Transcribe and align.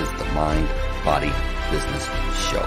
is 0.00 0.10
the 0.12 0.24
Mind 0.32 0.66
Body 1.04 1.30
Business 1.70 2.06
Show. 2.48 2.66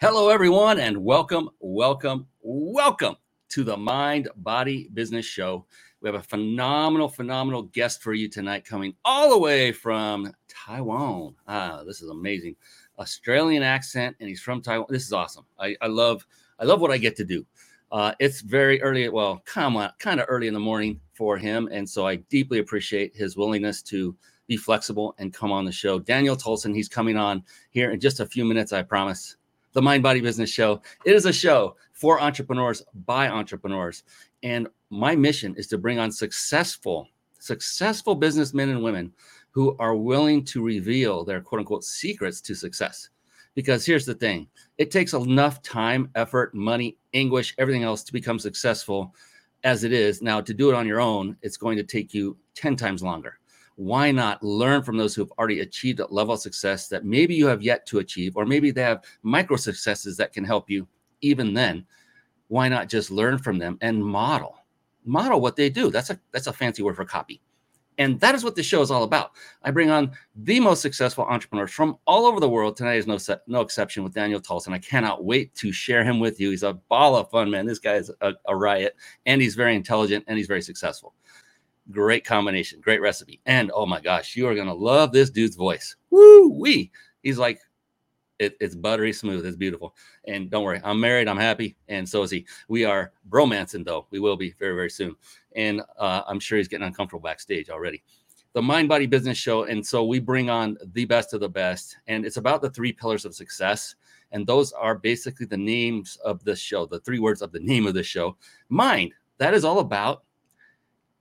Hello, 0.00 0.28
everyone, 0.28 0.80
and 0.80 0.96
welcome, 0.96 1.50
welcome, 1.60 2.26
welcome 2.42 3.14
to 3.50 3.62
the 3.62 3.76
Mind 3.76 4.28
Body 4.34 4.88
Business 4.92 5.24
Show. 5.24 5.66
We 6.00 6.08
have 6.08 6.16
a 6.16 6.22
phenomenal, 6.22 7.08
phenomenal 7.08 7.62
guest 7.62 8.02
for 8.02 8.12
you 8.12 8.28
tonight 8.28 8.64
coming 8.64 8.96
all 9.04 9.30
the 9.30 9.38
way 9.38 9.70
from 9.70 10.34
Taiwan. 10.48 11.36
Ah, 11.46 11.84
this 11.86 12.02
is 12.02 12.10
amazing. 12.10 12.56
Australian 12.98 13.62
accent, 13.62 14.16
and 14.18 14.28
he's 14.28 14.40
from 14.40 14.60
Taiwan. 14.62 14.88
This 14.90 15.06
is 15.06 15.12
awesome. 15.12 15.44
I, 15.60 15.76
I 15.80 15.86
love 15.86 16.26
I 16.58 16.64
love 16.64 16.80
what 16.80 16.90
I 16.90 16.98
get 16.98 17.14
to 17.18 17.24
do. 17.24 17.46
Uh, 17.92 18.12
it's 18.18 18.40
very 18.40 18.82
early, 18.82 19.08
well, 19.08 19.40
come 19.44 19.76
on, 19.76 19.90
kind 20.00 20.18
of 20.18 20.26
early 20.28 20.48
in 20.48 20.54
the 20.54 20.58
morning 20.58 21.00
for 21.14 21.36
him. 21.36 21.68
And 21.72 21.88
so 21.88 22.06
I 22.06 22.16
deeply 22.16 22.58
appreciate 22.58 23.14
his 23.14 23.36
willingness 23.36 23.82
to 23.82 24.16
be 24.46 24.56
flexible 24.56 25.14
and 25.18 25.32
come 25.32 25.52
on 25.52 25.64
the 25.64 25.72
show. 25.72 25.98
Daniel 25.98 26.36
Tolson, 26.36 26.74
he's 26.74 26.88
coming 26.88 27.16
on 27.16 27.42
here 27.70 27.92
in 27.92 28.00
just 28.00 28.20
a 28.20 28.26
few 28.26 28.44
minutes, 28.44 28.72
I 28.72 28.82
promise. 28.82 29.36
The 29.72 29.82
Mind 29.82 30.02
Body 30.02 30.20
Business 30.20 30.50
Show. 30.50 30.82
It 31.04 31.14
is 31.14 31.26
a 31.26 31.32
show 31.32 31.76
for 31.92 32.20
entrepreneurs 32.20 32.82
by 33.06 33.28
entrepreneurs. 33.28 34.04
And 34.42 34.68
my 34.90 35.16
mission 35.16 35.54
is 35.56 35.66
to 35.68 35.78
bring 35.78 35.98
on 35.98 36.12
successful, 36.12 37.08
successful 37.40 38.14
businessmen 38.14 38.68
and 38.68 38.82
women 38.82 39.12
who 39.50 39.76
are 39.78 39.96
willing 39.96 40.44
to 40.44 40.62
reveal 40.62 41.24
their 41.24 41.40
quote 41.40 41.60
unquote 41.60 41.84
secrets 41.84 42.40
to 42.42 42.54
success. 42.54 43.08
Because 43.54 43.86
here's 43.86 44.04
the 44.04 44.14
thing 44.14 44.48
it 44.78 44.90
takes 44.90 45.12
enough 45.12 45.62
time, 45.62 46.10
effort, 46.14 46.54
money, 46.54 46.96
anguish, 47.14 47.54
everything 47.58 47.84
else 47.84 48.02
to 48.04 48.12
become 48.12 48.38
successful 48.38 49.14
as 49.64 49.82
it 49.82 49.92
is. 49.92 50.22
Now, 50.22 50.40
to 50.40 50.54
do 50.54 50.70
it 50.70 50.74
on 50.74 50.86
your 50.86 51.00
own, 51.00 51.36
it's 51.42 51.56
going 51.56 51.76
to 51.78 51.82
take 51.82 52.14
you 52.14 52.36
10 52.54 52.76
times 52.76 53.02
longer. 53.02 53.38
Why 53.76 54.12
not 54.12 54.42
learn 54.42 54.82
from 54.82 54.96
those 54.96 55.14
who 55.14 55.22
have 55.22 55.32
already 55.32 55.60
achieved 55.60 55.98
a 55.98 56.06
level 56.06 56.34
of 56.34 56.40
success 56.40 56.86
that 56.88 57.04
maybe 57.04 57.34
you 57.34 57.46
have 57.46 57.62
yet 57.62 57.86
to 57.86 57.98
achieve, 57.98 58.36
or 58.36 58.46
maybe 58.46 58.70
they 58.70 58.82
have 58.82 59.04
micro 59.22 59.56
successes 59.56 60.16
that 60.18 60.32
can 60.32 60.44
help 60.44 60.70
you 60.70 60.86
even 61.22 61.54
then? 61.54 61.84
Why 62.48 62.68
not 62.68 62.88
just 62.88 63.10
learn 63.10 63.38
from 63.38 63.58
them 63.58 63.78
and 63.80 64.04
model? 64.04 64.54
Model 65.04 65.40
what 65.40 65.56
they 65.56 65.70
do. 65.70 65.90
That's 65.90 66.10
a 66.10 66.20
that's 66.30 66.46
a 66.46 66.52
fancy 66.52 66.82
word 66.82 66.96
for 66.96 67.04
copy. 67.04 67.42
And 67.98 68.18
that 68.20 68.34
is 68.34 68.42
what 68.42 68.56
the 68.56 68.62
show 68.62 68.82
is 68.82 68.90
all 68.90 69.04
about. 69.04 69.32
I 69.62 69.70
bring 69.70 69.90
on 69.90 70.10
the 70.34 70.58
most 70.60 70.82
successful 70.82 71.24
entrepreneurs 71.24 71.70
from 71.70 71.96
all 72.06 72.26
over 72.26 72.40
the 72.40 72.48
world. 72.48 72.76
Tonight 72.76 72.96
is 72.96 73.06
no 73.06 73.18
no 73.46 73.60
exception 73.60 74.02
with 74.02 74.14
Daniel 74.14 74.40
Tolson. 74.40 74.72
I 74.72 74.78
cannot 74.78 75.24
wait 75.24 75.54
to 75.56 75.72
share 75.72 76.04
him 76.04 76.18
with 76.18 76.40
you. 76.40 76.50
He's 76.50 76.62
a 76.64 76.74
ball 76.74 77.16
of 77.16 77.30
fun, 77.30 77.50
man. 77.50 77.66
This 77.66 77.78
guy 77.78 77.94
is 77.94 78.10
a, 78.20 78.34
a 78.46 78.56
riot, 78.56 78.96
and 79.26 79.40
he's 79.40 79.54
very 79.54 79.76
intelligent 79.76 80.24
and 80.26 80.36
he's 80.36 80.48
very 80.48 80.62
successful. 80.62 81.14
Great 81.90 82.24
combination, 82.24 82.80
great 82.80 83.00
recipe. 83.00 83.40
And 83.46 83.70
oh 83.74 83.86
my 83.86 84.00
gosh, 84.00 84.34
you 84.36 84.48
are 84.48 84.54
gonna 84.54 84.74
love 84.74 85.12
this 85.12 85.30
dude's 85.30 85.56
voice. 85.56 85.96
Woo 86.10 86.48
wee! 86.48 86.90
He's 87.22 87.38
like 87.38 87.60
it, 88.38 88.56
it's 88.60 88.74
buttery 88.74 89.12
smooth. 89.12 89.46
It's 89.46 89.56
beautiful. 89.56 89.94
And 90.26 90.50
don't 90.50 90.64
worry, 90.64 90.80
I'm 90.84 91.00
married. 91.00 91.28
I'm 91.28 91.38
happy, 91.38 91.76
and 91.88 92.08
so 92.08 92.22
is 92.22 92.30
he. 92.30 92.46
We 92.68 92.84
are 92.84 93.12
bromancing, 93.30 93.84
though. 93.84 94.06
We 94.10 94.20
will 94.20 94.36
be 94.36 94.54
very, 94.58 94.74
very 94.74 94.90
soon. 94.90 95.16
And 95.56 95.82
uh, 95.98 96.22
I'm 96.26 96.40
sure 96.40 96.58
he's 96.58 96.68
getting 96.68 96.86
uncomfortable 96.86 97.22
backstage 97.22 97.70
already. 97.70 98.02
The 98.52 98.62
Mind 98.62 98.88
Body 98.88 99.06
Business 99.06 99.36
Show, 99.36 99.64
and 99.64 99.84
so 99.84 100.04
we 100.04 100.20
bring 100.20 100.48
on 100.48 100.76
the 100.92 101.04
best 101.04 101.34
of 101.34 101.40
the 101.40 101.48
best, 101.48 101.96
and 102.06 102.24
it's 102.24 102.36
about 102.36 102.62
the 102.62 102.70
three 102.70 102.92
pillars 102.92 103.24
of 103.24 103.34
success. 103.34 103.96
And 104.32 104.46
those 104.46 104.72
are 104.72 104.96
basically 104.96 105.46
the 105.46 105.56
names 105.56 106.18
of 106.24 106.42
the 106.44 106.56
show, 106.56 106.86
the 106.86 107.00
three 107.00 107.20
words 107.20 107.42
of 107.42 107.52
the 107.52 107.60
name 107.60 107.86
of 107.86 107.94
the 107.94 108.02
show. 108.02 108.36
Mind, 108.68 109.12
that 109.38 109.54
is 109.54 109.64
all 109.64 109.78
about 109.78 110.24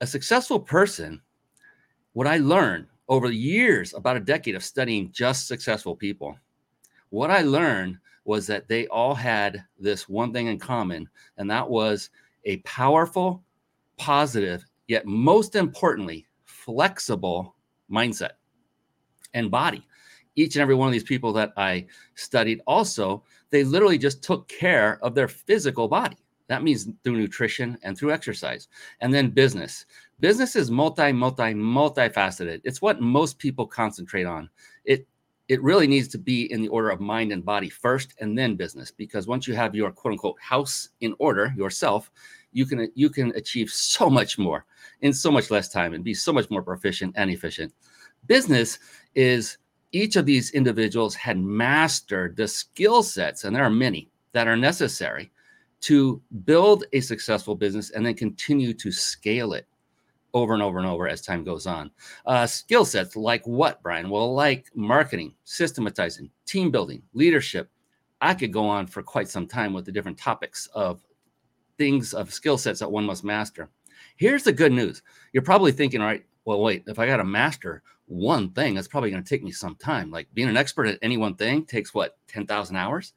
a 0.01 0.07
successful 0.07 0.59
person. 0.59 1.21
What 2.13 2.27
I 2.27 2.37
learned 2.37 2.87
over 3.07 3.27
the 3.27 3.35
years, 3.35 3.93
about 3.93 4.17
a 4.17 4.19
decade 4.19 4.55
of 4.55 4.63
studying 4.63 5.11
just 5.11 5.47
successful 5.47 5.95
people, 5.95 6.37
what 7.13 7.29
I 7.29 7.43
learned 7.43 7.99
was 8.25 8.47
that 8.47 8.67
they 8.67 8.87
all 8.87 9.13
had 9.13 9.63
this 9.77 10.09
one 10.09 10.33
thing 10.33 10.47
in 10.47 10.57
common, 10.57 11.07
and 11.37 11.47
that 11.51 11.69
was 11.69 12.09
a 12.45 12.57
powerful, 12.57 13.43
positive, 13.97 14.65
yet 14.87 15.05
most 15.05 15.55
importantly, 15.55 16.25
flexible 16.43 17.53
mindset 17.91 18.31
and 19.35 19.51
body. 19.51 19.85
Each 20.35 20.55
and 20.55 20.63
every 20.63 20.73
one 20.73 20.87
of 20.87 20.91
these 20.91 21.03
people 21.03 21.31
that 21.33 21.53
I 21.55 21.85
studied 22.15 22.61
also, 22.65 23.23
they 23.51 23.63
literally 23.63 23.99
just 23.99 24.23
took 24.23 24.47
care 24.47 24.97
of 25.03 25.13
their 25.13 25.27
physical 25.27 25.87
body. 25.87 26.17
That 26.47 26.63
means 26.63 26.87
through 27.03 27.17
nutrition 27.17 27.77
and 27.83 27.95
through 27.95 28.11
exercise. 28.11 28.69
And 29.01 29.13
then 29.13 29.29
business. 29.29 29.85
Business 30.19 30.55
is 30.55 30.71
multi, 30.71 31.11
multi, 31.11 31.53
multifaceted. 31.53 32.61
It's 32.63 32.81
what 32.81 33.01
most 33.01 33.37
people 33.37 33.67
concentrate 33.67 34.25
on. 34.25 34.49
It 34.83 35.07
it 35.49 35.61
really 35.61 35.87
needs 35.87 36.07
to 36.07 36.17
be 36.17 36.51
in 36.51 36.61
the 36.61 36.69
order 36.69 36.89
of 36.89 37.01
mind 37.01 37.31
and 37.31 37.43
body 37.43 37.69
first 37.69 38.13
and 38.19 38.37
then 38.37 38.55
business 38.55 38.91
because 38.91 39.27
once 39.27 39.47
you 39.47 39.53
have 39.53 39.75
your 39.75 39.91
quote 39.91 40.13
unquote 40.13 40.39
house 40.39 40.89
in 41.01 41.13
order 41.19 41.53
yourself 41.57 42.11
you 42.53 42.65
can 42.65 42.89
you 42.95 43.09
can 43.09 43.31
achieve 43.35 43.69
so 43.69 44.09
much 44.09 44.37
more 44.37 44.65
in 45.01 45.11
so 45.11 45.31
much 45.31 45.51
less 45.51 45.69
time 45.69 45.93
and 45.93 46.03
be 46.03 46.13
so 46.13 46.31
much 46.31 46.49
more 46.49 46.61
proficient 46.61 47.13
and 47.17 47.29
efficient. 47.29 47.73
Business 48.27 48.79
is 49.15 49.57
each 49.91 50.15
of 50.15 50.25
these 50.25 50.51
individuals 50.51 51.13
had 51.13 51.37
mastered 51.37 52.35
the 52.35 52.47
skill 52.47 53.03
sets 53.03 53.43
and 53.43 53.55
there 53.55 53.63
are 53.63 53.69
many 53.69 54.09
that 54.31 54.47
are 54.47 54.57
necessary 54.57 55.31
to 55.81 56.21
build 56.45 56.85
a 56.93 57.01
successful 57.01 57.55
business 57.55 57.89
and 57.91 58.05
then 58.05 58.13
continue 58.13 58.73
to 58.73 58.91
scale 58.91 59.53
it 59.53 59.67
over 60.33 60.53
and 60.53 60.63
over 60.63 60.79
and 60.79 60.87
over 60.87 61.07
as 61.07 61.21
time 61.21 61.43
goes 61.43 61.67
on. 61.67 61.91
Uh, 62.25 62.45
skill 62.47 62.85
sets 62.85 63.15
like 63.15 63.45
what, 63.45 63.81
Brian? 63.83 64.09
Well, 64.09 64.33
like 64.33 64.69
marketing, 64.75 65.33
systematizing, 65.43 66.29
team 66.45 66.71
building, 66.71 67.03
leadership. 67.13 67.69
I 68.21 68.33
could 68.33 68.53
go 68.53 68.65
on 68.65 68.87
for 68.87 69.03
quite 69.03 69.29
some 69.29 69.47
time 69.47 69.73
with 69.73 69.85
the 69.85 69.91
different 69.91 70.17
topics 70.17 70.67
of 70.73 71.01
things 71.77 72.13
of 72.13 72.33
skill 72.33 72.57
sets 72.57 72.79
that 72.79 72.91
one 72.91 73.05
must 73.05 73.23
master. 73.23 73.69
Here's 74.15 74.43
the 74.43 74.53
good 74.53 74.71
news. 74.71 75.01
You're 75.33 75.43
probably 75.43 75.71
thinking, 75.71 76.01
all 76.01 76.07
right, 76.07 76.25
well, 76.45 76.61
wait, 76.61 76.83
if 76.87 76.99
I 76.99 77.05
got 77.05 77.17
to 77.17 77.23
master 77.23 77.83
one 78.05 78.51
thing, 78.51 78.75
that's 78.75 78.87
probably 78.87 79.11
going 79.11 79.23
to 79.23 79.29
take 79.29 79.43
me 79.43 79.51
some 79.51 79.75
time. 79.75 80.11
Like 80.11 80.27
being 80.33 80.49
an 80.49 80.57
expert 80.57 80.87
at 80.87 80.99
any 81.01 81.17
one 81.17 81.35
thing 81.35 81.65
takes 81.65 81.93
what, 81.93 82.17
10,000 82.27 82.75
hours? 82.75 83.13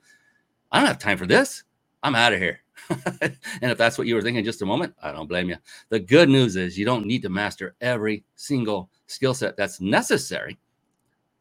I 0.71 0.78
don't 0.78 0.88
have 0.88 0.99
time 0.99 1.19
for 1.19 1.26
this. 1.26 1.65
I'm 2.03 2.15
out 2.15 2.32
of 2.32 2.38
here. 2.38 2.60
and 3.20 3.37
if 3.62 3.78
that's 3.78 3.98
what 3.98 4.06
you 4.06 4.14
were 4.14 4.22
thinking 4.22 4.44
just 4.44 4.62
a 4.62 4.66
moment, 4.66 4.94
I 5.03 5.12
don't 5.12 5.28
blame 5.28 5.48
you. 5.48 5.56
The 5.88 6.00
good 6.00 6.28
news 6.28 6.56
is 6.56 6.78
you 6.78 6.84
don't 6.84 7.06
need 7.06 7.22
to 7.22 7.28
master 7.28 7.75
every 7.81 8.25
single 8.34 8.91
skill 9.06 9.34
set 9.34 9.56
that's 9.56 9.81
necessary 9.81 10.59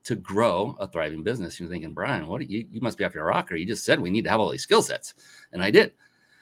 to 0.05 0.15
grow 0.15 0.75
a 0.79 0.87
thriving 0.87 1.23
business. 1.23 1.59
You're 1.59 1.69
thinking, 1.69 1.93
Brian, 1.93 2.27
what 2.27 2.47
you, 2.47 2.65
you 2.71 2.79
must 2.79 2.97
be 2.97 3.03
off 3.03 3.15
your 3.15 3.25
rocker. 3.25 3.55
You 3.55 3.65
just 3.65 3.83
said 3.85 3.99
we 3.99 4.11
need 4.11 4.23
to 4.25 4.29
have 4.29 4.39
all 4.39 4.51
these 4.51 4.61
skill 4.61 4.81
sets. 4.81 5.15
And 5.51 5.63
I 5.63 5.71
did. 5.71 5.93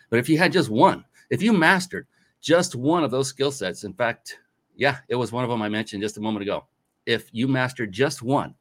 But 0.09 0.19
if 0.19 0.27
you 0.29 0.37
had 0.37 0.51
just 0.51 0.69
one, 0.69 1.05
if 1.29 1.41
you 1.41 1.53
mastered 1.53 2.07
just 2.41 2.75
one 2.75 3.03
of 3.03 3.11
those 3.11 3.29
skill 3.29 3.51
sets, 3.51 3.85
in 3.85 3.93
fact, 3.93 4.39
yeah, 4.75 4.97
it 5.07 5.15
was 5.15 5.31
one 5.31 5.43
of 5.43 5.49
them 5.49 5.61
I 5.61 5.69
mentioned 5.69 6.03
just 6.03 6.17
a 6.17 6.21
moment 6.21 6.43
ago. 6.43 6.65
If 7.05 7.29
you 7.31 7.47
mastered 7.47 7.91
just 7.91 8.21
one, 8.21 8.53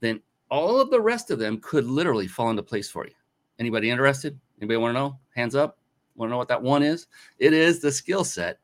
then 0.00 0.20
all 0.50 0.80
of 0.80 0.90
the 0.90 1.00
rest 1.00 1.30
of 1.30 1.38
them 1.38 1.60
could 1.60 1.84
literally 1.84 2.26
fall 2.26 2.50
into 2.50 2.62
place 2.62 2.90
for 2.90 3.06
you. 3.06 3.12
Anybody 3.58 3.90
interested? 3.90 4.38
Anybody 4.64 4.78
want 4.78 4.94
to 4.94 4.98
know? 4.98 5.18
Hands 5.36 5.54
up. 5.54 5.78
Want 6.14 6.30
to 6.30 6.30
know 6.30 6.38
what 6.38 6.48
that 6.48 6.62
one 6.62 6.82
is? 6.82 7.06
It 7.38 7.52
is 7.52 7.80
the 7.80 7.92
skill 7.92 8.24
set 8.24 8.60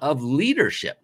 of 0.00 0.22
leadership. 0.22 0.98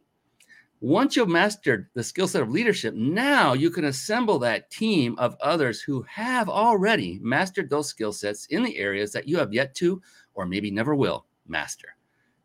Once 0.81 1.17
you've 1.17 1.29
mastered 1.29 1.89
the 1.93 2.03
skill 2.03 2.27
set 2.27 2.41
of 2.41 2.49
leadership, 2.49 2.95
now 2.95 3.53
you 3.53 3.69
can 3.69 3.85
assemble 3.85 4.39
that 4.39 4.71
team 4.71 5.19
of 5.19 5.37
others 5.43 5.83
who 5.83 6.01
have 6.09 6.49
already 6.49 7.19
mastered 7.23 7.69
those 7.69 7.89
skill 7.89 8.11
sets 8.11 8.47
in 8.47 8.63
the 8.63 8.79
areas 8.79 9.13
that 9.13 9.29
you 9.29 9.37
have 9.37 9.53
yet 9.53 9.75
to, 9.75 10.01
or 10.33 10.47
maybe 10.47 10.71
never 10.71 10.95
will, 10.95 11.27
master. 11.47 11.95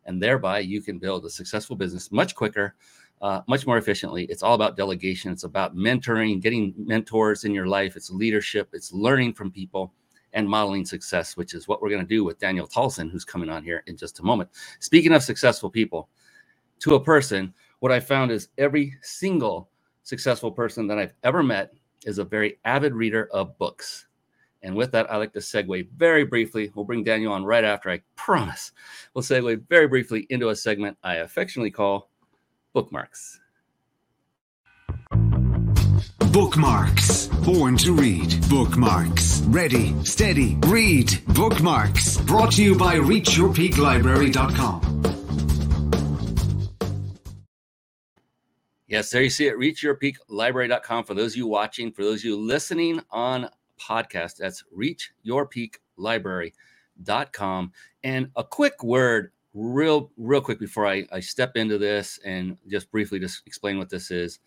And 0.04 0.22
thereby, 0.22 0.58
you 0.58 0.82
can 0.82 0.98
build 0.98 1.24
a 1.24 1.30
successful 1.30 1.74
business 1.74 2.12
much 2.12 2.34
quicker, 2.34 2.74
uh, 3.22 3.40
much 3.48 3.66
more 3.66 3.78
efficiently. 3.78 4.24
It's 4.24 4.42
all 4.42 4.54
about 4.54 4.76
delegation, 4.76 5.32
it's 5.32 5.44
about 5.44 5.74
mentoring, 5.74 6.42
getting 6.42 6.74
mentors 6.76 7.44
in 7.44 7.54
your 7.54 7.66
life, 7.66 7.96
it's 7.96 8.10
leadership, 8.10 8.68
it's 8.74 8.92
learning 8.92 9.32
from 9.32 9.50
people 9.50 9.94
and 10.32 10.48
modeling 10.48 10.84
success, 10.84 11.36
which 11.36 11.54
is 11.54 11.68
what 11.68 11.82
we're 11.82 11.90
going 11.90 12.02
to 12.02 12.06
do 12.06 12.24
with 12.24 12.38
Daniel 12.38 12.66
Tolson, 12.66 13.10
who's 13.10 13.24
coming 13.24 13.48
on 13.48 13.62
here 13.62 13.82
in 13.86 13.96
just 13.96 14.20
a 14.20 14.22
moment. 14.22 14.50
Speaking 14.80 15.12
of 15.12 15.22
successful 15.22 15.70
people, 15.70 16.08
to 16.80 16.94
a 16.96 17.00
person, 17.02 17.54
what 17.78 17.92
I 17.92 18.00
found 18.00 18.30
is 18.30 18.48
every 18.58 18.96
single 19.02 19.70
successful 20.02 20.50
person 20.50 20.86
that 20.88 20.98
I've 20.98 21.14
ever 21.22 21.42
met 21.42 21.72
is 22.04 22.18
a 22.18 22.24
very 22.24 22.58
avid 22.64 22.94
reader 22.94 23.28
of 23.32 23.56
books. 23.58 24.06
And 24.62 24.74
with 24.74 24.92
that, 24.92 25.10
I 25.10 25.16
like 25.16 25.32
to 25.34 25.40
segue 25.40 25.90
very 25.96 26.24
briefly. 26.24 26.70
We'll 26.74 26.84
bring 26.84 27.04
Daniel 27.04 27.32
on 27.32 27.44
right 27.44 27.64
after, 27.64 27.90
I 27.90 28.00
promise. 28.16 28.72
We'll 29.14 29.22
segue 29.22 29.68
very 29.68 29.88
briefly 29.88 30.26
into 30.30 30.48
a 30.48 30.56
segment 30.56 30.96
I 31.02 31.16
affectionately 31.16 31.70
call 31.70 32.10
Bookmarks. 32.72 33.41
Bookmarks. 36.32 37.26
Born 37.26 37.76
to 37.76 37.92
read. 37.92 38.48
Bookmarks. 38.48 39.42
Ready, 39.42 39.94
steady, 40.02 40.56
read. 40.66 41.12
Bookmarks. 41.34 42.16
Brought 42.22 42.52
to 42.52 42.64
you 42.64 42.74
by 42.74 42.96
ReachYourPeakLibrary.com. 42.96 45.02
Yes, 48.86 49.10
there 49.10 49.22
you 49.22 49.28
see 49.28 49.46
it. 49.46 49.58
ReachYourPeakLibrary.com. 49.58 51.04
For 51.04 51.12
those 51.12 51.32
of 51.32 51.36
you 51.36 51.48
watching, 51.48 51.92
for 51.92 52.02
those 52.02 52.20
of 52.20 52.24
you 52.24 52.38
listening 52.38 53.02
on 53.10 53.50
podcast, 53.78 54.36
that's 54.36 54.64
ReachYourPeakLibrary.com. 54.74 57.72
And 58.04 58.30
a 58.36 58.44
quick 58.44 58.82
word, 58.82 59.32
real, 59.52 60.10
real 60.16 60.40
quick 60.40 60.58
before 60.58 60.86
I, 60.86 61.06
I 61.12 61.20
step 61.20 61.58
into 61.58 61.76
this 61.76 62.18
and 62.24 62.56
just 62.68 62.90
briefly 62.90 63.18
just 63.18 63.42
explain 63.46 63.76
what 63.76 63.90
this 63.90 64.10
is. 64.10 64.38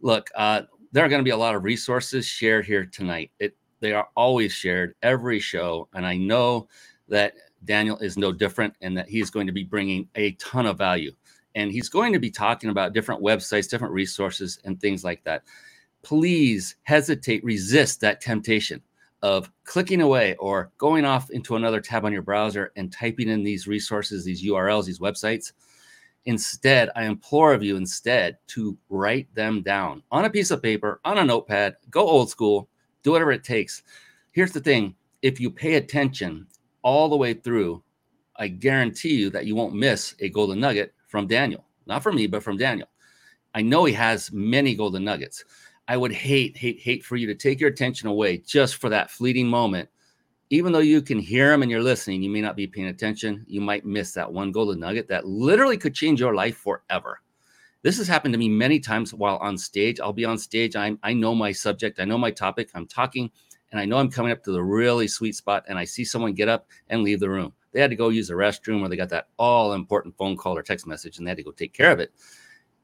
Look, 0.00 0.28
uh, 0.34 0.62
there 0.94 1.04
are 1.04 1.08
going 1.08 1.18
to 1.18 1.24
be 1.24 1.30
a 1.30 1.36
lot 1.36 1.56
of 1.56 1.64
resources 1.64 2.24
shared 2.24 2.64
here 2.64 2.86
tonight. 2.86 3.32
It 3.40 3.56
they 3.80 3.92
are 3.92 4.08
always 4.16 4.52
shared 4.52 4.94
every 5.02 5.40
show, 5.40 5.88
and 5.92 6.06
I 6.06 6.16
know 6.16 6.68
that 7.08 7.34
Daniel 7.64 7.98
is 7.98 8.16
no 8.16 8.32
different, 8.32 8.74
and 8.80 8.96
that 8.96 9.08
he's 9.08 9.28
going 9.28 9.48
to 9.48 9.52
be 9.52 9.64
bringing 9.64 10.08
a 10.14 10.32
ton 10.32 10.66
of 10.66 10.78
value, 10.78 11.12
and 11.56 11.72
he's 11.72 11.88
going 11.88 12.12
to 12.12 12.20
be 12.20 12.30
talking 12.30 12.70
about 12.70 12.92
different 12.92 13.20
websites, 13.20 13.68
different 13.68 13.92
resources, 13.92 14.60
and 14.64 14.80
things 14.80 15.02
like 15.02 15.24
that. 15.24 15.42
Please 16.02 16.76
hesitate, 16.84 17.42
resist 17.42 18.00
that 18.00 18.20
temptation 18.20 18.80
of 19.20 19.50
clicking 19.64 20.00
away 20.00 20.36
or 20.36 20.70
going 20.78 21.04
off 21.04 21.28
into 21.30 21.56
another 21.56 21.80
tab 21.80 22.04
on 22.04 22.12
your 22.12 22.22
browser 22.22 22.70
and 22.76 22.92
typing 22.92 23.28
in 23.28 23.42
these 23.42 23.66
resources, 23.66 24.24
these 24.24 24.44
URLs, 24.44 24.84
these 24.84 25.00
websites 25.00 25.52
Instead, 26.26 26.90
I 26.96 27.04
implore 27.04 27.52
of 27.52 27.62
you 27.62 27.76
instead 27.76 28.38
to 28.48 28.78
write 28.88 29.32
them 29.34 29.62
down 29.62 30.02
on 30.10 30.24
a 30.24 30.30
piece 30.30 30.50
of 30.50 30.62
paper, 30.62 31.00
on 31.04 31.18
a 31.18 31.24
notepad, 31.24 31.76
go 31.90 32.00
old 32.00 32.30
school, 32.30 32.68
do 33.02 33.12
whatever 33.12 33.32
it 33.32 33.44
takes. 33.44 33.82
Here's 34.32 34.52
the 34.52 34.60
thing 34.60 34.94
if 35.22 35.38
you 35.38 35.50
pay 35.50 35.74
attention 35.74 36.46
all 36.82 37.08
the 37.08 37.16
way 37.16 37.34
through, 37.34 37.82
I 38.36 38.48
guarantee 38.48 39.14
you 39.14 39.30
that 39.30 39.46
you 39.46 39.54
won't 39.54 39.74
miss 39.74 40.14
a 40.20 40.28
golden 40.28 40.60
nugget 40.60 40.94
from 41.06 41.26
Daniel. 41.26 41.64
Not 41.86 42.02
from 42.02 42.16
me, 42.16 42.26
but 42.26 42.42
from 42.42 42.56
Daniel. 42.56 42.88
I 43.54 43.62
know 43.62 43.84
he 43.84 43.92
has 43.92 44.32
many 44.32 44.74
golden 44.74 45.04
nuggets. 45.04 45.44
I 45.86 45.96
would 45.96 46.12
hate, 46.12 46.56
hate, 46.56 46.80
hate 46.80 47.04
for 47.04 47.16
you 47.16 47.26
to 47.26 47.34
take 47.34 47.60
your 47.60 47.70
attention 47.70 48.08
away 48.08 48.38
just 48.38 48.76
for 48.76 48.88
that 48.88 49.10
fleeting 49.10 49.46
moment 49.46 49.88
even 50.50 50.72
though 50.72 50.78
you 50.78 51.02
can 51.02 51.18
hear 51.18 51.50
them 51.50 51.62
and 51.62 51.70
you're 51.70 51.82
listening, 51.82 52.22
you 52.22 52.30
may 52.30 52.40
not 52.40 52.56
be 52.56 52.66
paying 52.66 52.88
attention. 52.88 53.44
You 53.48 53.60
might 53.60 53.84
miss 53.84 54.12
that 54.12 54.32
one 54.32 54.52
golden 54.52 54.80
nugget 54.80 55.08
that 55.08 55.26
literally 55.26 55.76
could 55.76 55.94
change 55.94 56.20
your 56.20 56.34
life 56.34 56.56
forever. 56.56 57.20
This 57.82 57.98
has 57.98 58.08
happened 58.08 58.32
to 58.34 58.38
me 58.38 58.48
many 58.48 58.80
times 58.80 59.12
while 59.12 59.36
on 59.38 59.58
stage. 59.58 60.00
I'll 60.00 60.12
be 60.12 60.24
on 60.24 60.38
stage. 60.38 60.76
i 60.76 60.96
I 61.02 61.12
know 61.12 61.34
my 61.34 61.52
subject, 61.52 62.00
I 62.00 62.04
know 62.04 62.18
my 62.18 62.30
topic. 62.30 62.70
I'm 62.74 62.86
talking, 62.86 63.30
and 63.72 63.80
I 63.80 63.84
know 63.84 63.98
I'm 63.98 64.10
coming 64.10 64.32
up 64.32 64.42
to 64.44 64.52
the 64.52 64.62
really 64.62 65.08
sweet 65.08 65.34
spot. 65.34 65.64
And 65.68 65.78
I 65.78 65.84
see 65.84 66.04
someone 66.04 66.34
get 66.34 66.48
up 66.48 66.66
and 66.88 67.02
leave 67.02 67.20
the 67.20 67.30
room. 67.30 67.52
They 67.72 67.80
had 67.80 67.90
to 67.90 67.96
go 67.96 68.08
use 68.08 68.28
the 68.28 68.34
restroom 68.34 68.82
or 68.82 68.88
they 68.88 68.96
got 68.96 69.08
that 69.08 69.28
all 69.36 69.72
important 69.72 70.16
phone 70.16 70.36
call 70.36 70.56
or 70.56 70.62
text 70.62 70.86
message 70.86 71.18
and 71.18 71.26
they 71.26 71.30
had 71.30 71.38
to 71.38 71.42
go 71.42 71.50
take 71.50 71.72
care 71.72 71.90
of 71.90 71.98
it 71.98 72.12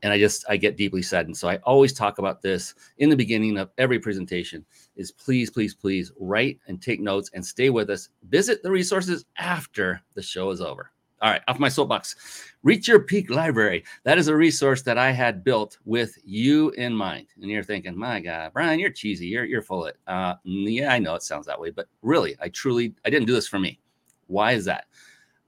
and 0.03 0.13
i 0.13 0.19
just 0.19 0.45
i 0.49 0.57
get 0.57 0.77
deeply 0.77 1.03
saddened. 1.03 1.37
So 1.37 1.49
i 1.49 1.57
always 1.59 1.93
talk 1.93 2.19
about 2.19 2.43
this 2.43 2.75
in 2.99 3.11
the 3.11 3.17
beginning 3.17 3.59
of 3.59 3.71
every 3.79 3.99
presentation 3.99 4.65
is 4.97 5.13
please 5.13 5.51
please 5.51 5.75
please 5.75 6.13
write 6.19 6.59
and 6.67 6.81
take 6.81 7.01
notes 7.01 7.31
and 7.35 7.45
stay 7.45 7.71
with 7.71 7.91
us. 7.91 8.09
Visit 8.29 8.63
the 8.63 8.71
resources 8.71 9.25
after 9.39 10.01
the 10.15 10.23
show 10.23 10.51
is 10.51 10.61
over. 10.61 10.91
All 11.23 11.31
right 11.31 11.43
off 11.49 11.59
my 11.59 11.69
soapbox. 11.69 12.17
Reach 12.63 12.89
your 12.89 13.01
peak 13.01 13.31
library. 13.31 13.85
That 14.05 14.19
is 14.19 14.29
a 14.29 14.37
resource 14.37 14.83
that 14.83 14.99
i 14.99 15.11
had 15.11 15.45
built 15.45 15.79
with 15.85 16.17
you 16.25 16.71
in 16.71 16.95
mind. 16.95 17.27
And 17.41 17.51
you're 17.51 17.63
thinking 17.63 17.97
my 17.97 18.21
god 18.21 18.53
brian 18.53 18.81
you're 18.81 18.91
cheesy. 18.91 19.27
You're, 19.27 19.45
you're 19.45 19.63
full 19.63 19.85
of 19.85 19.91
it. 19.91 19.97
Uh, 20.07 20.35
yeah 20.45 20.93
i 20.93 20.99
know 20.99 21.15
it 21.15 21.23
sounds 21.23 21.47
that 21.47 21.61
way 21.61 21.71
but 21.71 21.89
really 22.03 22.37
i 22.41 22.49
truly 22.49 22.95
i 23.05 23.11
didn't 23.11 23.27
do 23.27 23.35
this 23.35 23.49
for 23.49 23.59
me. 23.59 23.81
Why 24.27 24.53
is 24.53 24.65
that? 24.67 24.87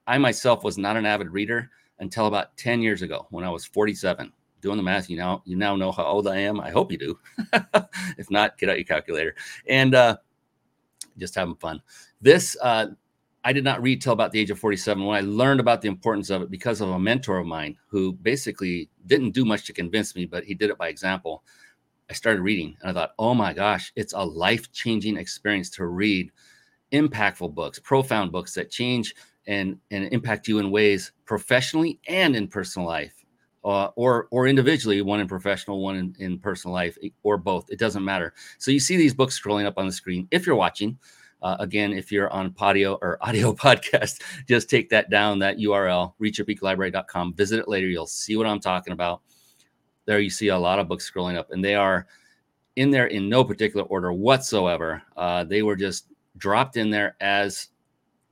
I 0.06 0.19
myself 0.19 0.64
was 0.64 0.76
not 0.76 0.96
an 0.96 1.06
avid 1.06 1.31
reader 1.31 1.70
until 2.00 2.26
about 2.26 2.56
10 2.56 2.82
years 2.82 3.02
ago 3.02 3.26
when 3.31 3.44
i 3.44 3.50
was 3.50 3.64
47 3.64 4.32
doing 4.62 4.79
the 4.79 4.82
math, 4.82 5.11
you 5.11 5.17
now 5.17 5.43
you 5.44 5.56
now 5.56 5.76
know 5.76 5.93
how 5.93 6.05
old 6.05 6.26
I 6.26 6.38
am. 6.38 6.61
I 6.61 6.70
hope 6.70 6.91
you 6.91 6.99
do. 6.99 7.19
if 8.17 8.31
not, 8.31 8.56
get 8.56 8.70
out 8.70 8.79
your 8.79 8.85
calculator 8.85 9.35
and 9.69 9.94
uh, 9.94 10.17
just 11.19 11.35
having 11.35 11.56
fun. 11.56 11.82
This 12.23 12.56
uh, 12.62 12.87
I 13.44 13.53
did 13.53 13.64
not 13.64 13.82
read 13.82 14.00
till 14.00 14.12
about 14.12 14.31
the 14.31 14.38
age 14.38 14.50
of 14.50 14.59
47 14.59 15.05
when 15.05 15.17
I 15.17 15.20
learned 15.20 15.61
about 15.61 15.82
the 15.82 15.88
importance 15.88 16.31
of 16.31 16.43
it 16.43 16.50
because 16.50 16.81
of 16.81 16.91
a 16.91 16.99
mentor 16.99 17.38
of 17.38 17.47
mine 17.47 17.76
who 17.88 18.12
basically 18.12 18.88
didn't 19.06 19.32
do 19.32 19.44
much 19.44 19.67
to 19.67 19.73
convince 19.73 20.14
me, 20.14 20.26
but 20.26 20.44
he 20.44 20.55
did 20.55 20.70
it 20.70 20.79
by 20.79 20.88
example. 20.88 21.43
I 22.09 22.14
started 22.14 22.43
reading 22.43 22.76
and 22.81 22.91
I 22.91 22.94
thought, 22.94 23.14
oh 23.19 23.35
my 23.35 23.53
gosh, 23.53 23.93
it's 23.97 24.12
a 24.12 24.25
life 24.25 24.70
changing 24.70 25.17
experience 25.17 25.70
to 25.70 25.87
read 25.87 26.31
impactful 26.93 27.55
books, 27.55 27.81
profound 27.81 28.31
books 28.31 28.55
that 28.55 28.70
change 28.70 29.14
and, 29.49 29.76
and 29.91 30.12
impact 30.12 30.47
you 30.47 30.61
in 30.61 30.70
ways 30.70 31.11
professionally 31.25 31.99
and 32.06 32.37
in 32.37 32.47
personal 32.47 32.87
life 32.87 33.21
uh, 33.64 33.88
or 33.97 34.29
or 34.31 34.47
individually, 34.47 35.03
one 35.03 35.20
in 35.20 35.29
professional, 35.29 35.81
one 35.81 35.97
in, 35.97 36.17
in 36.19 36.38
personal 36.38 36.75
life, 36.75 36.99
or 37.23 37.37
both. 37.37 37.70
It 37.70 37.79
doesn't 37.79 38.05
matter. 38.05 38.35
So 38.59 38.70
you 38.70 38.81
see 38.81 38.97
these 38.97 39.14
books 39.14 39.41
scrolling 39.41 39.67
up 39.67 39.79
on 39.79 39.87
the 39.87 39.93
screen. 39.93 40.26
If 40.31 40.47
you're 40.47 40.56
watching, 40.56 40.99
uh, 41.43 41.56
again, 41.61 41.93
if 41.93 42.11
you're 42.11 42.31
on 42.32 42.50
Podio 42.50 42.99
or 43.03 43.19
audio 43.26 43.53
podcast, 43.53 44.23
just 44.49 44.69
take 44.69 44.88
that 44.91 45.11
down, 45.11 45.38
that 45.41 45.59
URL, 45.59 46.14
reachyourpeaklibrary.com. 46.20 47.35
Visit 47.35 47.61
it 47.61 47.69
later. 47.69 47.87
You'll 47.87 48.06
see 48.06 48.37
what 48.37 48.47
I'm 48.47 48.61
talking 48.61 48.93
about. 48.93 49.23
There 50.05 50.19
you 50.19 50.31
see 50.31 50.49
a 50.49 50.59
lot 50.59 50.79
of 50.79 50.88
books 50.88 51.09
scrolling 51.09 51.37
up, 51.37 51.53
and 51.53 51.64
they 51.64 51.76
are 51.76 52.06
in 52.76 52.91
there 52.91 53.06
in 53.06 53.29
no 53.29 53.44
particular 53.44 53.85
order 53.87 54.12
whatsoever. 54.12 55.03
Uh, 55.17 55.44
they 55.44 55.62
were 55.62 55.76
just 55.76 56.06
dropped 56.38 56.76
in 56.76 56.91
there 56.91 57.17
as 57.20 57.69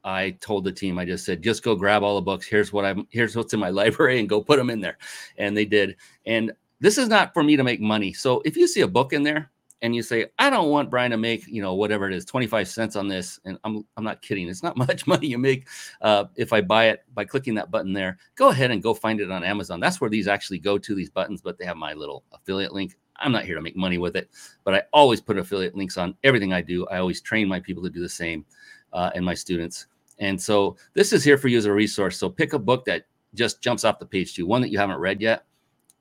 I 0.05 0.31
told 0.41 0.65
the 0.65 0.73
team, 0.73 0.99
I 0.99 1.05
just 1.05 1.25
said, 1.25 1.43
just 1.43 1.63
go 1.63 1.75
grab 1.75 2.03
all 2.03 2.17
the 2.17 2.23
books. 2.23 2.47
Here's 2.47 2.73
what 2.73 2.85
I'm, 2.85 3.07
here's 3.11 3.37
what's 3.37 3.53
in 3.53 3.61
my 3.61 3.71
library 3.71 4.19
and 4.19 4.29
go 4.29 4.43
put 4.43 4.59
them 4.59 4.71
in 4.71 4.81
there. 4.81 4.99
And 5.37 5.57
they 5.57 5.65
did. 5.65 5.97
And 6.27 6.53
this 6.81 6.99
is 6.99 7.09
not 7.09 7.35
for 7.35 7.43
me 7.43 7.57
to 7.57 7.65
make 7.65 7.81
money. 7.81 8.13
So 8.13 8.43
if 8.45 8.57
you 8.57 8.67
see 8.67 8.81
a 8.81 8.89
book 8.89 9.13
in 9.13 9.23
there 9.23 9.51
and 9.83 9.95
you 9.95 10.03
say, 10.03 10.27
I 10.39 10.51
don't 10.51 10.71
want 10.71 10.91
Brian 10.91 11.11
to 11.11 11.17
make, 11.17 11.47
you 11.47 11.63
know, 11.63 11.75
whatever 11.75 12.09
it 12.09 12.15
is, 12.15 12.25
25 12.25 12.69
cents 12.69 12.97
on 12.97 13.09
this. 13.09 13.39
And 13.45 13.59
I'm, 13.65 13.87
I'm 13.97 14.05
not 14.05 14.23
kidding. 14.23 14.49
It's 14.49 14.63
not 14.63 14.77
much 14.89 15.07
money 15.07 15.27
you 15.27 15.39
make 15.39 15.69
uh, 16.01 16.25
if 16.37 16.53
I 16.53 16.61
buy 16.61 16.89
it 16.89 17.05
by 17.15 17.25
clicking 17.25 17.55
that 17.55 17.71
button 17.71 17.93
there. 17.93 18.19
Go 18.35 18.49
ahead 18.49 18.71
and 18.71 18.83
go 18.83 18.95
find 18.95 19.21
it 19.21 19.31
on 19.31 19.45
Amazon. 19.45 19.81
That's 19.81 20.01
where 20.01 20.11
these 20.11 20.29
actually 20.29 20.59
go 20.59 20.79
to 20.79 20.95
these 20.95 21.11
buttons, 21.11 21.41
but 21.41 21.59
they 21.59 21.65
have 21.65 21.77
my 21.77 21.93
little 21.93 22.25
affiliate 22.33 22.73
link. 22.73 22.97
I'm 23.17 23.33
not 23.33 23.45
here 23.45 23.55
to 23.55 23.61
make 23.61 23.77
money 23.77 23.99
with 23.99 24.17
it, 24.17 24.31
but 24.65 24.75
I 24.75 24.83
always 24.95 25.21
put 25.21 25.37
affiliate 25.37 25.77
links 25.77 25.99
on 25.99 26.15
everything 26.25 26.55
I 26.55 26.63
do. 26.63 26.87
I 26.87 26.99
always 26.99 27.21
train 27.21 27.49
my 27.49 27.61
people 27.61 27.83
to 27.83 27.91
do 27.91 28.01
the 28.01 28.09
same 28.09 28.47
uh, 28.95 29.11
and 29.15 29.25
my 29.25 29.35
students. 29.35 29.87
And 30.21 30.41
so 30.41 30.77
this 30.93 31.13
is 31.13 31.25
here 31.25 31.39
for 31.39 31.49
you 31.49 31.59
as 31.59 31.65
a 31.65 31.73
resource. 31.73 32.19
So 32.19 32.29
pick 32.29 32.53
a 32.53 32.59
book 32.59 32.85
that 32.85 33.07
just 33.35 33.61
jumps 33.63 33.85
off 33.85 33.99
the 33.99 34.07
page 34.07 34.35
to 34.35 34.43
you, 34.43 34.47
one 34.47 34.61
that 34.61 34.71
you 34.71 34.79
haven't 34.79 34.99
read 34.99 35.21
yet. 35.21 35.45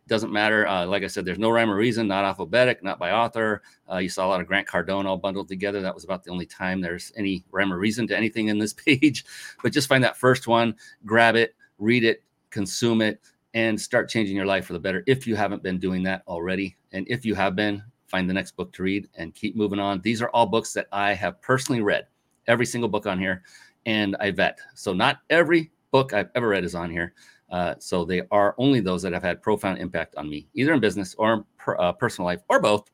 Doesn't 0.07 0.33
matter. 0.33 0.67
Uh, 0.67 0.85
like 0.87 1.03
I 1.03 1.07
said, 1.07 1.23
there's 1.23 1.37
no 1.37 1.51
rhyme 1.51 1.69
or 1.69 1.75
reason, 1.75 2.07
not 2.07 2.25
alphabetic, 2.25 2.83
not 2.83 2.97
by 2.97 3.11
author. 3.11 3.61
Uh, 3.89 3.97
you 3.97 4.09
saw 4.09 4.25
a 4.25 4.29
lot 4.29 4.41
of 4.41 4.47
Grant 4.47 4.67
Cardone 4.67 5.05
all 5.05 5.17
bundled 5.17 5.47
together. 5.47 5.81
That 5.81 5.93
was 5.93 6.03
about 6.03 6.23
the 6.23 6.31
only 6.31 6.47
time 6.47 6.81
there's 6.81 7.13
any 7.15 7.45
rhyme 7.51 7.71
or 7.71 7.77
reason 7.77 8.07
to 8.07 8.17
anything 8.17 8.47
in 8.47 8.57
this 8.57 8.73
page. 8.85 9.23
But 9.61 9.71
just 9.71 9.87
find 9.87 10.03
that 10.03 10.17
first 10.17 10.47
one, 10.47 10.75
grab 11.05 11.35
it, 11.35 11.55
read 11.77 12.03
it, 12.03 12.23
consume 12.49 13.01
it, 13.01 13.21
and 13.53 13.79
start 13.79 14.09
changing 14.09 14.35
your 14.35 14.47
life 14.47 14.65
for 14.65 14.73
the 14.73 14.79
better 14.79 15.03
if 15.07 15.27
you 15.27 15.35
haven't 15.35 15.63
been 15.63 15.79
doing 15.79 16.03
that 16.03 16.23
already. 16.27 16.75
And 16.91 17.07
if 17.07 17.23
you 17.23 17.35
have 17.35 17.55
been, 17.55 17.83
find 18.07 18.27
the 18.27 18.33
next 18.33 18.55
book 18.57 18.73
to 18.73 18.83
read 18.83 19.07
and 19.15 19.35
keep 19.35 19.55
moving 19.55 19.79
on. 19.79 20.01
These 20.01 20.23
are 20.23 20.29
all 20.29 20.47
books 20.47 20.73
that 20.73 20.87
I 20.91 21.13
have 21.13 21.39
personally 21.41 21.81
read, 21.81 22.07
every 22.47 22.65
single 22.65 22.89
book 22.89 23.05
on 23.05 23.19
here 23.19 23.43
and 23.85 24.15
I 24.19 24.31
vet. 24.31 24.59
So 24.75 24.93
not 24.93 25.19
every 25.29 25.71
book 25.91 26.13
I've 26.13 26.29
ever 26.35 26.47
read 26.47 26.63
is 26.63 26.75
on 26.75 26.89
here. 26.89 27.13
Uh, 27.51 27.75
so 27.79 28.05
they 28.05 28.21
are 28.31 28.53
only 28.57 28.79
those 28.79 29.01
that 29.01 29.13
have 29.13 29.23
had 29.23 29.41
profound 29.41 29.79
impact 29.79 30.15
on 30.15 30.29
me, 30.29 30.47
either 30.53 30.73
in 30.73 30.79
business 30.79 31.15
or 31.17 31.45
per, 31.57 31.75
uh, 31.79 31.91
personal 31.93 32.25
life 32.25 32.41
or 32.47 32.59
both. 32.59 32.89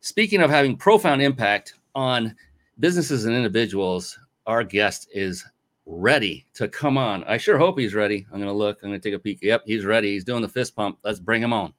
Speaking 0.00 0.40
of 0.40 0.50
having 0.50 0.76
profound 0.76 1.20
impact 1.20 1.74
on 1.94 2.36
businesses 2.78 3.24
and 3.24 3.34
individuals, 3.34 4.18
our 4.46 4.62
guest 4.62 5.08
is 5.12 5.44
ready 5.84 6.46
to 6.54 6.68
come 6.68 6.96
on. 6.96 7.24
I 7.24 7.38
sure 7.38 7.58
hope 7.58 7.78
he's 7.78 7.94
ready. 7.94 8.26
I'm 8.30 8.38
going 8.38 8.48
to 8.48 8.52
look. 8.52 8.78
I'm 8.82 8.90
going 8.90 9.00
to 9.00 9.08
take 9.08 9.16
a 9.16 9.18
peek. 9.18 9.38
Yep, 9.42 9.62
he's 9.66 9.84
ready. 9.84 10.12
He's 10.12 10.24
doing 10.24 10.42
the 10.42 10.48
fist 10.48 10.76
pump. 10.76 10.98
Let's 11.02 11.18
bring 11.18 11.42
him 11.42 11.52
on. 11.52 11.72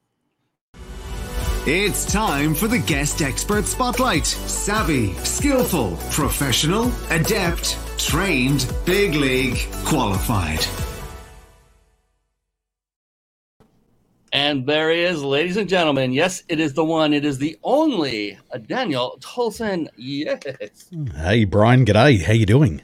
It's 1.65 2.11
time 2.11 2.55
for 2.55 2.67
the 2.67 2.79
guest 2.79 3.21
expert 3.21 3.65
spotlight. 3.65 4.25
Savvy, 4.25 5.13
skillful, 5.15 5.97
professional, 6.09 6.91
adept, 7.11 7.77
trained, 7.99 8.71
big 8.85 9.13
league, 9.13 9.57
qualified. 9.85 10.65
And 14.31 14.65
there 14.65 14.91
he 14.91 15.01
is, 15.01 15.23
ladies 15.23 15.57
and 15.57 15.67
gentlemen. 15.67 16.13
Yes, 16.13 16.43
it 16.49 16.59
is 16.59 16.73
the 16.73 16.85
one. 16.85 17.13
It 17.13 17.25
is 17.25 17.39
the 17.39 17.57
only 17.63 18.37
uh, 18.53 18.59
Daniel 18.59 19.17
Tolson. 19.21 19.87
Yes. 19.95 20.39
Hey, 21.15 21.45
Brian. 21.45 21.83
G'day. 21.83 22.21
How 22.21 22.33
you 22.33 22.45
doing? 22.45 22.81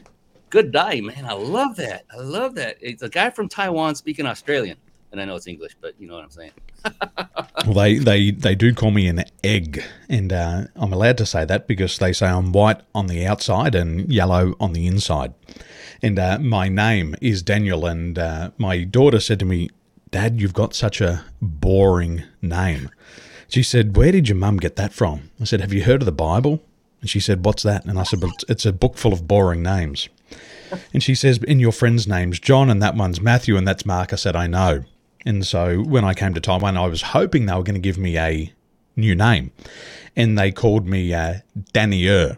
Good 0.50 0.72
day, 0.72 1.02
man. 1.02 1.26
I 1.26 1.34
love 1.34 1.76
that. 1.76 2.06
I 2.12 2.18
love 2.18 2.56
that. 2.56 2.78
It's 2.82 3.04
a 3.04 3.10
guy 3.10 3.30
from 3.30 3.48
Taiwan 3.48 3.94
speaking 3.96 4.26
Australian, 4.26 4.78
and 5.16 5.22
I 5.22 5.26
know 5.26 5.38
it's 5.38 5.48
English, 5.48 5.78
but 5.80 5.94
you 5.98 6.08
know 6.08 6.16
what 6.16 6.26
I'm 6.26 6.30
saying. 6.30 6.52
well, 7.66 7.74
they, 7.74 7.98
they 7.98 8.32
they 8.32 8.54
do 8.54 8.74
call 8.74 8.92
me 8.92 9.08
an 9.08 9.24
egg, 9.46 9.82
and 10.10 10.34
uh, 10.34 10.64
I'm 10.76 10.92
allowed 10.92 11.18
to 11.20 11.26
say 11.26 11.46
that 11.46 11.68
because 11.68 11.98
they 11.98 12.12
say 12.12 12.28
I'm 12.28 12.52
white 12.52 12.82
on 12.94 13.08
the 13.08 13.26
outside 13.26 13.76
and 13.76 14.12
yellow 14.12 14.56
on 14.60 14.74
the 14.74 14.88
inside. 14.88 15.34
And 16.02 16.20
uh, 16.20 16.40
my 16.40 16.68
name 16.68 17.16
is 17.22 17.42
Daniel, 17.42 17.86
and 17.86 18.20
uh, 18.20 18.52
my 18.58 18.84
daughter 18.84 19.22
said 19.22 19.40
to 19.40 19.46
me, 19.46 19.70
Dad, 20.12 20.42
you've 20.42 20.54
got 20.54 20.76
such 20.76 21.00
a 21.00 21.24
boring 21.42 22.24
name. 22.42 22.90
She 23.48 23.64
said, 23.64 23.96
Where 23.96 24.12
did 24.12 24.28
your 24.28 24.38
mum 24.38 24.58
get 24.58 24.76
that 24.76 24.92
from? 24.92 25.32
I 25.40 25.46
said, 25.46 25.62
Have 25.62 25.72
you 25.72 25.86
heard 25.86 26.02
of 26.02 26.06
the 26.06 26.12
Bible? 26.12 26.62
And 27.00 27.10
she 27.10 27.22
said, 27.22 27.46
What's 27.46 27.64
that? 27.64 27.86
And 27.86 27.98
I 27.98 28.04
said, 28.04 28.22
It's 28.50 28.66
a 28.66 28.74
book 28.74 28.98
full 28.98 29.14
of 29.14 29.30
boring 29.30 29.64
names. 29.64 30.10
And 30.94 31.02
she 31.02 31.16
says, 31.16 31.38
In 31.38 31.62
your 31.62 31.72
friend's 31.72 32.06
name's 32.06 32.40
John, 32.42 32.70
and 32.70 32.82
that 32.82 32.96
one's 32.96 33.22
Matthew, 33.22 33.56
and 33.56 33.66
that's 33.66 33.86
Mark. 33.86 34.12
I 34.12 34.18
said, 34.18 34.36
I 34.36 34.48
know. 34.48 34.84
And 35.26 35.46
so 35.46 35.80
when 35.82 36.06
I 36.06 36.14
came 36.14 36.34
to 36.36 36.40
Taiwan, 36.40 36.78
I 36.78 36.88
was 36.88 37.02
hoping 37.02 37.46
they 37.46 37.54
were 37.54 37.64
going 37.64 37.76
to 37.76 37.80
give 37.80 37.98
me 37.98 38.18
a 38.18 38.54
new 38.96 39.16
name. 39.16 39.52
And 40.16 40.38
they 40.38 40.52
called 40.52 40.86
me 40.88 41.14
uh, 41.14 41.36
Daniel. 41.74 42.38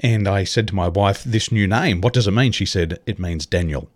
And 0.00 0.28
I 0.28 0.44
said 0.44 0.68
to 0.68 0.74
my 0.74 0.88
wife, 0.88 1.22
This 1.24 1.50
new 1.50 1.66
name, 1.66 2.00
what 2.00 2.12
does 2.12 2.26
it 2.26 2.32
mean? 2.32 2.52
She 2.52 2.66
said, 2.66 2.98
It 3.06 3.18
means 3.18 3.46
Daniel. 3.46 3.88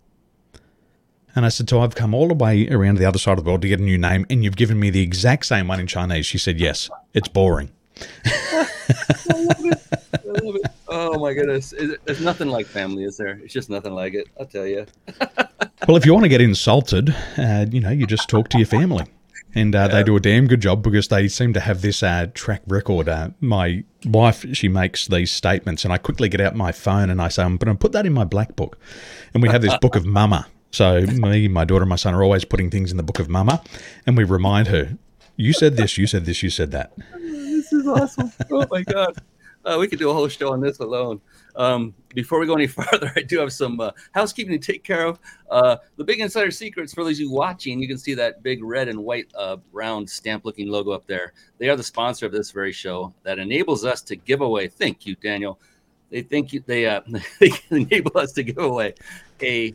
And 1.35 1.45
I 1.45 1.49
said, 1.49 1.69
So 1.69 1.81
I've 1.81 1.95
come 1.95 2.13
all 2.13 2.29
the 2.29 2.33
way 2.33 2.67
around 2.69 2.97
the 2.97 3.05
other 3.05 3.19
side 3.19 3.37
of 3.37 3.43
the 3.43 3.49
world 3.49 3.61
to 3.61 3.67
get 3.67 3.79
a 3.79 3.83
new 3.83 3.97
name, 3.97 4.25
and 4.29 4.43
you've 4.43 4.55
given 4.55 4.79
me 4.79 4.89
the 4.89 5.01
exact 5.01 5.45
same 5.45 5.67
one 5.67 5.79
in 5.79 5.87
Chinese. 5.87 6.25
She 6.25 6.37
said, 6.37 6.59
Yes, 6.59 6.89
it's 7.13 7.27
boring. 7.27 7.71
I 8.25 8.67
love 9.29 9.65
it. 9.65 9.81
I 10.13 10.45
love 10.45 10.55
it. 10.55 10.71
Oh 10.93 11.17
my 11.17 11.33
goodness. 11.33 11.73
There's 12.03 12.19
nothing 12.19 12.49
like 12.49 12.65
family, 12.65 13.05
is 13.05 13.15
there? 13.15 13.39
It's 13.41 13.53
just 13.53 13.69
nothing 13.69 13.93
like 13.93 14.13
it. 14.13 14.27
I'll 14.37 14.45
tell 14.45 14.67
you. 14.67 14.85
well, 15.87 15.95
if 15.95 16.05
you 16.05 16.13
want 16.13 16.25
to 16.25 16.29
get 16.29 16.41
insulted, 16.41 17.15
uh, 17.37 17.65
you 17.71 17.79
know, 17.79 17.91
you 17.91 18.05
just 18.05 18.27
talk 18.27 18.49
to 18.49 18.57
your 18.57 18.67
family. 18.67 19.05
And 19.55 19.73
uh, 19.73 19.79
yeah. 19.79 19.87
they 19.87 20.03
do 20.03 20.17
a 20.17 20.19
damn 20.19 20.47
good 20.47 20.61
job 20.61 20.83
because 20.83 21.07
they 21.07 21.29
seem 21.29 21.53
to 21.53 21.61
have 21.61 21.81
this 21.81 22.03
uh, 22.03 22.27
track 22.33 22.61
record. 22.67 23.07
Uh, 23.07 23.29
my 23.39 23.85
wife, 24.05 24.45
she 24.53 24.67
makes 24.67 25.07
these 25.07 25.31
statements, 25.31 25.85
and 25.85 25.93
I 25.93 25.97
quickly 25.97 26.27
get 26.27 26.41
out 26.41 26.55
my 26.55 26.73
phone 26.73 27.09
and 27.09 27.21
I 27.21 27.29
say, 27.29 27.43
I'm 27.43 27.55
going 27.55 27.73
to 27.73 27.79
put 27.79 27.93
that 27.93 28.05
in 28.05 28.11
my 28.11 28.25
black 28.25 28.57
book. 28.57 28.77
And 29.33 29.41
we 29.41 29.47
have 29.47 29.61
this 29.61 29.77
book 29.77 29.95
of 29.95 30.05
mama. 30.05 30.47
So 30.71 31.01
me, 31.01 31.47
my 31.47 31.63
daughter, 31.63 31.83
and 31.83 31.89
my 31.89 31.95
son 31.95 32.13
are 32.13 32.23
always 32.23 32.43
putting 32.43 32.69
things 32.69 32.91
in 32.91 32.97
the 32.97 33.03
book 33.03 33.19
of 33.19 33.29
mama, 33.29 33.61
and 34.05 34.17
we 34.17 34.23
remind 34.23 34.69
her, 34.69 34.97
"You 35.35 35.51
said 35.51 35.75
this, 35.75 35.97
you 35.97 36.07
said 36.07 36.25
this, 36.25 36.41
you 36.43 36.49
said 36.49 36.71
that." 36.71 36.93
This 37.19 37.73
is 37.73 37.85
awesome! 37.85 38.31
Oh 38.49 38.65
my 38.71 38.81
god, 38.83 39.17
uh, 39.65 39.77
we 39.79 39.87
could 39.87 39.99
do 39.99 40.09
a 40.09 40.13
whole 40.13 40.27
show 40.27 40.53
on 40.53 40.61
this 40.61 40.79
alone. 40.79 41.21
Um, 41.55 41.93
before 42.13 42.39
we 42.39 42.45
go 42.45 42.55
any 42.55 42.67
farther, 42.79 43.11
I 43.15 43.21
do 43.21 43.39
have 43.39 43.53
some 43.53 43.79
uh, 43.79 43.91
housekeeping 44.13 44.59
to 44.59 44.71
take 44.71 44.83
care 44.83 45.05
of. 45.05 45.19
Uh, 45.49 45.77
the 45.97 46.03
big 46.03 46.19
insider 46.19 46.51
secrets 46.51 46.93
for 46.93 47.03
those 47.03 47.17
of 47.17 47.21
you 47.21 47.31
watching, 47.31 47.81
you 47.81 47.87
can 47.87 47.97
see 47.97 48.13
that 48.15 48.43
big 48.43 48.63
red 48.63 48.87
and 48.87 49.03
white 49.03 49.31
uh, 49.35 49.57
round 49.71 50.09
stamp 50.09 50.45
looking 50.45 50.67
logo 50.69 50.91
up 50.91 51.05
there. 51.07 51.33
They 51.57 51.69
are 51.69 51.75
the 51.75 51.83
sponsor 51.83 52.25
of 52.25 52.31
this 52.31 52.51
very 52.51 52.71
show 52.71 53.13
that 53.23 53.39
enables 53.39 53.85
us 53.85 54.01
to 54.03 54.15
give 54.15 54.41
away. 54.41 54.67
Thank 54.67 55.05
you, 55.05 55.15
Daniel. 55.15 55.59
They 56.09 56.21
think 56.21 56.53
you, 56.53 56.63
they 56.65 56.85
uh, 56.85 57.01
they 57.39 57.51
enable 57.69 58.17
us 58.17 58.33
to 58.33 58.43
give 58.43 58.57
away 58.57 58.95
a 59.41 59.73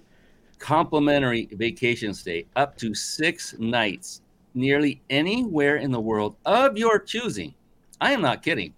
complimentary 0.58 1.48
vacation 1.52 2.14
stay 2.14 2.46
up 2.56 2.76
to 2.78 2.94
six 2.94 3.54
nights 3.58 4.22
nearly 4.54 5.02
anywhere 5.10 5.76
in 5.76 5.90
the 5.90 6.00
world 6.00 6.34
of 6.46 6.78
your 6.78 6.98
choosing. 6.98 7.54
I 8.00 8.12
am 8.12 8.22
not 8.22 8.42
kidding. 8.42 8.74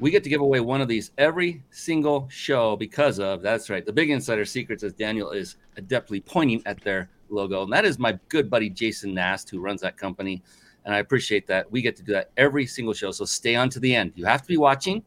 We 0.00 0.10
get 0.10 0.24
to 0.24 0.30
give 0.30 0.40
away 0.40 0.60
one 0.60 0.80
of 0.80 0.88
these 0.88 1.12
every 1.16 1.62
single 1.70 2.26
show 2.28 2.76
because 2.76 3.20
of 3.20 3.40
that's 3.40 3.70
right. 3.70 3.86
The 3.86 3.92
big 3.92 4.10
insider 4.10 4.44
secrets, 4.44 4.82
as 4.82 4.92
Daniel 4.92 5.30
is 5.30 5.56
adeptly 5.78 6.24
pointing 6.24 6.62
at 6.66 6.82
their 6.82 7.08
logo, 7.28 7.62
and 7.62 7.72
that 7.72 7.84
is 7.84 7.98
my 7.98 8.18
good 8.28 8.50
buddy 8.50 8.68
Jason 8.68 9.14
Nast, 9.14 9.48
who 9.48 9.60
runs 9.60 9.80
that 9.82 9.96
company. 9.96 10.42
And 10.84 10.92
I 10.92 10.98
appreciate 10.98 11.46
that. 11.46 11.70
We 11.70 11.82
get 11.82 11.94
to 11.96 12.02
do 12.02 12.12
that 12.12 12.30
every 12.36 12.66
single 12.66 12.94
show. 12.94 13.12
So 13.12 13.24
stay 13.24 13.54
on 13.54 13.70
to 13.70 13.80
the 13.80 13.94
end. 13.94 14.12
You 14.16 14.24
have 14.24 14.42
to 14.42 14.48
be 14.48 14.56
watching 14.56 15.04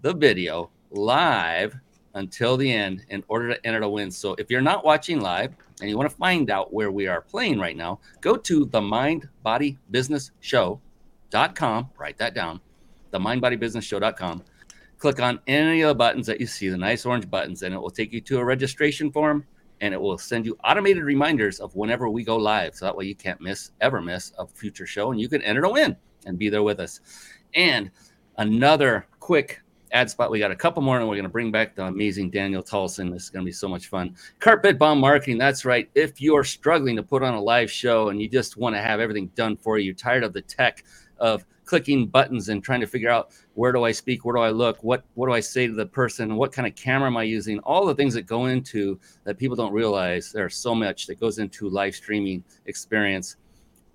the 0.00 0.14
video 0.14 0.70
live 0.90 1.76
until 2.14 2.56
the 2.56 2.72
end 2.72 3.04
in 3.10 3.22
order 3.28 3.54
to 3.54 3.66
enter 3.66 3.80
to 3.80 3.88
win. 3.88 4.10
So 4.10 4.34
if 4.38 4.50
you're 4.50 4.60
not 4.62 4.84
watching 4.84 5.20
live 5.20 5.54
and 5.80 5.90
you 5.90 5.96
want 5.96 6.10
to 6.10 6.16
find 6.16 6.50
out 6.50 6.72
where 6.72 6.90
we 6.90 7.06
are 7.06 7.20
playing 7.20 7.58
right 7.58 7.76
now, 7.76 8.00
go 8.20 8.36
to 8.36 8.64
the 8.66 8.80
Mind 8.80 9.28
Body 9.42 9.78
Business 9.90 10.30
Show.com. 10.40 11.90
Write 11.98 12.18
that 12.18 12.34
down. 12.34 12.60
The 13.12 13.20
Mind 13.20 13.40
Body 13.40 13.54
Business 13.54 13.84
Show.com. 13.84 14.42
Click 14.98 15.20
on 15.20 15.38
any 15.46 15.82
of 15.82 15.88
the 15.88 15.94
buttons 15.94 16.26
that 16.26 16.40
you 16.40 16.46
see, 16.46 16.68
the 16.68 16.76
nice 16.76 17.06
orange 17.06 17.30
buttons, 17.30 17.62
and 17.62 17.74
it 17.74 17.78
will 17.78 17.90
take 17.90 18.12
you 18.12 18.20
to 18.22 18.38
a 18.38 18.44
registration 18.44 19.12
form 19.12 19.44
and 19.80 19.94
it 19.94 20.00
will 20.00 20.18
send 20.18 20.46
you 20.46 20.56
automated 20.64 21.02
reminders 21.02 21.60
of 21.60 21.74
whenever 21.74 22.08
we 22.08 22.24
go 22.24 22.36
live. 22.36 22.74
So 22.74 22.84
that 22.84 22.96
way 22.96 23.04
you 23.04 23.14
can't 23.14 23.40
miss, 23.40 23.72
ever 23.80 24.00
miss 24.00 24.32
a 24.38 24.46
future 24.46 24.86
show 24.86 25.10
and 25.10 25.20
you 25.20 25.28
can 25.28 25.42
enter 25.42 25.60
to 25.62 25.68
win 25.68 25.96
and 26.26 26.38
be 26.38 26.48
there 26.48 26.62
with 26.62 26.80
us. 26.80 27.00
And 27.54 27.90
another 28.38 29.06
quick 29.20 29.62
ad 29.92 30.10
spot. 30.10 30.30
We 30.30 30.38
got 30.38 30.50
a 30.50 30.56
couple 30.56 30.82
more, 30.82 30.98
and 30.98 31.08
we're 31.08 31.14
going 31.14 31.24
to 31.24 31.30
bring 31.30 31.52
back 31.52 31.74
the 31.74 31.84
amazing 31.84 32.30
Daniel 32.30 32.62
Tolson. 32.62 33.12
This 33.12 33.24
is 33.24 33.30
going 33.30 33.44
to 33.44 33.48
be 33.48 33.52
so 33.52 33.68
much 33.68 33.88
fun. 33.88 34.16
Carpet 34.40 34.78
Bomb 34.78 34.98
Marketing. 34.98 35.38
That's 35.38 35.64
right. 35.64 35.88
If 35.94 36.20
you're 36.20 36.44
struggling 36.44 36.96
to 36.96 37.02
put 37.02 37.22
on 37.22 37.34
a 37.34 37.40
live 37.40 37.70
show 37.70 38.08
and 38.08 38.20
you 38.20 38.28
just 38.28 38.56
want 38.56 38.74
to 38.74 38.80
have 38.80 39.00
everything 39.00 39.28
done 39.34 39.56
for 39.56 39.78
you, 39.78 39.86
you're 39.86 39.94
tired 39.94 40.24
of 40.24 40.32
the 40.32 40.42
tech 40.42 40.84
of 41.18 41.44
clicking 41.64 42.06
buttons 42.06 42.48
and 42.48 42.62
trying 42.62 42.80
to 42.80 42.86
figure 42.86 43.10
out 43.10 43.32
where 43.54 43.72
do 43.72 43.84
I 43.84 43.92
speak, 43.92 44.24
where 44.24 44.34
do 44.34 44.40
I 44.40 44.50
look, 44.50 44.82
what 44.82 45.04
what 45.14 45.26
do 45.26 45.32
I 45.32 45.40
say 45.40 45.66
to 45.66 45.72
the 45.72 45.86
person, 45.86 46.36
what 46.36 46.52
kind 46.52 46.66
of 46.66 46.74
camera 46.74 47.08
am 47.08 47.16
I 47.16 47.22
using, 47.22 47.58
all 47.60 47.86
the 47.86 47.94
things 47.94 48.12
that 48.14 48.22
go 48.22 48.46
into 48.46 48.98
that 49.24 49.38
people 49.38 49.56
don't 49.56 49.72
realize. 49.72 50.32
There's 50.32 50.56
so 50.56 50.74
much 50.74 51.06
that 51.06 51.20
goes 51.20 51.38
into 51.38 51.68
live 51.68 51.94
streaming 51.94 52.44
experience. 52.66 53.36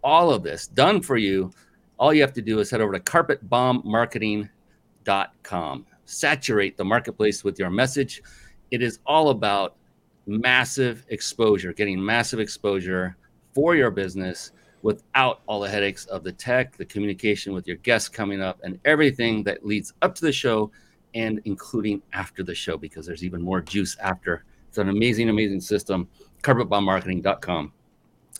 All 0.04 0.32
of 0.32 0.44
this 0.44 0.68
done 0.68 1.02
for 1.02 1.18
you. 1.18 1.52
All 2.00 2.14
you 2.14 2.22
have 2.22 2.34
to 2.34 2.42
do 2.42 2.60
is 2.60 2.70
head 2.70 2.82
over 2.82 2.94
to 2.94 3.00
carpetbombmarketing.com. 3.00 5.86
Saturate 6.06 6.78
the 6.78 6.86
marketplace 6.86 7.44
with 7.44 7.60
your 7.60 7.70
message. 7.70 8.22
It 8.72 8.82
is 8.82 9.00
all 9.06 9.30
about 9.30 9.76
massive 10.28 11.06
exposure, 11.10 11.74
getting 11.74 12.04
massive 12.04 12.40
exposure 12.40 13.18
for 13.54 13.76
your 13.76 13.90
business 13.90 14.52
without 14.88 15.42
all 15.48 15.60
the 15.60 15.70
headaches 15.70 16.06
of 16.06 16.24
the 16.24 16.32
tech, 16.32 16.78
the 16.78 16.86
communication 16.86 17.52
with 17.52 17.68
your 17.68 17.76
guests 17.76 18.08
coming 18.08 18.42
up, 18.42 18.58
and 18.64 18.80
everything 18.86 19.44
that 19.44 19.66
leads 19.66 19.92
up 20.02 20.16
to 20.16 20.22
the 20.22 20.32
show 20.32 20.72
and 21.14 21.42
including 21.44 22.02
after 22.14 22.42
the 22.42 22.56
show, 22.56 22.78
because 22.78 23.06
there's 23.06 23.22
even 23.22 23.42
more 23.42 23.60
juice 23.60 23.98
after. 23.98 24.46
It's 24.70 24.78
an 24.78 24.88
amazing, 24.88 25.28
amazing 25.28 25.60
system. 25.60 26.08
Carpetbombmarketing.com. 26.42 27.74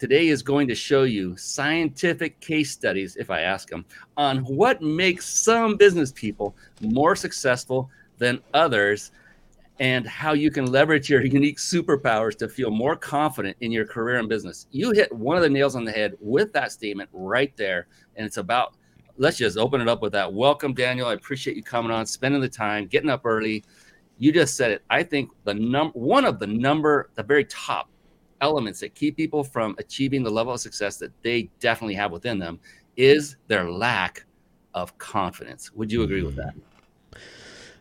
Today 0.00 0.28
is 0.28 0.42
going 0.42 0.66
to 0.66 0.74
show 0.74 1.02
you 1.02 1.36
scientific 1.36 2.40
case 2.40 2.70
studies, 2.70 3.16
if 3.16 3.28
I 3.28 3.42
ask 3.42 3.68
them, 3.68 3.84
on 4.16 4.38
what 4.38 4.80
makes 4.80 5.28
some 5.28 5.76
business 5.76 6.10
people 6.10 6.56
more 6.80 7.14
successful 7.14 7.90
than 8.16 8.40
others 8.54 9.12
and 9.78 10.06
how 10.06 10.32
you 10.32 10.50
can 10.50 10.64
leverage 10.64 11.10
your 11.10 11.22
unique 11.26 11.58
superpowers 11.58 12.34
to 12.38 12.48
feel 12.48 12.70
more 12.70 12.96
confident 12.96 13.58
in 13.60 13.70
your 13.70 13.84
career 13.84 14.16
and 14.16 14.26
business. 14.26 14.68
You 14.70 14.92
hit 14.92 15.14
one 15.14 15.36
of 15.36 15.42
the 15.42 15.50
nails 15.50 15.76
on 15.76 15.84
the 15.84 15.92
head 15.92 16.14
with 16.18 16.50
that 16.54 16.72
statement 16.72 17.10
right 17.12 17.54
there. 17.58 17.86
And 18.16 18.24
it's 18.24 18.38
about, 18.38 18.76
let's 19.18 19.36
just 19.36 19.58
open 19.58 19.82
it 19.82 19.88
up 19.88 20.00
with 20.00 20.12
that. 20.12 20.32
Welcome, 20.32 20.72
Daniel. 20.72 21.08
I 21.08 21.12
appreciate 21.12 21.58
you 21.58 21.62
coming 21.62 21.92
on, 21.92 22.06
spending 22.06 22.40
the 22.40 22.48
time, 22.48 22.86
getting 22.86 23.10
up 23.10 23.26
early. 23.26 23.64
You 24.16 24.32
just 24.32 24.56
said 24.56 24.70
it. 24.70 24.82
I 24.88 25.02
think 25.02 25.28
the 25.44 25.52
number 25.52 25.92
one 25.98 26.24
of 26.24 26.38
the 26.38 26.46
number, 26.46 27.10
the 27.16 27.22
very 27.22 27.44
top 27.44 27.89
elements 28.40 28.80
that 28.80 28.94
keep 28.94 29.16
people 29.16 29.44
from 29.44 29.74
achieving 29.78 30.22
the 30.22 30.30
level 30.30 30.52
of 30.52 30.60
success 30.60 30.96
that 30.98 31.12
they 31.22 31.50
definitely 31.60 31.94
have 31.94 32.12
within 32.12 32.38
them 32.38 32.58
is 32.96 33.36
their 33.48 33.70
lack 33.70 34.24
of 34.74 34.96
confidence. 34.98 35.72
Would 35.72 35.90
you 35.90 36.02
agree 36.02 36.22
with 36.22 36.36
that? 36.36 36.54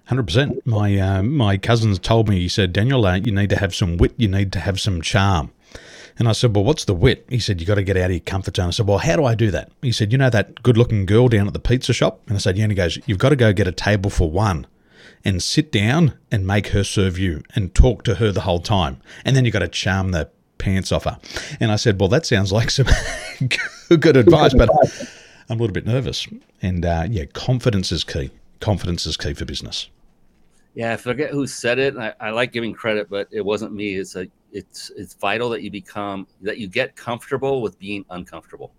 Hundred 0.05 0.23
percent. 0.23 0.65
My 0.65 0.97
uh, 0.97 1.21
my 1.21 1.57
cousins 1.57 1.99
told 1.99 2.27
me. 2.27 2.39
He 2.39 2.47
said, 2.47 2.73
Daniel, 2.73 3.05
uh, 3.05 3.15
you 3.15 3.31
need 3.31 3.51
to 3.51 3.57
have 3.57 3.75
some 3.75 3.97
wit. 3.97 4.13
You 4.17 4.27
need 4.27 4.51
to 4.53 4.59
have 4.59 4.79
some 4.79 5.01
charm. 5.03 5.51
And 6.17 6.27
I 6.27 6.31
said, 6.31 6.55
Well, 6.55 6.65
what's 6.65 6.85
the 6.85 6.95
wit? 6.95 7.25
He 7.29 7.39
said, 7.39 7.61
You 7.61 7.67
got 7.67 7.75
to 7.75 7.83
get 7.83 7.95
out 7.95 8.05
of 8.05 8.11
your 8.11 8.19
comfort 8.19 8.57
zone. 8.57 8.67
I 8.67 8.71
said, 8.71 8.87
Well, 8.87 8.97
how 8.97 9.15
do 9.15 9.25
I 9.25 9.35
do 9.35 9.51
that? 9.51 9.71
He 9.83 9.91
said, 9.91 10.11
You 10.11 10.17
know 10.17 10.31
that 10.31 10.63
good 10.63 10.77
looking 10.77 11.05
girl 11.05 11.27
down 11.27 11.45
at 11.45 11.53
the 11.53 11.59
pizza 11.59 11.93
shop? 11.93 12.21
And 12.27 12.35
I 12.35 12.39
said, 12.39 12.57
Yeah. 12.57 12.63
And 12.63 12.71
he 12.71 12.75
goes, 12.75 12.97
You've 13.05 13.19
got 13.19 13.29
to 13.29 13.35
go 13.35 13.53
get 13.53 13.67
a 13.67 13.71
table 13.71 14.09
for 14.09 14.31
one 14.31 14.65
and 15.23 15.43
sit 15.43 15.71
down 15.71 16.17
and 16.31 16.47
make 16.47 16.67
her 16.69 16.83
serve 16.83 17.17
you 17.19 17.43
and 17.55 17.75
talk 17.75 18.03
to 18.03 18.15
her 18.15 18.31
the 18.31 18.41
whole 18.41 18.59
time. 18.59 19.01
And 19.23 19.35
then 19.35 19.45
you've 19.45 19.53
got 19.53 19.59
to 19.59 19.67
charm 19.67 20.09
the 20.09 20.29
pants 20.59 20.91
off 20.91 21.05
her. 21.05 21.17
And 21.59 21.71
I 21.71 21.75
said, 21.77 21.99
Well, 21.99 22.09
that 22.09 22.27
sounds 22.27 22.51
like 22.51 22.69
some 22.69 22.85
good 23.99 24.15
advice, 24.15 24.53
but 24.53 24.69
I'm 25.49 25.57
a 25.57 25.61
little 25.61 25.73
bit 25.73 25.87
nervous. 25.87 26.27
And 26.61 26.85
uh, 26.85 27.07
yeah, 27.09 27.25
confidence 27.25 27.91
is 27.91 28.03
key. 28.03 28.29
Confidence 28.59 29.07
is 29.07 29.17
key 29.17 29.33
for 29.33 29.45
business. 29.45 29.89
Yeah, 30.75 30.93
I 30.93 30.97
forget 30.97 31.31
who 31.31 31.47
said 31.47 31.79
it. 31.79 31.97
I, 31.97 32.13
I, 32.19 32.29
like 32.29 32.51
giving 32.51 32.73
credit, 32.73 33.09
but 33.09 33.27
it 33.31 33.43
wasn't 33.43 33.73
me. 33.73 33.95
It's 33.95 34.15
a 34.15 34.27
it's 34.51 34.91
it's 34.95 35.15
vital 35.15 35.49
that 35.49 35.61
you 35.63 35.71
become 35.71 36.27
that 36.41 36.59
you 36.59 36.67
get 36.67 36.95
comfortable 36.95 37.61
with 37.61 37.79
being 37.79 38.05
uncomfortable. 38.11 38.71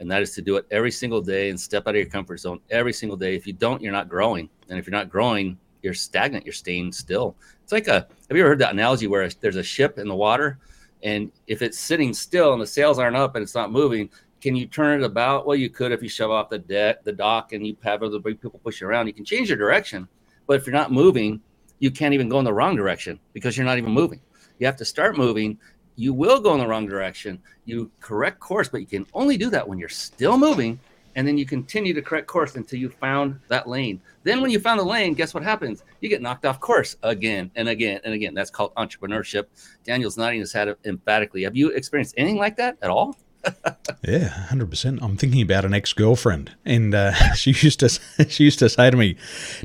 And 0.00 0.10
that 0.10 0.22
is 0.22 0.34
to 0.34 0.42
do 0.42 0.56
it 0.56 0.66
every 0.70 0.90
single 0.90 1.20
day 1.20 1.50
and 1.50 1.60
step 1.60 1.86
out 1.86 1.90
of 1.90 1.96
your 1.96 2.06
comfort 2.06 2.38
zone 2.38 2.58
every 2.70 2.92
single 2.92 3.18
day. 3.18 3.36
If 3.36 3.46
you 3.46 3.52
don't, 3.52 3.82
you're 3.82 3.92
not 3.92 4.08
growing. 4.08 4.48
And 4.70 4.78
if 4.78 4.86
you're 4.86 4.96
not 4.96 5.10
growing, 5.10 5.58
you're 5.82 5.94
stagnant, 5.94 6.46
you're 6.46 6.54
staying 6.54 6.92
still. 6.92 7.36
It's 7.62 7.72
like 7.72 7.86
a 7.86 8.06
have 8.28 8.36
you 8.36 8.40
ever 8.40 8.48
heard 8.48 8.58
that 8.60 8.72
analogy 8.72 9.06
where 9.06 9.28
there's 9.28 9.56
a 9.56 9.62
ship 9.62 9.98
in 9.98 10.08
the 10.08 10.14
water 10.14 10.58
and 11.02 11.32
if 11.46 11.62
it's 11.62 11.78
sitting 11.78 12.12
still 12.12 12.52
and 12.52 12.60
the 12.60 12.66
sails 12.66 12.98
aren't 12.98 13.16
up 13.16 13.34
and 13.36 13.42
it's 13.42 13.54
not 13.54 13.72
moving, 13.72 14.10
can 14.40 14.56
you 14.56 14.66
turn 14.66 15.00
it 15.00 15.04
about? 15.04 15.46
Well, 15.46 15.56
you 15.56 15.70
could 15.70 15.92
if 15.92 16.02
you 16.02 16.08
shove 16.08 16.30
off 16.30 16.48
the 16.48 16.58
deck, 16.58 17.04
the 17.04 17.12
dock, 17.12 17.52
and 17.52 17.66
you 17.66 17.76
have 17.82 18.02
other 18.02 18.18
big 18.18 18.40
people 18.40 18.60
push 18.62 18.80
you 18.80 18.86
around. 18.86 19.06
You 19.06 19.12
can 19.12 19.24
change 19.24 19.48
your 19.48 19.58
direction, 19.58 20.08
but 20.46 20.56
if 20.56 20.66
you're 20.66 20.74
not 20.74 20.92
moving, 20.92 21.40
you 21.78 21.90
can't 21.90 22.14
even 22.14 22.28
go 22.28 22.38
in 22.38 22.44
the 22.44 22.52
wrong 22.52 22.76
direction 22.76 23.18
because 23.32 23.56
you're 23.56 23.66
not 23.66 23.78
even 23.78 23.92
moving. 23.92 24.20
You 24.58 24.66
have 24.66 24.76
to 24.76 24.84
start 24.84 25.16
moving. 25.16 25.58
You 25.96 26.14
will 26.14 26.40
go 26.40 26.54
in 26.54 26.60
the 26.60 26.66
wrong 26.66 26.86
direction. 26.86 27.40
You 27.64 27.90
correct 28.00 28.40
course, 28.40 28.68
but 28.68 28.80
you 28.80 28.86
can 28.86 29.06
only 29.12 29.36
do 29.36 29.50
that 29.50 29.66
when 29.66 29.78
you're 29.78 29.88
still 29.88 30.38
moving. 30.38 30.78
And 31.16 31.26
then 31.26 31.36
you 31.36 31.44
continue 31.44 31.92
to 31.94 32.02
correct 32.02 32.26
course 32.26 32.54
until 32.54 32.78
you 32.78 32.88
found 32.88 33.40
that 33.48 33.68
lane. 33.68 34.00
Then, 34.22 34.40
when 34.40 34.50
you 34.50 34.60
found 34.60 34.78
the 34.78 34.84
lane, 34.84 35.14
guess 35.14 35.34
what 35.34 35.42
happens? 35.42 35.82
You 36.00 36.08
get 36.08 36.22
knocked 36.22 36.44
off 36.44 36.60
course 36.60 36.96
again 37.02 37.50
and 37.56 37.68
again 37.68 38.00
and 38.04 38.14
again. 38.14 38.34
That's 38.34 38.50
called 38.50 38.74
entrepreneurship. 38.76 39.46
Daniel's 39.84 40.16
nodding 40.16 40.40
his 40.40 40.52
head 40.52 40.74
emphatically. 40.84 41.42
Have 41.42 41.56
you 41.56 41.70
experienced 41.70 42.14
anything 42.16 42.38
like 42.38 42.56
that 42.56 42.76
at 42.82 42.90
all? 42.90 43.16
yeah, 44.02 44.28
hundred 44.28 44.70
percent. 44.70 45.00
I'm 45.02 45.16
thinking 45.16 45.42
about 45.42 45.64
an 45.64 45.74
ex 45.74 45.92
girlfriend, 45.92 46.54
and 46.64 46.94
uh, 46.94 47.12
she 47.34 47.50
used 47.50 47.80
to 47.80 47.88
she 48.28 48.44
used 48.44 48.58
to 48.60 48.68
say 48.68 48.90
to 48.90 48.96
me, 48.96 49.16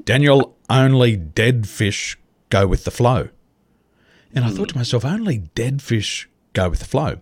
"Daniel, 0.04 0.56
only 0.70 1.16
dead 1.16 1.68
fish 1.68 2.18
go 2.50 2.68
with 2.68 2.86
the 2.86 2.92
flow." 2.92 3.30
And 4.34 4.44
I 4.44 4.50
thought 4.50 4.70
to 4.70 4.78
myself, 4.78 5.06
only 5.06 5.38
dead 5.38 5.82
fish 5.82 6.28
go 6.56 6.70
with 6.70 6.80
the 6.80 6.86
flow. 6.86 7.20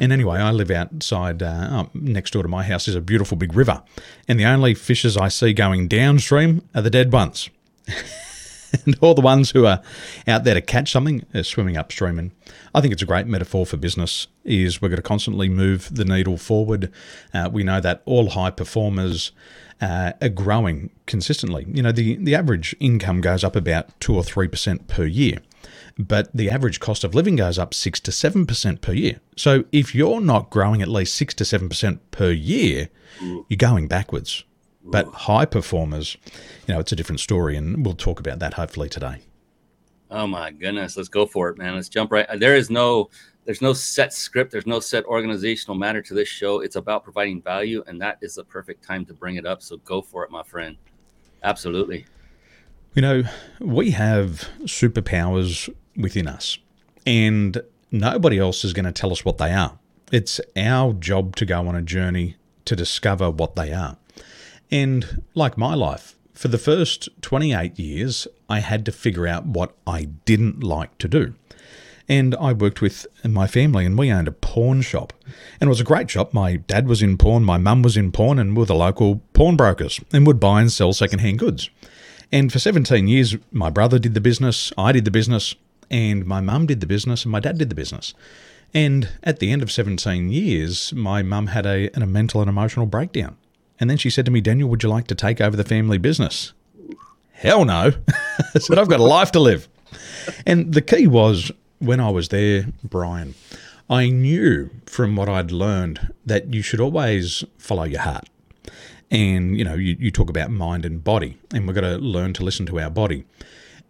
And 0.00 0.12
anyway, 0.12 0.38
I 0.38 0.50
live 0.50 0.70
outside, 0.70 1.42
uh, 1.42 1.86
next 1.94 2.32
door 2.32 2.42
to 2.42 2.48
my 2.48 2.62
house 2.62 2.86
is 2.86 2.94
a 2.94 3.00
beautiful 3.00 3.36
big 3.36 3.54
river, 3.54 3.82
and 4.28 4.38
the 4.38 4.44
only 4.44 4.74
fishes 4.74 5.16
I 5.16 5.28
see 5.28 5.52
going 5.52 5.88
downstream 5.88 6.62
are 6.74 6.82
the 6.82 6.90
dead 6.90 7.12
ones. 7.12 7.50
and 8.86 8.96
all 9.00 9.14
the 9.14 9.20
ones 9.20 9.50
who 9.50 9.66
are 9.66 9.82
out 10.26 10.44
there 10.44 10.54
to 10.54 10.60
catch 10.60 10.90
something 10.90 11.24
are 11.34 11.42
swimming 11.42 11.76
upstream. 11.76 12.18
And 12.18 12.32
I 12.74 12.80
think 12.80 12.92
it's 12.92 13.02
a 13.02 13.06
great 13.06 13.26
metaphor 13.26 13.66
for 13.66 13.76
business. 13.76 14.26
Is 14.44 14.82
we're 14.82 14.88
going 14.88 14.96
to 14.96 15.02
constantly 15.02 15.48
move 15.48 15.94
the 15.94 16.04
needle 16.04 16.36
forward. 16.36 16.92
Uh, 17.32 17.48
we 17.52 17.62
know 17.62 17.80
that 17.80 18.02
all 18.04 18.30
high 18.30 18.50
performers 18.50 19.32
uh, 19.80 20.12
are 20.20 20.28
growing 20.28 20.90
consistently. 21.06 21.66
You 21.68 21.82
know, 21.82 21.92
the 21.92 22.16
the 22.16 22.34
average 22.34 22.74
income 22.80 23.20
goes 23.20 23.44
up 23.44 23.56
about 23.56 23.98
two 24.00 24.14
or 24.14 24.24
three 24.24 24.48
percent 24.48 24.88
per 24.88 25.04
year. 25.04 25.38
But 25.98 26.34
the 26.34 26.50
average 26.50 26.80
cost 26.80 27.04
of 27.04 27.14
living 27.14 27.36
goes 27.36 27.58
up 27.58 27.74
6 27.74 28.00
to 28.00 28.10
7% 28.10 28.80
per 28.80 28.92
year. 28.92 29.20
So 29.36 29.64
if 29.72 29.94
you're 29.94 30.20
not 30.20 30.50
growing 30.50 30.82
at 30.82 30.88
least 30.88 31.14
6 31.14 31.34
to 31.34 31.44
7% 31.44 31.98
per 32.10 32.30
year, 32.30 32.88
you're 33.20 33.56
going 33.56 33.88
backwards. 33.88 34.44
But 34.86 35.06
high 35.06 35.46
performers, 35.46 36.16
you 36.66 36.74
know, 36.74 36.80
it's 36.80 36.92
a 36.92 36.96
different 36.96 37.20
story, 37.20 37.56
and 37.56 37.84
we'll 37.84 37.94
talk 37.94 38.20
about 38.20 38.38
that 38.40 38.54
hopefully 38.54 38.88
today. 38.88 39.22
Oh 40.10 40.26
my 40.26 40.50
goodness, 40.50 40.96
let's 40.96 41.08
go 41.08 41.24
for 41.26 41.48
it, 41.48 41.58
man. 41.58 41.74
Let's 41.74 41.88
jump 41.88 42.12
right. 42.12 42.28
There 42.38 42.54
is 42.54 42.70
no, 42.70 43.08
there's 43.46 43.62
no 43.62 43.72
set 43.72 44.12
script. 44.12 44.52
There's 44.52 44.66
no 44.66 44.80
set 44.80 45.04
organizational 45.06 45.76
matter 45.76 46.02
to 46.02 46.14
this 46.14 46.28
show. 46.28 46.60
It's 46.60 46.76
about 46.76 47.02
providing 47.02 47.40
value, 47.40 47.82
and 47.86 48.00
that 48.02 48.18
is 48.20 48.34
the 48.34 48.44
perfect 48.44 48.84
time 48.84 49.06
to 49.06 49.14
bring 49.14 49.36
it 49.36 49.46
up. 49.46 49.62
So 49.62 49.78
go 49.78 50.02
for 50.02 50.22
it, 50.24 50.30
my 50.30 50.42
friend. 50.42 50.76
Absolutely. 51.42 52.04
You 52.94 53.02
know, 53.02 53.24
we 53.58 53.90
have 53.90 54.48
superpowers 54.62 55.68
within 55.96 56.28
us, 56.28 56.58
and 57.04 57.60
nobody 57.90 58.38
else 58.38 58.64
is 58.64 58.72
going 58.72 58.84
to 58.84 58.92
tell 58.92 59.10
us 59.10 59.24
what 59.24 59.38
they 59.38 59.52
are. 59.52 59.80
It's 60.12 60.40
our 60.56 60.92
job 60.92 61.34
to 61.36 61.44
go 61.44 61.66
on 61.66 61.74
a 61.74 61.82
journey 61.82 62.36
to 62.66 62.76
discover 62.76 63.32
what 63.32 63.56
they 63.56 63.72
are. 63.72 63.96
And 64.70 65.24
like 65.34 65.58
my 65.58 65.74
life, 65.74 66.14
for 66.34 66.46
the 66.46 66.56
first 66.56 67.08
28 67.20 67.76
years, 67.80 68.28
I 68.48 68.60
had 68.60 68.86
to 68.86 68.92
figure 68.92 69.26
out 69.26 69.44
what 69.44 69.74
I 69.88 70.04
didn't 70.24 70.62
like 70.62 70.96
to 70.98 71.08
do. 71.08 71.34
And 72.08 72.36
I 72.36 72.52
worked 72.52 72.80
with 72.80 73.08
my 73.24 73.48
family, 73.48 73.86
and 73.86 73.98
we 73.98 74.12
owned 74.12 74.28
a 74.28 74.32
pawn 74.32 74.82
shop. 74.82 75.12
And 75.60 75.66
it 75.66 75.68
was 75.68 75.80
a 75.80 75.84
great 75.84 76.10
shop. 76.10 76.32
My 76.32 76.56
dad 76.56 76.86
was 76.86 77.02
in 77.02 77.18
pawn, 77.18 77.42
my 77.42 77.58
mum 77.58 77.82
was 77.82 77.96
in 77.96 78.12
pawn, 78.12 78.38
and 78.38 78.50
we 78.50 78.60
were 78.60 78.66
the 78.66 78.74
local 78.76 79.20
pawnbrokers 79.32 80.00
and 80.12 80.24
would 80.28 80.38
buy 80.38 80.60
and 80.60 80.70
sell 80.70 80.92
secondhand 80.92 81.40
goods. 81.40 81.70
And 82.34 82.52
for 82.52 82.58
17 82.58 83.06
years, 83.06 83.36
my 83.52 83.70
brother 83.70 84.00
did 84.00 84.14
the 84.14 84.20
business, 84.20 84.72
I 84.76 84.90
did 84.90 85.04
the 85.04 85.12
business, 85.12 85.54
and 85.88 86.26
my 86.26 86.40
mum 86.40 86.66
did 86.66 86.80
the 86.80 86.86
business, 86.86 87.22
and 87.22 87.30
my 87.30 87.38
dad 87.38 87.58
did 87.58 87.68
the 87.68 87.76
business. 87.76 88.12
And 88.74 89.08
at 89.22 89.38
the 89.38 89.52
end 89.52 89.62
of 89.62 89.70
17 89.70 90.30
years, 90.30 90.92
my 90.92 91.22
mum 91.22 91.46
had 91.46 91.64
a, 91.64 91.90
a 91.96 92.04
mental 92.04 92.40
and 92.40 92.50
emotional 92.50 92.86
breakdown. 92.86 93.36
And 93.78 93.88
then 93.88 93.98
she 93.98 94.10
said 94.10 94.24
to 94.24 94.32
me, 94.32 94.40
Daniel, 94.40 94.68
would 94.68 94.82
you 94.82 94.88
like 94.88 95.06
to 95.06 95.14
take 95.14 95.40
over 95.40 95.56
the 95.56 95.62
family 95.62 95.96
business? 95.96 96.52
Hell 97.34 97.64
no. 97.64 97.92
I 98.56 98.58
said, 98.58 98.80
I've 98.80 98.88
got 98.88 98.98
a 98.98 99.04
life 99.04 99.30
to 99.30 99.38
live. 99.40 99.68
And 100.44 100.74
the 100.74 100.82
key 100.82 101.06
was 101.06 101.52
when 101.78 102.00
I 102.00 102.10
was 102.10 102.30
there, 102.30 102.66
Brian, 102.82 103.36
I 103.88 104.08
knew 104.08 104.70
from 104.86 105.14
what 105.14 105.28
I'd 105.28 105.52
learned 105.52 106.12
that 106.26 106.52
you 106.52 106.62
should 106.62 106.80
always 106.80 107.44
follow 107.58 107.84
your 107.84 108.00
heart. 108.00 108.28
And, 109.14 109.56
you 109.56 109.62
know, 109.62 109.74
you, 109.74 109.96
you 110.00 110.10
talk 110.10 110.28
about 110.28 110.50
mind 110.50 110.84
and 110.84 111.02
body, 111.02 111.38
and 111.54 111.68
we've 111.68 111.74
got 111.74 111.82
to 111.82 111.98
learn 111.98 112.32
to 112.32 112.42
listen 112.42 112.66
to 112.66 112.80
our 112.80 112.90
body. 112.90 113.24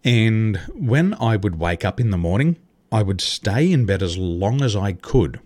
And 0.03 0.57
when 0.75 1.15
I 1.15 1.35
would 1.35 1.57
wake 1.57 1.83
up 1.83 1.99
in 1.99 2.11
the 2.11 2.17
morning, 2.17 2.57
I 2.91 3.01
would 3.01 3.19
stay 3.21 3.71
in 3.71 3.87
bed 3.87 4.03
as 4.03 4.19
long 4.19 4.61
as 4.61 4.75
I 4.75 4.91
could 4.91 5.39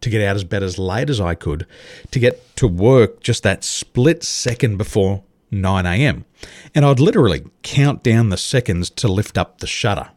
to 0.00 0.08
get 0.08 0.26
out 0.26 0.36
as 0.36 0.44
bed 0.44 0.62
as 0.62 0.78
late 0.78 1.10
as 1.10 1.20
I 1.20 1.34
could 1.34 1.66
to 2.10 2.18
get 2.18 2.56
to 2.56 2.66
work 2.66 3.20
just 3.20 3.42
that 3.42 3.64
split 3.64 4.24
second 4.24 4.78
before 4.78 5.24
9 5.50 5.84
a.m. 5.84 6.24
And 6.74 6.86
I'd 6.86 6.98
literally 6.98 7.44
count 7.62 8.02
down 8.02 8.30
the 8.30 8.38
seconds 8.38 8.88
to 8.90 9.08
lift 9.08 9.36
up 9.36 9.58
the 9.58 9.66
shutter. 9.66 10.08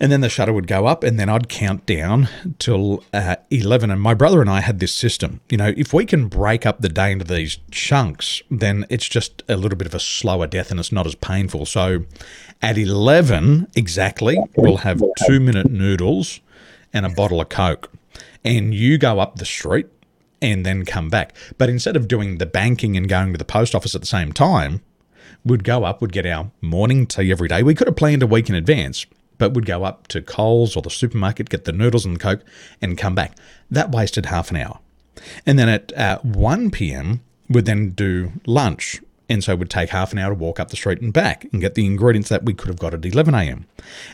And 0.00 0.12
then 0.12 0.20
the 0.20 0.28
shutter 0.28 0.52
would 0.52 0.68
go 0.68 0.86
up, 0.86 1.02
and 1.02 1.18
then 1.18 1.28
I'd 1.28 1.48
count 1.48 1.84
down 1.84 2.28
till 2.60 3.02
uh, 3.12 3.36
11. 3.50 3.90
And 3.90 4.00
my 4.00 4.14
brother 4.14 4.40
and 4.40 4.48
I 4.48 4.60
had 4.60 4.78
this 4.78 4.94
system. 4.94 5.40
You 5.48 5.56
know, 5.56 5.74
if 5.76 5.92
we 5.92 6.06
can 6.06 6.28
break 6.28 6.64
up 6.64 6.80
the 6.80 6.88
day 6.88 7.10
into 7.10 7.24
these 7.24 7.58
chunks, 7.72 8.40
then 8.48 8.86
it's 8.90 9.08
just 9.08 9.42
a 9.48 9.56
little 9.56 9.76
bit 9.76 9.88
of 9.88 9.94
a 9.94 10.00
slower 10.00 10.46
death 10.46 10.70
and 10.70 10.78
it's 10.78 10.92
not 10.92 11.06
as 11.06 11.16
painful. 11.16 11.66
So 11.66 12.04
at 12.62 12.78
11 12.78 13.68
exactly, 13.74 14.38
we'll 14.56 14.78
have 14.78 15.02
two 15.26 15.40
minute 15.40 15.70
noodles 15.70 16.40
and 16.92 17.04
a 17.04 17.10
bottle 17.10 17.40
of 17.40 17.48
Coke. 17.48 17.90
And 18.44 18.72
you 18.72 18.98
go 18.98 19.18
up 19.18 19.36
the 19.36 19.44
street 19.44 19.86
and 20.40 20.64
then 20.64 20.84
come 20.84 21.08
back. 21.10 21.34
But 21.58 21.68
instead 21.68 21.96
of 21.96 22.08
doing 22.08 22.38
the 22.38 22.46
banking 22.46 22.96
and 22.96 23.08
going 23.08 23.32
to 23.32 23.38
the 23.38 23.44
post 23.44 23.74
office 23.74 23.94
at 23.94 24.00
the 24.00 24.06
same 24.06 24.32
time, 24.32 24.80
we'd 25.44 25.64
go 25.64 25.84
up, 25.84 26.00
we'd 26.00 26.12
get 26.12 26.26
our 26.26 26.50
morning 26.60 27.06
tea 27.06 27.30
every 27.30 27.48
day. 27.48 27.62
We 27.62 27.74
could 27.74 27.88
have 27.88 27.96
planned 27.96 28.22
a 28.22 28.26
week 28.26 28.48
in 28.48 28.54
advance, 28.54 29.06
but 29.38 29.54
would 29.54 29.66
go 29.66 29.84
up 29.84 30.08
to 30.08 30.20
Coles 30.20 30.76
or 30.76 30.82
the 30.82 30.90
supermarket, 30.90 31.48
get 31.48 31.64
the 31.64 31.72
noodles 31.72 32.04
and 32.04 32.16
the 32.16 32.20
Coke, 32.20 32.44
and 32.82 32.98
come 32.98 33.14
back. 33.14 33.36
That 33.70 33.90
wasted 33.90 34.26
half 34.26 34.50
an 34.50 34.56
hour. 34.56 34.80
And 35.46 35.58
then 35.58 35.68
at 35.68 35.96
uh, 35.96 36.18
1 36.22 36.70
p.m., 36.70 37.22
would 37.48 37.64
then 37.64 37.90
do 37.90 38.32
lunch. 38.46 39.00
And 39.28 39.44
so 39.44 39.52
it 39.52 39.58
would 39.58 39.70
take 39.70 39.90
half 39.90 40.12
an 40.12 40.18
hour 40.18 40.30
to 40.30 40.34
walk 40.34 40.58
up 40.58 40.70
the 40.70 40.76
street 40.76 41.00
and 41.00 41.12
back 41.12 41.46
and 41.52 41.60
get 41.60 41.74
the 41.74 41.86
ingredients 41.86 42.28
that 42.28 42.44
we 42.44 42.54
could 42.54 42.68
have 42.68 42.78
got 42.78 42.94
at 42.94 43.04
11 43.04 43.34
a.m. 43.34 43.66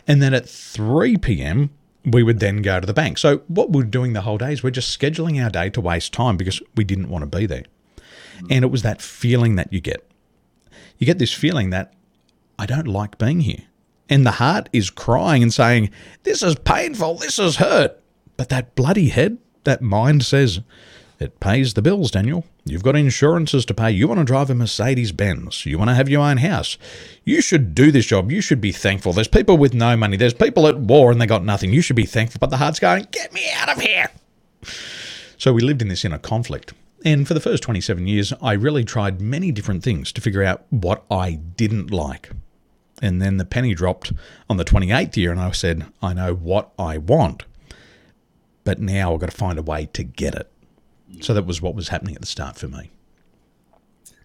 And 0.07 0.21
then 0.21 0.33
at 0.33 0.47
3 0.47 1.17
p.m., 1.17 1.69
we 2.05 2.21
would 2.21 2.39
then 2.39 2.61
go 2.61 2.79
to 2.79 2.85
the 2.85 2.93
bank. 2.93 3.17
So 3.17 3.37
what 3.47 3.71
we're 3.71 3.83
doing 3.83 4.13
the 4.13 4.21
whole 4.21 4.37
day 4.37 4.53
is 4.53 4.61
we're 4.61 4.69
just 4.71 4.97
scheduling 4.97 5.43
our 5.43 5.49
day 5.49 5.69
to 5.71 5.81
waste 5.81 6.13
time 6.13 6.37
because 6.37 6.61
we 6.75 6.83
didn't 6.83 7.09
want 7.09 7.29
to 7.29 7.37
be 7.37 7.45
there. 7.45 7.63
And 8.49 8.63
it 8.63 8.67
was 8.67 8.83
that 8.83 9.01
feeling 9.01 9.55
that 9.55 9.71
you 9.71 9.79
get. 9.79 10.07
You 10.97 11.05
get 11.05 11.17
this 11.17 11.33
feeling 11.33 11.71
that 11.71 11.93
I 12.59 12.65
don't 12.65 12.87
like 12.87 13.17
being 13.17 13.41
here. 13.41 13.63
And 14.09 14.25
the 14.25 14.31
heart 14.31 14.69
is 14.71 14.89
crying 14.89 15.41
and 15.41 15.53
saying, 15.53 15.89
This 16.23 16.43
is 16.43 16.55
painful, 16.55 17.15
this 17.15 17.39
is 17.39 17.57
hurt. 17.57 17.99
But 18.37 18.49
that 18.49 18.75
bloody 18.75 19.09
head, 19.09 19.37
that 19.63 19.81
mind 19.81 20.23
says, 20.23 20.59
It 21.19 21.39
pays 21.39 21.73
the 21.73 21.81
bills, 21.81 22.11
Daniel. 22.11 22.45
You've 22.65 22.83
got 22.83 22.95
insurances 22.95 23.63
to 23.65 23.73
pay. 23.75 23.91
You 23.91 24.07
want 24.07 24.19
to 24.19 24.23
drive 24.25 24.49
a 24.49 24.55
Mercedes 24.55 25.11
Benz. 25.11 25.65
You 25.67 25.77
want 25.77 25.89
to 25.89 25.95
have 25.95 26.09
your 26.09 26.23
own 26.23 26.37
house. 26.37 26.79
You 27.23 27.39
should 27.39 27.75
do 27.75 27.91
this 27.91 28.07
job. 28.07 28.31
You 28.31 28.41
should 28.41 28.59
be 28.59 28.71
thankful. 28.71 29.13
There's 29.13 29.27
people 29.27 29.57
with 29.57 29.75
no 29.75 29.95
money. 29.95 30.17
There's 30.17 30.33
people 30.33 30.65
at 30.65 30.77
war 30.77 31.11
and 31.11 31.21
they 31.21 31.27
got 31.27 31.43
nothing. 31.43 31.71
You 31.71 31.81
should 31.81 31.95
be 31.95 32.07
thankful. 32.07 32.39
But 32.39 32.49
the 32.49 32.57
heart's 32.57 32.79
going, 32.79 33.07
Get 33.11 33.33
me 33.33 33.51
out 33.53 33.69
of 33.69 33.81
here. 33.81 34.09
So 35.37 35.53
we 35.53 35.61
lived 35.61 35.83
in 35.83 35.89
this 35.89 36.03
inner 36.03 36.17
conflict. 36.17 36.73
And 37.03 37.27
for 37.27 37.35
the 37.35 37.39
first 37.39 37.61
27 37.61 38.07
years, 38.07 38.33
I 38.41 38.53
really 38.53 38.83
tried 38.83 39.21
many 39.21 39.51
different 39.51 39.83
things 39.83 40.11
to 40.13 40.21
figure 40.21 40.41
out 40.41 40.65
what 40.71 41.05
I 41.11 41.33
didn't 41.33 41.91
like. 41.91 42.31
And 43.01 43.21
then 43.21 43.37
the 43.37 43.45
penny 43.45 43.73
dropped 43.73 44.13
on 44.49 44.57
the 44.57 44.65
28th 44.65 45.17
year, 45.17 45.31
and 45.31 45.39
I 45.39 45.51
said, 45.51 45.85
I 46.01 46.13
know 46.13 46.33
what 46.33 46.71
I 46.79 46.97
want, 46.97 47.43
but 48.63 48.79
now 48.79 49.13
I've 49.13 49.19
got 49.19 49.29
to 49.29 49.35
find 49.35 49.59
a 49.59 49.61
way 49.61 49.89
to 49.93 50.03
get 50.03 50.35
it. 50.35 50.51
So 51.21 51.33
that 51.33 51.45
was 51.45 51.61
what 51.61 51.75
was 51.75 51.89
happening 51.89 52.15
at 52.15 52.21
the 52.21 52.27
start 52.27 52.57
for 52.57 52.67
me. 52.67 52.91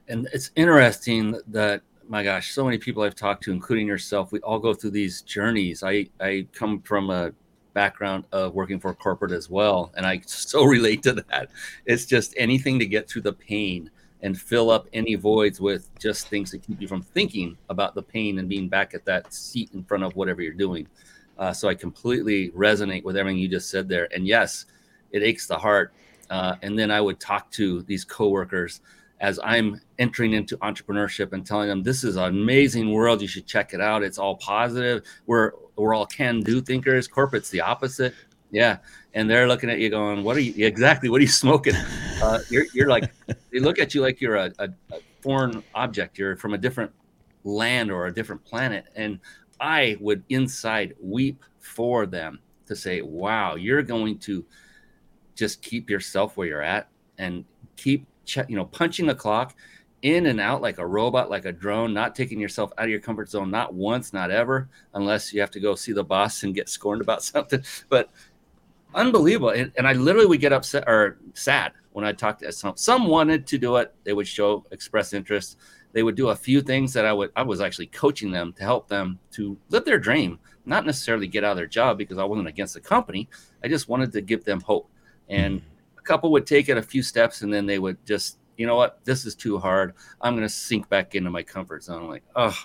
And 0.09 0.29
it's 0.33 0.51
interesting 0.57 1.39
that, 1.49 1.83
my 2.09 2.23
gosh, 2.25 2.53
so 2.53 2.65
many 2.65 2.79
people 2.79 3.03
I've 3.03 3.15
talked 3.15 3.45
to, 3.45 3.53
including 3.53 3.87
yourself, 3.87 4.33
we 4.33 4.41
all 4.41 4.59
go 4.59 4.75
through 4.75 4.91
these 4.91 5.23
journeys. 5.23 5.83
I, 5.83 6.07
I 6.21 6.47
come 6.53 6.81
from 6.83 7.11
a 7.11 7.33
background 7.75 8.25
of 8.33 8.55
working 8.55 8.81
for 8.81 8.93
corporate 8.95 9.33
as 9.33 9.49
well, 9.49 9.93
and 9.97 10.07
I 10.07 10.21
so 10.27 10.65
relate 10.77 11.03
to 11.05 11.13
that. 11.13 11.51
It's 11.87 12.07
just 12.07 12.35
anything 12.37 12.79
to 12.79 12.87
get 12.87 13.09
through 13.09 13.23
the 13.23 13.33
pain 13.33 13.91
and 14.23 14.39
fill 14.39 14.71
up 14.71 14.87
any 14.93 15.15
voids 15.15 15.61
with 15.61 15.89
just 15.99 16.29
things 16.29 16.51
that 16.51 16.63
keep 16.63 16.81
you 16.81 16.89
from 16.89 17.03
thinking 17.03 17.57
about 17.69 17.95
the 17.95 18.03
pain 18.03 18.39
and 18.39 18.49
being 18.49 18.69
back 18.69 18.95
at 18.95 19.05
that 19.05 19.33
seat 19.33 19.71
in 19.73 19.83
front 19.85 20.05
of 20.05 20.15
whatever 20.17 20.43
you're 20.43 20.53
doing. 20.53 20.87
Uh, 21.39 21.53
so 21.53 21.69
I 21.69 21.75
completely 21.75 22.51
resonate 22.51 23.03
with 23.03 23.17
everything 23.17 23.39
you 23.39 23.49
just 23.49 23.71
said 23.71 23.89
there. 23.89 24.09
And 24.15 24.27
yes, 24.27 24.67
it 25.11 25.23
aches 25.23 25.47
the 25.47 25.57
heart. 25.59 25.93
Uh, 26.29 26.57
and 26.63 26.79
then 26.79 26.91
I 26.91 27.01
would 27.01 27.19
talk 27.19 27.51
to 27.53 27.83
these 27.83 28.05
coworkers 28.05 28.83
as 29.21 29.39
I'm 29.43 29.81
entering 29.99 30.33
into 30.33 30.57
entrepreneurship 30.59 31.33
and 31.33 31.45
telling 31.45 31.69
them 31.69 31.83
this 31.83 32.05
is 32.05 32.17
an 32.17 32.25
amazing 32.25 32.93
world. 32.93 33.21
You 33.21 33.29
should 33.29 33.47
check 33.47 33.75
it 33.75 33.81
out. 33.81 34.03
It's 34.03 34.19
all 34.19 34.37
positive. 34.37 35.05
We're 35.27 35.53
we're 35.77 35.95
all 35.95 36.07
can 36.07 36.41
do 36.41 36.61
thinkers. 36.61 37.09
Corporate's 37.09 37.51
the 37.51 37.61
opposite. 37.61 38.15
Yeah, 38.51 38.79
and 39.15 39.29
they're 39.29 39.49
looking 39.49 39.71
at 39.71 39.79
you 39.79 39.91
going, 39.91 40.25
"What 40.25 40.37
are 40.37 40.41
you 40.41 40.67
exactly? 40.67 41.09
What 41.09 41.19
are 41.19 41.23
you 41.23 41.29
smoking?" 41.29 41.75
Uh, 42.23 42.39
you're, 42.51 42.67
you're 42.75 42.91
like, 42.91 43.11
they 43.51 43.61
look 43.61 43.79
at 43.79 43.95
you 43.95 44.03
like 44.03 44.21
you're 44.21 44.37
a, 44.37 44.53
a, 44.59 44.69
a, 44.93 44.99
foreign 45.23 45.65
object. 45.75 46.19
You're 46.19 46.37
from 46.37 46.53
a 46.53 46.59
different 46.59 46.93
land 47.45 47.91
or 47.91 48.09
a 48.09 48.13
different 48.13 48.45
planet, 48.45 48.85
and 48.95 49.19
I 49.59 49.97
would 50.01 50.23
inside 50.29 50.95
weep 51.03 51.43
for 51.61 52.05
them 52.05 52.41
to 52.67 52.77
say, 52.77 53.01
"Wow, 53.01 53.55
you're 53.55 53.83
going 53.83 54.19
to 54.19 54.45
just 55.35 55.63
keep 55.63 55.89
yourself 55.89 56.37
where 56.37 56.47
you're 56.47 56.61
at 56.61 56.89
and 57.17 57.47
keep, 57.77 58.07
you 58.49 58.57
know, 58.57 58.67
punching 58.67 59.07
the 59.07 59.15
clock." 59.15 59.55
in 60.03 60.27
and 60.27 60.41
out 60.41 60.63
like 60.63 60.79
a 60.79 60.87
robot, 60.87 61.29
like 61.29 61.45
a 61.45 61.53
drone, 61.53 61.93
not 61.93 62.15
taking 62.15 62.41
yourself 62.41 62.73
out 62.79 62.85
of 62.85 62.91
your 62.91 63.01
comfort 63.01 63.29
zone, 63.29 63.51
not 63.51 63.75
once, 63.75 64.13
not 64.13 64.31
ever, 64.31 64.69
unless 64.95 65.33
you 65.33 65.41
have 65.41 65.51
to 65.51 65.61
go 65.61 65.75
see 65.75 65.93
the 65.93 66.03
boss 66.03 66.43
and 66.43 66.55
get 66.55 66.69
scorned 66.69 67.03
about 67.03 67.23
something. 67.23 67.63
But 67.89 68.11
unbelievable. 68.95 69.51
And, 69.51 69.73
and, 69.77 69.87
I 69.87 69.93
literally 69.93 70.27
would 70.27 70.41
get 70.41 70.53
upset 70.53 70.85
or 70.87 71.19
sad 71.35 71.73
when 71.93 72.05
I 72.05 72.13
talked 72.13 72.41
to 72.41 72.53
some. 72.53 72.77
Some 72.77 73.07
wanted 73.07 73.47
to 73.49 73.59
do 73.59 73.77
it. 73.77 73.95
They 74.05 74.13
would 74.13 74.29
show 74.29 74.65
express 74.71 75.13
interest. 75.13 75.59
They 75.93 76.03
would 76.03 76.15
do 76.15 76.29
a 76.29 76.37
few 76.37 76.61
things 76.61 76.93
that 76.93 77.05
I 77.05 77.13
would. 77.13 77.31
I 77.37 77.43
was 77.43 77.61
actually 77.61 77.87
coaching 77.87 78.31
them 78.31 78.53
to 78.55 78.63
help 78.63 78.89
them 78.89 79.19
to 79.33 79.57
live 79.71 79.85
their 79.85 79.99
dream, 79.99 80.39
not 80.67 80.87
necessarily 80.87 81.27
get 81.27 81.45
out 81.45 81.53
of 81.53 81.57
their 81.57 81.67
job 81.67 81.99
because 81.99 82.19
I 82.19 82.25
wasn't 82.25 82.49
against 82.49 82.75
the 82.75 82.81
company. 82.81 83.29
I 83.65 83.69
just 83.69 83.89
wanted 83.89 84.13
to 84.13 84.21
give 84.21 84.45
them 84.45 84.61
hope. 84.61 84.89
And 85.29 85.63
a 85.99 86.03
couple 86.03 86.31
would 86.33 86.47
take 86.47 86.69
it 86.69 86.77
a 86.77 86.83
few 86.83 87.03
steps, 87.03 87.43
and 87.43 87.53
then 87.53 87.67
they 87.67 87.79
would 87.79 88.05
just, 88.07 88.39
you 88.57 88.67
know 88.67 88.77
what, 88.77 89.01
this 89.05 89.25
is 89.27 89.35
too 89.35 89.59
hard. 89.59 89.95
I'm 90.21 90.35
going 90.35 90.47
to 90.47 90.53
sink 90.53 90.89
back 90.89 91.15
into 91.15 91.31
my 91.31 91.43
comfort 91.43 91.83
zone. 91.85 92.03
I'm 92.03 92.09
like, 92.09 92.25
oh, 92.37 92.57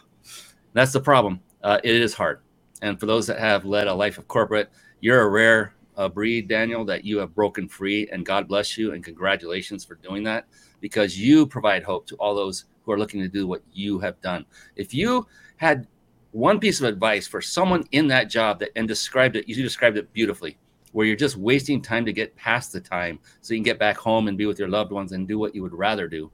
that's 0.73 0.93
the 0.93 0.99
problem. 0.99 1.39
Uh, 1.63 1.79
it 1.83 1.95
is 1.95 2.13
hard. 2.13 2.41
And 2.81 2.99
for 2.99 3.05
those 3.05 3.27
that 3.27 3.39
have 3.39 3.65
led 3.65 3.87
a 3.87 3.93
life 3.93 4.17
of 4.17 4.27
corporate, 4.27 4.69
you're 4.99 5.21
a 5.21 5.29
rare 5.29 5.74
uh, 5.97 6.09
breed, 6.09 6.47
Daniel, 6.47 6.85
that 6.85 7.03
you 7.03 7.17
have 7.17 7.35
broken 7.35 7.67
free, 7.67 8.07
and 8.11 8.25
God 8.25 8.47
bless 8.47 8.77
you 8.77 8.93
and 8.93 9.03
congratulations 9.03 9.85
for 9.85 9.95
doing 9.95 10.23
that 10.23 10.45
because 10.81 11.19
you 11.19 11.45
provide 11.45 11.83
hope 11.83 12.05
to 12.07 12.15
all 12.15 12.35
those 12.35 12.65
who 12.83 12.91
are 12.91 12.99
looking 12.99 13.21
to 13.21 13.27
do 13.27 13.47
what 13.47 13.61
you 13.73 13.99
have 13.99 14.19
done. 14.21 14.45
If 14.75 14.93
you 14.93 15.27
had 15.57 15.87
one 16.31 16.59
piece 16.59 16.81
of 16.81 16.87
advice 16.87 17.27
for 17.27 17.41
someone 17.41 17.85
in 17.91 18.07
that 18.07 18.29
job 18.29 18.59
that 18.59 18.71
and 18.75 18.87
described 18.87 19.35
it, 19.35 19.47
you 19.47 19.55
described 19.55 19.97
it 19.97 20.11
beautifully, 20.13 20.57
where 20.91 21.05
you're 21.05 21.15
just 21.15 21.37
wasting 21.37 21.81
time 21.81 22.05
to 22.05 22.13
get 22.13 22.35
past 22.35 22.73
the 22.73 22.79
time 22.79 23.19
so 23.41 23.53
you 23.53 23.59
can 23.59 23.63
get 23.63 23.79
back 23.79 23.97
home 23.97 24.27
and 24.27 24.37
be 24.37 24.45
with 24.45 24.59
your 24.59 24.67
loved 24.67 24.91
ones 24.91 25.13
and 25.13 25.27
do 25.27 25.39
what 25.39 25.55
you 25.55 25.63
would 25.63 25.73
rather 25.73 26.07
do. 26.07 26.29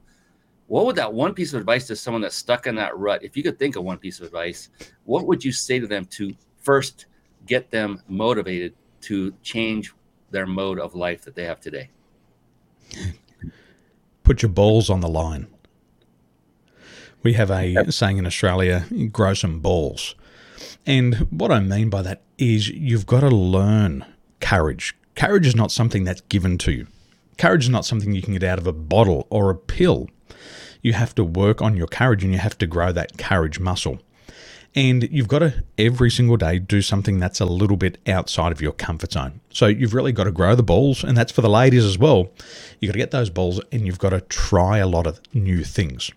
What 0.66 0.86
would 0.86 0.96
that 0.96 1.12
one 1.12 1.34
piece 1.34 1.52
of 1.52 1.60
advice 1.60 1.86
to 1.86 1.96
someone 1.96 2.22
that's 2.22 2.36
stuck 2.36 2.66
in 2.66 2.74
that 2.76 2.96
rut, 2.96 3.22
if 3.22 3.36
you 3.36 3.42
could 3.42 3.58
think 3.58 3.76
of 3.76 3.84
one 3.84 3.98
piece 3.98 4.18
of 4.18 4.26
advice, 4.26 4.70
what 5.04 5.26
would 5.26 5.44
you 5.44 5.52
say 5.52 5.78
to 5.78 5.86
them 5.86 6.06
to 6.06 6.34
first 6.56 7.06
get 7.46 7.70
them 7.70 8.00
motivated 8.08 8.74
to 9.02 9.32
change 9.42 9.92
their 10.30 10.46
mode 10.46 10.78
of 10.78 10.94
life 10.94 11.22
that 11.22 11.34
they 11.34 11.44
have 11.44 11.60
today. 11.60 11.90
Put 14.24 14.42
your 14.42 14.50
balls 14.50 14.88
on 14.88 15.00
the 15.00 15.08
line. 15.08 15.48
We 17.22 17.34
have 17.34 17.50
a 17.50 17.66
yep. 17.66 17.92
saying 17.92 18.18
in 18.18 18.26
Australia 18.26 18.86
grow 19.12 19.34
some 19.34 19.60
balls. 19.60 20.14
And 20.86 21.14
what 21.30 21.52
I 21.52 21.60
mean 21.60 21.90
by 21.90 22.02
that 22.02 22.22
is 22.38 22.68
you've 22.68 23.06
got 23.06 23.20
to 23.20 23.28
learn 23.28 24.04
courage. 24.40 24.96
Courage 25.14 25.46
is 25.46 25.54
not 25.54 25.70
something 25.70 26.04
that's 26.04 26.22
given 26.22 26.58
to 26.58 26.72
you. 26.72 26.86
Courage 27.38 27.64
is 27.64 27.70
not 27.70 27.84
something 27.84 28.12
you 28.12 28.22
can 28.22 28.34
get 28.34 28.44
out 28.44 28.58
of 28.58 28.66
a 28.66 28.72
bottle 28.72 29.26
or 29.30 29.50
a 29.50 29.54
pill. 29.54 30.08
You 30.80 30.94
have 30.94 31.14
to 31.14 31.24
work 31.24 31.62
on 31.62 31.76
your 31.76 31.86
courage 31.86 32.24
and 32.24 32.32
you 32.32 32.38
have 32.38 32.58
to 32.58 32.66
grow 32.66 32.92
that 32.92 33.18
courage 33.18 33.60
muscle. 33.60 34.00
And 34.74 35.06
you've 35.10 35.28
got 35.28 35.40
to 35.40 35.64
every 35.76 36.10
single 36.10 36.38
day 36.38 36.58
do 36.58 36.80
something 36.80 37.18
that's 37.18 37.40
a 37.40 37.44
little 37.44 37.76
bit 37.76 37.98
outside 38.08 38.52
of 38.52 38.62
your 38.62 38.72
comfort 38.72 39.12
zone. 39.12 39.40
So 39.50 39.66
you've 39.66 39.92
really 39.92 40.12
got 40.12 40.24
to 40.24 40.32
grow 40.32 40.54
the 40.54 40.62
balls, 40.62 41.04
and 41.04 41.16
that's 41.16 41.32
for 41.32 41.42
the 41.42 41.50
ladies 41.50 41.84
as 41.84 41.98
well. 41.98 42.30
You've 42.80 42.88
got 42.88 42.92
to 42.94 42.98
get 42.98 43.10
those 43.10 43.28
balls 43.28 43.60
and 43.70 43.86
you've 43.86 43.98
got 43.98 44.10
to 44.10 44.22
try 44.22 44.78
a 44.78 44.86
lot 44.86 45.06
of 45.06 45.20
new 45.34 45.62
things. 45.62 46.10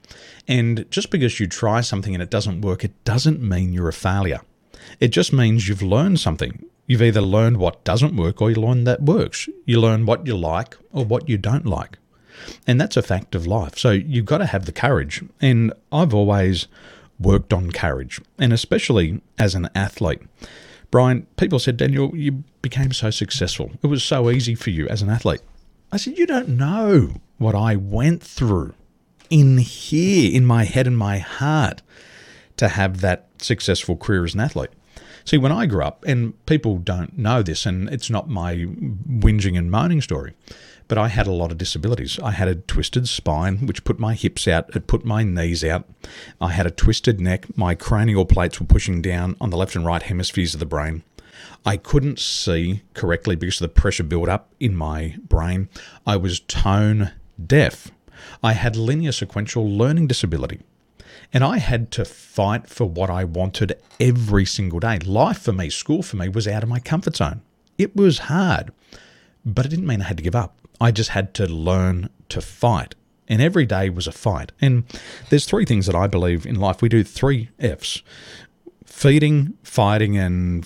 And 0.48 0.90
just 0.90 1.12
because 1.12 1.40
you 1.40 1.48
try 1.48 1.82
something 1.82 2.14
and 2.14 2.24
it 2.24 2.30
doesn't 2.30 2.62
work, 2.62 2.86
it 2.86 3.04
doesn't 3.04 3.42
mean 3.42 3.74
you're 3.74 3.90
a 3.90 3.94
failure. 3.94 4.42
It 5.00 5.10
just 5.10 5.34
means 5.34 5.68
you've 5.68 5.82
learned 5.82 6.20
something. 6.22 6.66
You've 6.88 7.02
either 7.02 7.22
learned 7.22 7.58
what 7.58 7.84
doesn't 7.84 8.16
work 8.16 8.42
or 8.42 8.52
you 8.52 8.62
learn 8.62 8.84
that 8.86 9.02
works. 9.02 9.50
You 9.66 9.82
learn 9.82 10.06
what 10.06 10.28
you 10.28 10.38
like 10.38 10.78
or 10.94 11.04
what 11.04 11.28
you 11.28 11.38
don't 11.38 11.66
like. 11.66 11.98
And 12.68 12.80
that's 12.80 12.96
a 12.96 13.02
fact 13.02 13.34
of 13.36 13.48
life. 13.48 13.78
So 13.78 13.92
you've 13.92 14.26
got 14.26 14.38
to 14.38 14.46
have 14.46 14.66
the 14.66 14.72
courage. 14.72 15.24
And 15.42 15.74
I've 15.92 16.14
always 16.14 16.68
worked 17.20 17.54
on 17.54 17.72
courage, 17.72 18.22
and 18.38 18.52
especially 18.52 19.22
as 19.38 19.56
an 19.56 19.70
athlete. 19.76 20.22
Brian, 20.92 21.28
people 21.38 21.60
said, 21.60 21.78
Daniel, 21.78 22.16
you 22.16 22.44
became 22.62 22.92
so 22.92 23.10
successful. 23.10 23.72
It 23.82 23.88
was 23.88 24.04
so 24.04 24.30
easy 24.30 24.56
for 24.56 24.70
you 24.70 24.88
as 24.88 25.02
an 25.02 25.10
athlete. 25.10 25.42
I 25.92 25.98
said, 25.98 26.18
You 26.18 26.26
don't 26.26 26.50
know 26.50 27.16
what 27.38 27.56
I 27.56 27.76
went 27.76 28.24
through 28.24 28.74
in 29.30 29.58
here, 29.58 30.34
in 30.34 30.46
my 30.46 30.64
head 30.64 30.88
and 30.88 30.98
my 30.98 31.18
heart, 31.20 31.82
to 32.58 32.70
have 32.70 33.02
that 33.02 33.28
successful 33.40 33.98
career 33.98 34.24
as 34.24 34.34
an 34.34 34.40
athlete. 34.40 34.70
See, 35.26 35.38
when 35.38 35.52
I 35.52 35.66
grew 35.66 35.84
up, 35.84 36.06
and 36.06 36.34
people 36.46 36.78
don't 36.78 37.18
know 37.18 37.42
this, 37.42 37.66
and 37.66 37.90
it's 37.90 38.10
not 38.10 38.30
my 38.30 38.56
whinging 38.56 39.58
and 39.58 39.72
moaning 39.72 40.02
story, 40.02 40.34
but 40.88 40.98
I 40.98 41.08
had 41.08 41.28
a 41.28 41.32
lot 41.32 41.52
of 41.52 41.58
disabilities. 41.58 42.20
I 42.20 42.32
had 42.32 42.48
a 42.48 42.56
twisted 42.56 43.08
spine, 43.08 43.66
which 43.66 43.84
put 43.84 44.00
my 44.00 44.14
hips 44.14 44.48
out, 44.48 44.76
it 44.76 44.88
put 44.88 45.06
my 45.06 45.24
knees 45.24 45.64
out. 45.64 45.86
I 46.40 46.50
had 46.52 46.68
a 46.68 46.72
twisted 46.72 47.20
neck. 47.20 47.58
My 47.58 47.76
cranial 47.76 48.26
plates 48.26 48.60
were 48.60 48.68
pushing 48.68 49.02
down 49.02 49.36
on 49.42 49.50
the 49.50 49.58
left 49.58 49.76
and 49.76 49.86
right 49.86 50.02
hemispheres 50.02 50.54
of 50.54 50.60
the 50.60 50.66
brain. 50.66 51.04
I 51.66 51.78
couldn't 51.78 52.20
see 52.20 52.84
correctly 52.94 53.36
because 53.36 53.60
of 53.60 53.66
the 53.68 53.82
pressure 53.82 54.04
build 54.04 54.30
up 54.30 54.54
in 54.60 54.76
my 54.76 55.16
brain. 55.28 55.70
I 56.06 56.18
was 56.18 56.40
tone 56.42 57.12
deaf. 57.44 57.92
I 58.44 58.54
had 58.54 58.76
linear 58.76 59.12
sequential 59.12 59.68
learning 59.68 60.08
disability. 60.08 60.62
And 61.34 61.44
I 61.44 61.58
had 61.58 61.92
to 61.92 62.06
fight 62.06 62.70
for 62.70 62.86
what 62.86 63.10
I 63.10 63.24
wanted 63.24 63.74
every 64.00 64.46
single 64.46 64.80
day. 64.80 65.00
Life 65.00 65.40
for 65.40 65.54
me, 65.54 65.70
school 65.70 66.04
for 66.04 66.18
me, 66.18 66.30
was 66.30 66.48
out 66.48 66.64
of 66.64 66.70
my 66.70 66.80
comfort 66.80 67.16
zone. 67.16 67.42
It 67.78 67.96
was 67.96 68.20
hard, 68.20 68.72
but 69.44 69.66
it 69.66 69.70
didn't 69.70 69.88
mean 69.88 70.02
I 70.02 70.06
had 70.06 70.18
to 70.18 70.24
give 70.24 70.36
up. 70.36 70.56
I 70.80 70.92
just 70.92 71.12
had 71.12 71.34
to 71.36 71.46
learn 71.48 72.10
to 72.30 72.42
fight. 72.42 72.96
And 73.28 73.42
every 73.42 73.66
day 73.66 73.90
was 73.90 74.08
a 74.08 74.12
fight. 74.12 74.52
And 74.62 74.84
there's 75.30 75.46
three 75.46 75.66
things 75.66 75.88
that 75.88 75.96
I 75.96 76.08
believe 76.08 76.46
in 76.46 76.60
life. 76.60 76.82
We 76.82 76.90
do 76.90 77.04
three 77.04 77.50
F's 77.60 78.04
feeding, 78.86 79.58
fighting, 79.64 80.16
and 80.18 80.64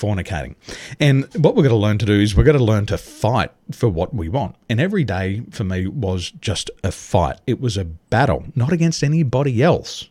fornicating. 0.00 0.54
And 0.98 1.24
what 1.34 1.54
we're 1.54 1.62
going 1.62 1.74
to 1.74 1.76
learn 1.76 1.98
to 1.98 2.06
do 2.06 2.18
is 2.20 2.34
we're 2.34 2.44
going 2.44 2.56
to 2.56 2.64
learn 2.64 2.86
to 2.86 2.98
fight 2.98 3.52
for 3.70 3.88
what 3.88 4.14
we 4.14 4.28
want. 4.28 4.56
And 4.68 4.80
every 4.80 5.04
day 5.04 5.42
for 5.50 5.64
me 5.64 5.86
was 5.86 6.30
just 6.30 6.70
a 6.82 6.90
fight. 6.90 7.38
It 7.46 7.60
was 7.60 7.76
a 7.76 7.84
battle, 7.84 8.46
not 8.54 8.72
against 8.72 9.04
anybody 9.04 9.62
else, 9.62 10.08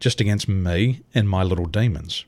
just 0.00 0.20
against 0.20 0.48
me 0.48 1.02
and 1.14 1.28
my 1.28 1.42
little 1.42 1.66
demons. 1.66 2.24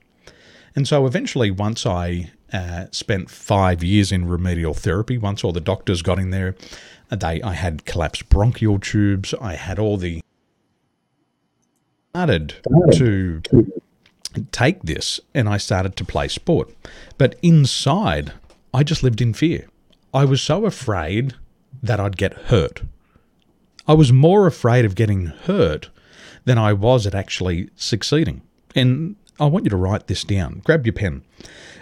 And 0.77 0.87
so 0.87 1.07
eventually, 1.07 1.51
once 1.51 1.85
I 1.85 2.31
uh, 2.53 2.87
spent 2.91 3.31
five 3.31 3.83
years 3.83 4.13
in 4.13 4.27
remedial 4.27 4.75
therapy, 4.75 5.19
once 5.19 5.45
all 5.45 5.53
the 5.53 5.61
doctors 5.61 6.03
got 6.03 6.19
in 6.19 6.31
there, 6.31 6.57
they 7.11 7.43
I 7.43 7.55
had 7.55 7.85
collapsed 7.85 8.29
bronchial 8.29 8.79
tubes. 8.79 9.35
I 9.41 9.55
had 9.55 9.79
all 9.79 9.97
the 9.97 10.23
started 12.13 12.55
to 12.93 13.43
take 14.53 14.83
this 14.83 15.21
and 15.35 15.49
I 15.49 15.57
started 15.57 15.97
to 15.97 16.05
play 16.05 16.29
sport. 16.29 16.71
But 17.19 17.37
inside, 17.43 18.33
I 18.73 18.83
just 18.83 19.03
lived 19.03 19.21
in 19.21 19.35
fear. 19.35 19.69
I 20.13 20.25
was 20.25 20.43
so 20.43 20.67
afraid 20.67 21.35
that 21.83 22.01
I'd 22.01 22.17
get 22.17 22.35
hurt. 22.35 22.83
I 23.87 23.95
was 23.95 24.13
more 24.13 24.47
afraid 24.47 24.85
of 24.85 24.95
getting 24.95 25.27
hurt 25.27 25.91
than 26.45 26.59
I 26.59 26.73
was 26.73 27.07
at 27.07 27.15
actually 27.15 27.71
succeeding. 27.77 28.43
And 28.75 29.17
I 29.41 29.47
want 29.47 29.65
you 29.65 29.71
to 29.71 29.77
write 29.77 30.07
this 30.07 30.23
down. 30.23 30.61
Grab 30.65 30.87
your 30.87 30.93
pen. 30.93 31.25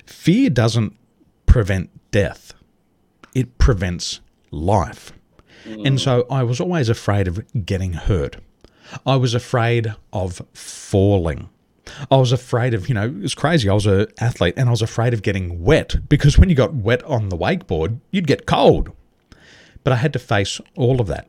Fear 0.07 0.51
doesn't 0.51 0.97
prevent 1.47 1.91
death, 2.11 2.55
it 3.35 3.59
prevents 3.59 4.21
life. 4.51 5.13
And 5.67 6.01
so 6.01 6.27
I 6.31 6.45
was 6.45 6.61
always 6.61 6.89
afraid 6.89 7.29
of 7.29 7.45
getting 7.67 7.93
hurt. 7.93 8.37
I 9.05 9.17
was 9.17 9.35
afraid 9.35 9.95
of 10.13 10.41
falling. 10.55 11.51
I 12.11 12.17
was 12.17 12.33
afraid 12.33 12.75
of, 12.75 12.89
you 12.89 12.95
know, 12.95 13.07
it 13.07 13.21
was 13.21 13.35
crazy. 13.35 13.69
I 13.69 13.75
was 13.75 13.87
an 13.87 14.07
athlete 14.21 14.55
and 14.57 14.69
I 14.69 14.71
was 14.71 14.83
afraid 14.83 15.13
of 15.13 15.23
getting 15.23 15.63
wet 15.63 16.09
because 16.09 16.39
when 16.39 16.49
you 16.49 16.55
got 16.55 16.75
wet 16.75 17.03
on 17.05 17.29
the 17.29 17.37
wakeboard, 17.37 18.01
you'd 18.11 18.27
get 18.27 18.47
cold. 18.47 18.93
But 19.85 19.93
I 19.93 19.97
had 19.97 20.13
to 20.15 20.19
face 20.19 20.61
all 20.77 21.01
of 21.01 21.07
that. 21.09 21.29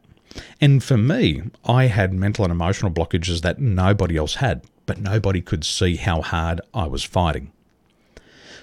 And 0.62 0.84
for 0.84 0.98
me, 0.98 1.42
I 1.66 1.88
had 1.88 2.14
mental 2.14 2.46
and 2.46 2.52
emotional 2.52 2.92
blockages 2.92 3.42
that 3.42 3.60
nobody 3.60 4.16
else 4.16 4.36
had, 4.36 4.64
but 4.90 5.00
nobody 5.00 5.40
could 5.40 5.64
see 5.64 5.98
how 5.98 6.24
hard 6.24 6.62
I 6.74 6.88
was 6.88 7.04
fighting. 7.04 7.52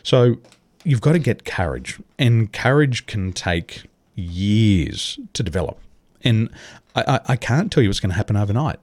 So 0.02 0.38
you've 0.82 1.00
got 1.00 1.12
to 1.12 1.20
get 1.20 1.44
courage, 1.44 2.00
and 2.18 2.52
courage 2.52 3.06
can 3.06 3.32
take 3.32 3.84
years 4.16 5.20
to 5.34 5.44
develop. 5.44 5.78
And 6.24 6.50
I, 6.96 7.20
I, 7.26 7.36
can't 7.36 7.70
tell 7.70 7.80
you 7.80 7.88
what's 7.88 8.00
going 8.00 8.10
to 8.10 8.16
happen 8.16 8.36
overnight. 8.36 8.80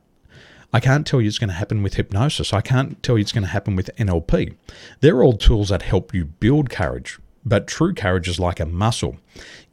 I 0.72 0.80
can't 0.80 1.06
tell 1.06 1.20
you 1.20 1.28
it's 1.28 1.38
going 1.38 1.50
to 1.50 1.54
happen 1.54 1.84
with 1.84 1.96
hypnosis. 1.96 2.54
I 2.54 2.62
can't 2.62 3.04
tell 3.04 3.18
you 3.18 3.24
it's 3.24 3.34
going 3.34 3.44
to 3.44 3.50
happen 3.50 3.76
with 3.76 3.90
NLP. 3.98 4.56
They're 5.02 5.22
all 5.22 5.34
tools 5.34 5.68
that 5.68 5.82
help 5.82 6.14
you 6.14 6.24
build 6.24 6.70
courage, 6.70 7.20
but 7.44 7.68
true 7.68 7.94
courage 7.94 8.30
is 8.30 8.40
like 8.40 8.62
a 8.62 8.66
muscle. 8.66 9.18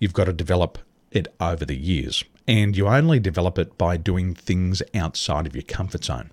You've 0.01 0.13
got 0.13 0.25
to 0.25 0.33
develop 0.33 0.79
it 1.13 1.33
over 1.41 1.65
the 1.65 1.77
years, 1.77 2.25
and 2.49 2.77
you 2.77 2.89
only 2.89 3.21
develop 3.21 3.61
it 3.61 3.79
by 3.79 3.97
doing 3.97 4.35
things 4.35 4.83
outside 4.93 5.47
of 5.47 5.55
your 5.55 5.63
comfort 5.63 6.03
zone. 6.03 6.33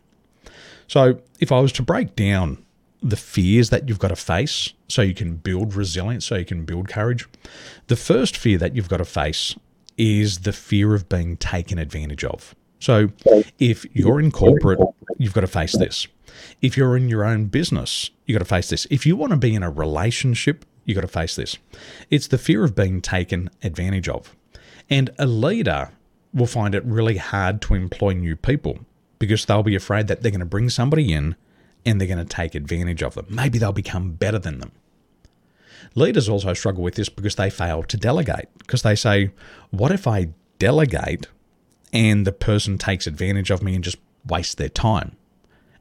So, 0.87 1.21
if 1.39 1.51
I 1.51 1.59
was 1.59 1.71
to 1.73 1.83
break 1.83 2.15
down 2.15 2.63
the 3.01 3.17
fears 3.17 3.69
that 3.69 3.87
you've 3.87 3.99
got 3.99 4.07
to 4.07 4.15
face 4.15 4.73
so 4.87 5.01
you 5.01 5.13
can 5.13 5.35
build 5.35 5.75
resilience, 5.75 6.25
so 6.25 6.35
you 6.35 6.45
can 6.45 6.65
build 6.65 6.87
courage, 6.87 7.27
the 7.87 7.95
first 7.95 8.35
fear 8.35 8.57
that 8.57 8.75
you've 8.75 8.89
got 8.89 8.97
to 8.97 9.05
face 9.05 9.55
is 9.97 10.39
the 10.39 10.53
fear 10.53 10.93
of 10.93 11.09
being 11.09 11.37
taken 11.37 11.77
advantage 11.77 12.23
of. 12.23 12.55
So 12.79 13.09
if 13.59 13.85
you're 13.93 14.19
in 14.19 14.31
corporate, 14.31 14.79
you've 15.17 15.33
got 15.33 15.41
to 15.41 15.47
face 15.47 15.77
this. 15.77 16.07
If 16.61 16.77
you're 16.77 16.95
in 16.95 17.09
your 17.09 17.23
own 17.23 17.45
business, 17.45 18.11
you've 18.25 18.35
got 18.35 18.45
to 18.45 18.53
face 18.53 18.69
this. 18.69 18.85
If 18.91 19.05
you 19.05 19.15
want 19.15 19.31
to 19.31 19.37
be 19.37 19.55
in 19.55 19.63
a 19.63 19.71
relationship, 19.71 20.65
you've 20.85 20.95
got 20.95 21.01
to 21.01 21.07
face 21.07 21.35
this. 21.35 21.57
It's 22.11 22.27
the 22.27 22.37
fear 22.37 22.63
of 22.63 22.75
being 22.75 23.01
taken 23.01 23.49
advantage 23.63 24.07
of. 24.07 24.35
And 24.89 25.09
a 25.17 25.25
leader 25.25 25.91
will 26.33 26.45
find 26.45 26.75
it 26.75 26.85
really 26.85 27.17
hard 27.17 27.61
to 27.63 27.73
employ 27.73 28.13
new 28.13 28.35
people 28.35 28.79
because 29.19 29.45
they'll 29.45 29.63
be 29.63 29.75
afraid 29.75 30.07
that 30.07 30.21
they're 30.21 30.31
going 30.31 30.39
to 30.39 30.45
bring 30.45 30.69
somebody 30.69 31.11
in 31.11 31.35
and 31.85 31.99
they're 31.99 32.07
going 32.07 32.17
to 32.17 32.25
take 32.25 32.55
advantage 32.55 33.01
of 33.01 33.15
them. 33.15 33.27
Maybe 33.29 33.57
they'll 33.57 33.71
become 33.71 34.11
better 34.11 34.39
than 34.39 34.59
them. 34.59 34.71
Leaders 35.95 36.27
also 36.27 36.53
struggle 36.53 36.83
with 36.83 36.95
this 36.95 37.09
because 37.09 37.35
they 37.35 37.49
fail 37.49 37.83
to 37.83 37.97
delegate, 37.97 38.49
because 38.59 38.81
they 38.81 38.95
say, 38.95 39.31
What 39.71 39.91
if 39.91 40.07
I 40.07 40.29
delegate 40.59 41.27
and 41.93 42.25
the 42.25 42.31
person 42.31 42.77
takes 42.77 43.07
advantage 43.07 43.51
of 43.51 43.61
me 43.61 43.75
and 43.75 43.83
just 43.83 43.97
wastes 44.25 44.55
their 44.55 44.69
time. 44.69 45.15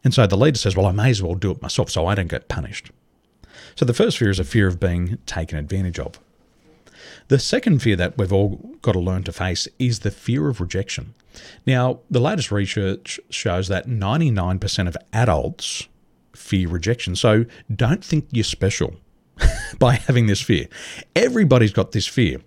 And 0.05 0.15
so 0.15 0.27
the 0.27 0.37
leader 0.37 0.59
says, 0.59 0.77
Well, 0.77 0.87
I 0.87 0.93
may 0.93 1.11
as 1.11 1.23
well 1.23 1.35
do 1.35 1.51
it 1.51 1.63
myself 1.63 1.91
so 1.91 2.07
I 2.07 2.15
don't 2.15 2.29
get 2.29 2.49
punished. 2.49 2.91
So 3.75 3.85
the 3.85 3.95
first 3.95 4.19
fear 4.19 4.31
is 4.31 4.39
a 4.39 4.45
fear 4.45 4.69
of 4.69 4.81
being 4.81 5.19
taken 5.27 5.59
advantage 5.59 5.99
of. 5.99 6.21
The 7.29 7.39
second 7.39 7.81
fear 7.81 7.97
that 7.97 8.17
we've 8.19 8.33
all 8.33 8.77
got 8.83 8.93
to 8.93 9.01
learn 9.01 9.25
to 9.25 9.33
face 9.33 9.69
is 9.79 10.01
the 10.01 10.11
fear 10.11 10.49
of 10.49 10.61
rejection. 10.61 11.15
Now, 11.67 12.01
the 12.11 12.21
latest 12.21 12.51
research 12.51 13.21
shows 13.31 13.69
that 13.69 13.87
99% 13.87 14.89
of 14.89 14.97
adults 15.13 15.89
fear 16.35 16.69
rejection. 16.69 17.17
So 17.17 17.45
don't 17.75 18.05
think 18.05 18.29
you're 18.31 18.45
special 18.45 18.97
by 19.79 19.95
having 19.95 20.27
this 20.27 20.41
fear. 20.41 20.69
Everybody's 21.15 21.73
got 21.73 21.93
this 21.93 22.07
fear, 22.07 22.41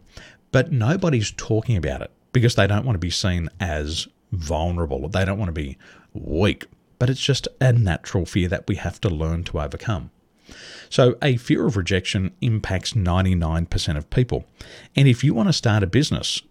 but 0.52 0.72
nobody's 0.72 1.32
talking 1.32 1.78
about 1.78 2.02
it 2.02 2.12
because 2.32 2.56
they 2.56 2.68
don't 2.68 2.86
want 2.86 2.96
to 2.96 3.00
be 3.00 3.10
seen 3.10 3.50
as 3.60 4.08
vulnerable. 4.32 5.10
They 5.10 5.26
don't 5.26 5.38
want 5.38 5.50
to 5.50 5.54
be 5.54 5.78
weak. 6.14 6.66
But 7.00 7.10
it's 7.10 7.22
just 7.22 7.48
a 7.62 7.72
natural 7.72 8.26
fear 8.26 8.48
that 8.50 8.68
we 8.68 8.76
have 8.76 9.00
to 9.02 9.10
learn 9.10 9.44
to 9.46 9.60
overcome. 9.60 10.12
So, 10.90 11.18
a 11.22 11.38
fear 11.38 11.66
of 11.66 11.78
rejection 11.78 12.32
impacts 12.42 12.94
99% 12.94 13.98
of 13.98 14.10
people. 14.10 14.46
And 14.96 15.08
if 15.08 15.24
you 15.24 15.36
want 15.36 15.50
to 15.50 15.54
start 15.54 15.84
a 15.84 15.88
business, 15.88 16.42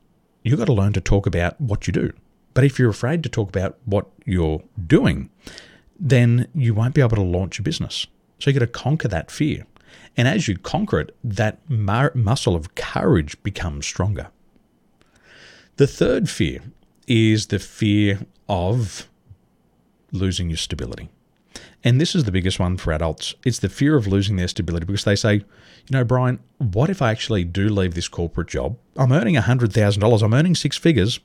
you've 0.42 0.58
got 0.58 0.66
to 0.66 0.72
learn 0.72 0.92
to 0.92 1.00
talk 1.00 1.26
about 1.26 1.60
what 1.60 1.86
you 1.86 1.92
do. 1.92 2.12
But 2.54 2.64
if 2.64 2.78
you're 2.78 2.90
afraid 2.90 3.22
to 3.24 3.28
talk 3.28 3.48
about 3.48 3.76
what 3.84 4.06
you're 4.24 4.62
doing, 4.86 5.30
then 5.98 6.46
you 6.54 6.72
won't 6.72 6.94
be 6.94 7.00
able 7.00 7.16
to 7.16 7.22
launch 7.22 7.58
a 7.58 7.62
business. 7.62 8.06
So, 8.38 8.50
you've 8.50 8.60
got 8.60 8.66
to 8.66 8.72
conquer 8.72 9.08
that 9.08 9.30
fear. 9.30 9.66
And 10.16 10.28
as 10.28 10.46
you 10.46 10.56
conquer 10.56 11.00
it, 11.00 11.16
that 11.24 11.58
muscle 11.68 12.54
of 12.54 12.74
courage 12.76 13.42
becomes 13.42 13.86
stronger. 13.86 14.28
The 15.76 15.86
third 15.86 16.30
fear 16.30 16.62
is 17.06 17.48
the 17.48 17.58
fear 17.58 18.20
of 18.48 19.08
losing 20.12 20.50
your 20.50 20.56
stability. 20.56 21.08
And 21.84 22.00
this 22.00 22.14
is 22.14 22.24
the 22.24 22.32
biggest 22.32 22.58
one 22.58 22.76
for 22.76 22.92
adults. 22.92 23.34
It's 23.44 23.60
the 23.60 23.68
fear 23.68 23.96
of 23.96 24.06
losing 24.06 24.36
their 24.36 24.48
stability 24.48 24.86
because 24.86 25.04
they 25.04 25.14
say, 25.14 25.34
you 25.34 25.44
know, 25.90 26.04
Brian, 26.04 26.40
what 26.58 26.90
if 26.90 27.00
I 27.00 27.10
actually 27.10 27.44
do 27.44 27.68
leave 27.68 27.94
this 27.94 28.08
corporate 28.08 28.48
job? 28.48 28.76
I'm 28.96 29.12
earning 29.12 29.36
$100,000, 29.36 30.22
I'm 30.22 30.34
earning 30.34 30.54
six 30.54 30.76
figures. 30.76 31.20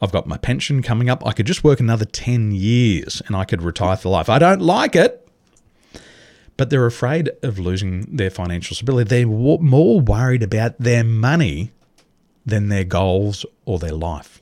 I've 0.00 0.12
got 0.12 0.28
my 0.28 0.36
pension 0.36 0.82
coming 0.82 1.10
up. 1.10 1.26
I 1.26 1.32
could 1.32 1.46
just 1.46 1.64
work 1.64 1.80
another 1.80 2.04
10 2.04 2.52
years 2.52 3.20
and 3.26 3.34
I 3.34 3.44
could 3.44 3.62
retire 3.62 3.96
for 3.96 4.10
life. 4.10 4.28
I 4.28 4.38
don't 4.38 4.62
like 4.62 4.94
it. 4.94 5.28
But 6.56 6.70
they're 6.70 6.86
afraid 6.86 7.30
of 7.42 7.58
losing 7.58 8.02
their 8.02 8.30
financial 8.30 8.76
stability. 8.76 9.08
They're 9.08 9.26
more 9.26 10.00
worried 10.00 10.42
about 10.44 10.78
their 10.78 11.02
money 11.04 11.72
than 12.46 12.68
their 12.68 12.84
goals 12.84 13.44
or 13.64 13.78
their 13.78 13.92
life. 13.92 14.40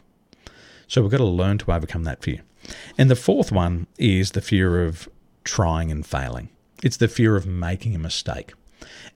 So 0.88 1.02
we've 1.02 1.10
got 1.10 1.18
to 1.18 1.24
learn 1.24 1.58
to 1.58 1.72
overcome 1.72 2.04
that 2.04 2.22
fear. 2.22 2.42
And 2.98 3.10
the 3.10 3.16
fourth 3.16 3.50
one 3.50 3.86
is 3.98 4.32
the 4.32 4.40
fear 4.40 4.84
of 4.84 5.08
trying 5.46 5.90
and 5.90 6.04
failing. 6.04 6.50
It's 6.82 6.98
the 6.98 7.08
fear 7.08 7.36
of 7.36 7.46
making 7.46 7.94
a 7.94 7.98
mistake. 7.98 8.52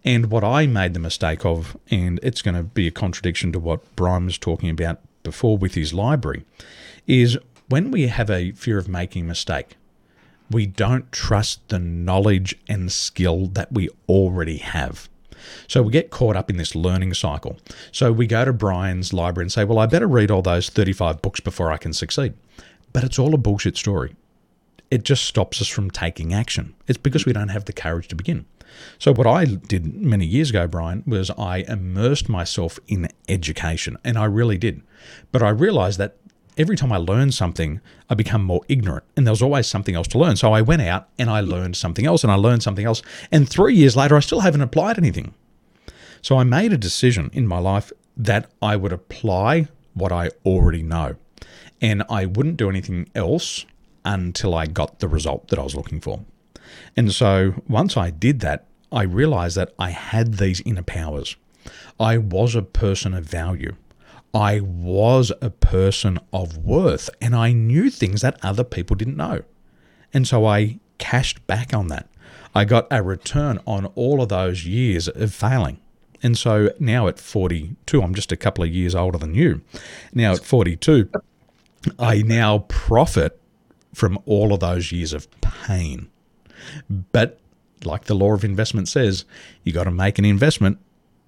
And 0.03 0.31
what 0.31 0.43
I 0.43 0.67
made 0.67 0.95
the 0.95 1.01
mistake 1.01 1.45
of, 1.45 1.77
and 1.91 2.19
it's 2.23 2.41
going 2.41 2.55
to 2.55 2.63
be 2.63 2.87
a 2.87 2.91
contradiction 2.91 3.53
to 3.53 3.59
what 3.59 3.95
Brian 3.97 4.25
was 4.25 4.39
talking 4.39 4.71
about 4.71 5.01
before 5.23 5.59
with 5.59 5.75
his 5.75 5.93
library, 5.93 6.47
is 7.07 7.37
when 7.69 7.91
we 7.91 8.07
have 8.07 8.31
a 8.31 8.53
fear 8.53 8.79
of 8.79 8.89
making 8.89 9.25
a 9.25 9.29
mistake, 9.29 9.77
We 10.51 10.67
don't 10.67 11.13
trust 11.13 11.69
the 11.69 11.79
knowledge 11.79 12.57
and 12.69 12.91
skill 12.91 13.47
that 13.53 13.71
we 13.73 13.89
already 14.09 14.57
have. 14.57 15.09
So 15.69 15.81
we 15.83 15.93
get 15.93 16.11
caught 16.11 16.35
up 16.35 16.51
in 16.51 16.57
this 16.57 16.75
learning 16.75 17.15
cycle. 17.15 17.57
So 17.93 18.11
we 18.11 18.27
go 18.27 18.45
to 18.45 18.53
Brian's 18.53 19.13
library 19.13 19.45
and 19.45 19.53
say, 19.53 19.63
Well, 19.65 19.79
I 19.79 19.87
better 19.87 20.09
read 20.09 20.31
all 20.31 20.43
those 20.43 20.69
35 20.69 21.23
books 21.23 21.39
before 21.39 21.71
I 21.71 21.77
can 21.77 21.93
succeed. 21.93 22.35
But 22.93 23.05
it's 23.05 23.19
all 23.19 23.33
a 23.33 23.39
bullshit 23.39 23.77
story. 23.77 24.17
It 24.91 25.05
just 25.05 25.25
stops 25.25 25.61
us 25.61 25.69
from 25.69 25.91
taking 25.91 26.35
action. 26.35 26.75
It's 26.89 26.99
because 26.99 27.25
we 27.25 27.33
don't 27.33 27.49
have 27.49 27.65
the 27.65 27.73
courage 27.73 28.09
to 28.09 28.17
begin. 28.17 28.47
So, 28.99 29.13
what 29.13 29.27
I 29.27 29.45
did 29.45 29.95
many 29.95 30.27
years 30.27 30.51
ago, 30.51 30.67
Brian, 30.67 31.03
was 31.07 31.31
I 31.31 31.59
immersed 31.69 32.29
myself 32.29 32.79
in 32.89 33.09
education, 33.29 33.97
and 34.05 34.19
I 34.19 34.25
really 34.25 34.59
did. 34.59 34.83
But 35.33 35.43
I 35.43 35.51
realized 35.51 35.99
that 35.99 36.17
every 36.57 36.77
time 36.77 36.93
I 36.93 36.97
learned 36.97 37.35
something, 37.35 37.81
I 38.09 38.15
become 38.15 38.45
more 38.45 38.63
ignorant, 38.69 39.05
and 39.17 39.27
there 39.27 39.33
was 39.33 39.43
always 39.43 39.67
something 39.67 39.95
else 39.95 40.09
to 40.09 40.19
learn. 40.19 40.37
So 40.37 40.53
I 40.53 40.63
went 40.63 40.83
out 40.83 41.09
and 41.19 41.31
I 41.31 41.41
learned 41.41 41.77
something 41.77 42.07
else, 42.07 42.23
and 42.23 42.33
I 42.33 42.37
learned 42.37 42.63
something 42.63 42.85
else. 42.85 43.03
And 43.33 43.49
three 43.49 43.75
years 43.75 43.97
later, 43.97 44.17
I 44.17 44.21
still 44.21 44.41
haven't 44.41 44.61
applied 44.61 44.99
anything. 44.99 45.35
So 46.23 46.37
I 46.37 46.45
made 46.45 46.73
a 46.73 46.79
decision 46.79 47.31
in 47.33 47.47
my 47.47 47.59
life 47.59 47.93
that 48.17 48.51
I 48.61 48.77
would 48.77 48.93
apply 48.93 49.69
what 49.95 50.13
I 50.13 50.31
already 50.45 50.83
know, 50.83 51.17
and 51.81 52.03
I 52.11 52.27
wouldn't 52.27 52.57
do 52.57 52.69
anything 52.69 53.09
else 53.15 53.65
until 54.05 54.55
I 54.55 54.67
got 54.67 54.99
the 54.99 55.09
result 55.09 55.49
that 55.49 55.59
I 55.59 55.63
was 55.63 55.75
looking 55.75 56.01
for. 56.01 56.25
And 56.97 57.13
so 57.13 57.55
once 57.69 57.97
I 57.97 58.11
did 58.11 58.41
that, 58.41 58.67
I 58.93 59.03
realized 59.03 59.57
that 59.57 59.73
I 59.79 59.91
had 59.91 60.35
these 60.35 60.61
inner 60.63 60.83
powers. 60.83 61.37
I 61.99 62.19
was 62.19 62.55
a 62.55 62.63
person 62.63 63.15
of 63.15 63.25
value. 63.25 63.77
I 64.33 64.61
was 64.61 65.33
a 65.41 65.51
person 65.51 66.19
of 66.33 66.57
worth 66.57 67.11
and 67.21 67.35
I 67.35 67.53
knew 67.53 67.91
things 67.91 68.23
that 68.23 68.39
other 68.43 68.65
people 68.65 68.97
didn't 68.97 69.17
know. 69.17 69.43
And 70.13 70.27
so 70.27 70.47
I 70.47 70.79
cashed 70.99 71.47
back 71.47 71.75
on 71.75 71.89
that. 71.89 72.09
I 72.55 72.65
got 72.65 72.87
a 72.91 73.03
return 73.03 73.61
on 73.67 73.87
all 73.87 74.23
of 74.23 74.29
those 74.29 74.65
years 74.65 75.09
of 75.09 75.33
failing. 75.33 75.81
And 76.23 76.37
so 76.37 76.71
now 76.79 77.09
at 77.09 77.19
42, 77.19 78.03
I'm 78.03 78.15
just 78.15 78.33
a 78.33 78.37
couple 78.37 78.63
of 78.63 78.71
years 78.71 78.95
older 78.95 79.19
than 79.19 79.35
you. 79.35 79.63
Now 80.13 80.33
at 80.33 80.45
42, 80.45 81.09
I 81.99 82.23
now 82.23 82.61
profit 82.69 83.40
from 83.95 84.19
all 84.27 84.53
of 84.53 84.61
those 84.61 84.93
years 84.93 85.13
of 85.13 85.29
pain. 85.41 86.09
But 87.13 87.39
like 87.85 88.05
the 88.05 88.15
law 88.15 88.35
of 88.35 88.45
investment 88.45 88.89
says, 88.89 89.25
you 89.65 89.73
got 89.73 89.85
to 89.85 89.91
make 89.91 90.19
an 90.19 90.25
investment 90.25 90.79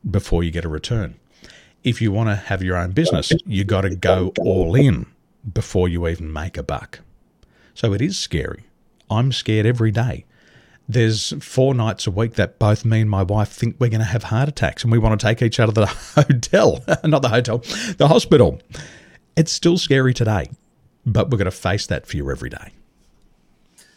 before 0.08 0.42
you 0.42 0.50
get 0.50 0.64
a 0.64 0.68
return 0.68 1.16
if 1.84 2.00
you 2.00 2.12
want 2.12 2.28
to 2.28 2.36
have 2.36 2.62
your 2.62 2.76
own 2.76 2.92
business, 2.92 3.32
you 3.44 3.64
got 3.64 3.82
to 3.82 3.94
go 3.94 4.32
all 4.40 4.74
in 4.74 5.06
before 5.52 5.88
you 5.88 6.06
even 6.08 6.32
make 6.32 6.56
a 6.56 6.62
buck. 6.62 7.00
So 7.74 7.92
it 7.92 8.00
is 8.00 8.18
scary. 8.18 8.64
I'm 9.10 9.32
scared 9.32 9.66
every 9.66 9.90
day. 9.90 10.24
There's 10.88 11.32
four 11.42 11.74
nights 11.74 12.06
a 12.06 12.10
week 12.10 12.34
that 12.34 12.58
both 12.58 12.84
me 12.84 13.00
and 13.00 13.10
my 13.10 13.22
wife 13.22 13.48
think 13.48 13.76
we're 13.78 13.88
going 13.88 14.00
to 14.00 14.06
have 14.06 14.24
heart 14.24 14.48
attacks 14.48 14.82
and 14.82 14.92
we 14.92 14.98
want 14.98 15.18
to 15.18 15.26
take 15.26 15.42
each 15.42 15.58
other 15.58 15.72
to 15.72 15.80
the 15.80 15.86
hotel, 16.22 16.84
not 17.04 17.22
the 17.22 17.28
hotel, 17.28 17.58
the 17.98 18.08
hospital. 18.08 18.60
It's 19.36 19.52
still 19.52 19.78
scary 19.78 20.12
today, 20.12 20.50
but 21.04 21.30
we're 21.30 21.38
going 21.38 21.46
to 21.46 21.50
face 21.50 21.86
that 21.86 22.06
fear 22.06 22.30
every 22.30 22.50
day. 22.50 22.72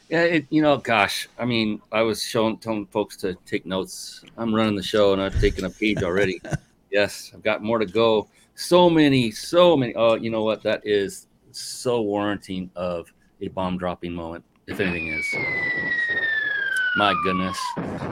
Yeah, 0.09 0.21
it, 0.21 0.45
you 0.49 0.61
know, 0.61 0.77
gosh, 0.77 1.27
I 1.39 1.45
mean, 1.45 1.81
I 1.91 2.03
was 2.03 2.23
showing 2.23 2.57
telling 2.57 2.85
folks 2.87 3.17
to 3.17 3.35
take 3.45 3.65
notes. 3.65 4.23
I'm 4.37 4.53
running 4.53 4.75
the 4.75 4.83
show 4.83 5.13
and 5.13 5.21
I've 5.21 5.39
taken 5.39 5.65
a 5.65 5.69
page 5.69 6.03
already. 6.03 6.41
Yes, 6.91 7.31
I've 7.33 7.43
got 7.43 7.61
more 7.61 7.77
to 7.79 7.85
go. 7.85 8.29
So 8.53 8.89
many, 8.89 9.29
so 9.29 9.75
many. 9.75 9.93
Oh, 9.95 10.13
you 10.13 10.29
know 10.29 10.43
what? 10.43 10.63
That 10.63 10.81
is 10.85 11.27
so 11.51 12.01
warranting 12.01 12.69
of 12.73 13.11
a 13.41 13.49
bomb 13.49 13.77
dropping 13.77 14.13
moment, 14.13 14.45
if 14.67 14.79
anything 14.79 15.09
is. 15.09 15.25
My 16.95 17.13
goodness. 17.23 17.59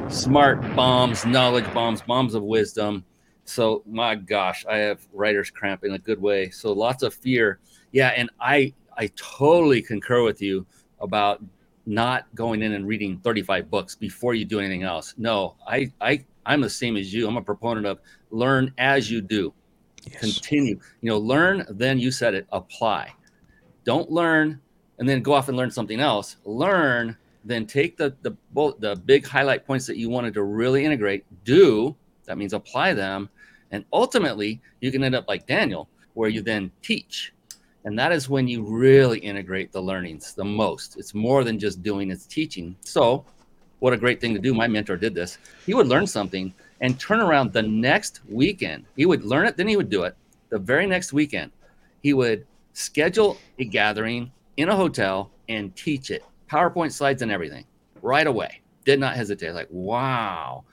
Smart 0.10 0.62
bombs, 0.76 1.26
knowledge 1.26 1.72
bombs, 1.74 2.02
bombs 2.02 2.34
of 2.34 2.44
wisdom. 2.44 3.06
So, 3.46 3.84
my 3.86 4.16
gosh, 4.16 4.66
I 4.66 4.78
have 4.80 5.08
writer's 5.14 5.50
cramp 5.50 5.86
in 5.86 5.94
a 5.94 6.00
good 6.00 6.22
way. 6.22 6.50
So, 6.50 6.74
lots 6.74 7.04
of 7.04 7.14
fear. 7.14 7.60
Yeah. 7.94 8.10
And 8.10 8.30
I, 8.42 8.74
I 8.98 9.08
totally 9.16 9.82
concur 9.82 10.24
with 10.24 10.42
you 10.42 10.66
about 11.00 11.42
not 11.86 12.34
going 12.36 12.62
in 12.62 12.74
and 12.74 12.88
reading 12.88 13.20
35 13.20 13.70
books 13.70 13.96
before 13.96 14.34
you 14.34 14.46
do 14.46 14.60
anything 14.60 14.84
else. 14.84 15.14
No, 15.18 15.56
I, 15.68 15.92
I, 16.00 16.24
I'm 16.46 16.62
the 16.62 16.70
same 16.70 16.96
as 16.96 17.14
you. 17.14 17.28
I'm 17.28 17.38
a 17.38 17.42
proponent 17.42 17.86
of 17.86 18.00
learn 18.32 18.74
as 18.78 19.12
you 19.12 19.22
do. 19.22 19.54
Yes. 20.10 20.20
Continue. 20.20 20.80
You 21.02 21.10
know, 21.10 21.18
learn, 21.18 21.66
then 21.70 22.00
you 22.00 22.12
said 22.12 22.34
it, 22.34 22.48
apply. 22.52 23.14
Don't 23.84 24.12
learn 24.12 24.60
and 25.00 25.08
then 25.08 25.22
go 25.22 25.34
off 25.34 25.50
and 25.50 25.58
learn 25.58 25.72
something 25.72 26.00
else. 26.00 26.38
Learn, 26.46 27.18
then 27.44 27.66
take 27.66 27.98
the 27.98 28.16
the 28.22 28.36
the 28.80 29.02
big 29.06 29.26
highlight 29.26 29.66
points 29.66 29.86
that 29.88 29.98
you 29.98 30.10
wanted 30.10 30.34
to 30.36 30.44
really 30.44 30.86
integrate, 30.86 31.26
do, 31.44 31.96
that 32.26 32.38
means 32.38 32.54
apply 32.54 32.94
them, 32.94 33.30
and 33.72 33.84
ultimately 33.92 34.62
you 34.80 34.92
can 34.92 35.04
end 35.04 35.16
up 35.16 35.28
like 35.28 35.46
Daniel 35.46 35.90
where 36.14 36.30
you 36.30 36.42
then 36.42 36.72
teach. 36.82 37.34
And 37.86 38.00
that 38.00 38.12
is 38.12 38.30
when 38.30 38.48
you 38.48 38.64
really 38.64 39.20
integrate 39.20 39.72
the 39.72 39.82
learnings 39.82 40.34
the 40.34 40.44
most. 40.44 40.98
It's 40.98 41.14
more 41.14 41.44
than 41.44 41.60
just 41.60 41.84
doing, 41.84 42.12
it's 42.12 42.26
teaching. 42.26 42.76
So, 42.82 43.26
what 43.80 43.92
a 43.92 43.98
great 43.98 44.22
thing 44.22 44.34
to 44.34 44.40
do. 44.40 44.54
My 44.54 44.68
mentor 44.68 44.96
did 44.96 45.14
this. 45.14 45.38
He 45.66 45.74
would 45.74 45.88
learn 45.88 46.08
something 46.08 46.54
and 46.80 46.98
turn 47.00 47.20
around 47.20 47.52
the 47.52 47.62
next 47.62 48.22
weekend. 48.30 48.86
He 48.96 49.06
would 49.06 49.26
learn 49.26 49.46
it, 49.46 49.58
then 49.58 49.68
he 49.68 49.76
would 49.76 49.90
do 49.90 50.04
it. 50.04 50.16
The 50.50 50.60
very 50.60 50.86
next 50.86 51.12
weekend, 51.12 51.52
he 52.02 52.14
would 52.14 52.46
schedule 52.74 53.38
a 53.60 53.66
gathering 53.66 54.32
in 54.58 54.70
a 54.70 54.76
hotel 54.76 55.32
and 55.50 55.76
teach 55.76 56.12
it, 56.12 56.24
PowerPoint 56.50 56.92
slides 56.92 57.22
and 57.22 57.32
everything 57.32 57.66
right 58.02 58.28
away. 58.28 58.62
Did 58.86 59.00
not 59.00 59.16
hesitate. 59.16 59.54
Like, 59.54 59.70
wow. 59.72 60.64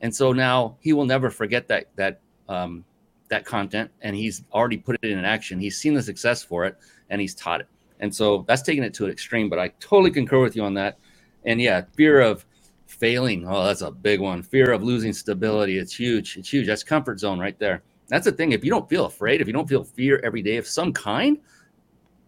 And 0.00 0.14
so 0.14 0.32
now 0.32 0.76
he 0.80 0.92
will 0.92 1.04
never 1.04 1.30
forget 1.30 1.68
that 1.68 1.86
that 1.96 2.20
um, 2.48 2.84
that 3.30 3.44
content, 3.44 3.90
and 4.02 4.14
he's 4.14 4.42
already 4.52 4.76
put 4.76 4.98
it 5.02 5.10
in 5.10 5.24
action. 5.24 5.58
He's 5.58 5.78
seen 5.78 5.94
the 5.94 6.02
success 6.02 6.42
for 6.42 6.66
it, 6.66 6.76
and 7.08 7.20
he's 7.20 7.34
taught 7.34 7.60
it. 7.60 7.68
And 8.00 8.14
so 8.14 8.44
that's 8.46 8.62
taking 8.62 8.82
it 8.82 8.94
to 8.94 9.06
an 9.06 9.10
extreme. 9.10 9.48
But 9.48 9.58
I 9.58 9.68
totally 9.80 10.10
concur 10.10 10.40
with 10.40 10.56
you 10.56 10.62
on 10.62 10.74
that. 10.74 10.98
And 11.44 11.60
yeah, 11.60 11.82
fear 11.96 12.20
of 12.20 12.44
failing. 12.86 13.46
Oh, 13.48 13.64
that's 13.64 13.82
a 13.82 13.90
big 13.90 14.20
one. 14.20 14.42
Fear 14.42 14.72
of 14.72 14.82
losing 14.82 15.12
stability. 15.12 15.78
It's 15.78 15.94
huge. 15.94 16.36
It's 16.36 16.52
huge. 16.52 16.66
That's 16.66 16.82
comfort 16.82 17.20
zone 17.20 17.38
right 17.38 17.58
there. 17.58 17.82
That's 18.08 18.24
the 18.24 18.32
thing. 18.32 18.52
If 18.52 18.64
you 18.64 18.70
don't 18.70 18.88
feel 18.88 19.06
afraid, 19.06 19.40
if 19.40 19.46
you 19.46 19.52
don't 19.52 19.68
feel 19.68 19.84
fear 19.84 20.20
every 20.24 20.42
day 20.42 20.56
of 20.56 20.66
some 20.66 20.92
kind, 20.92 21.38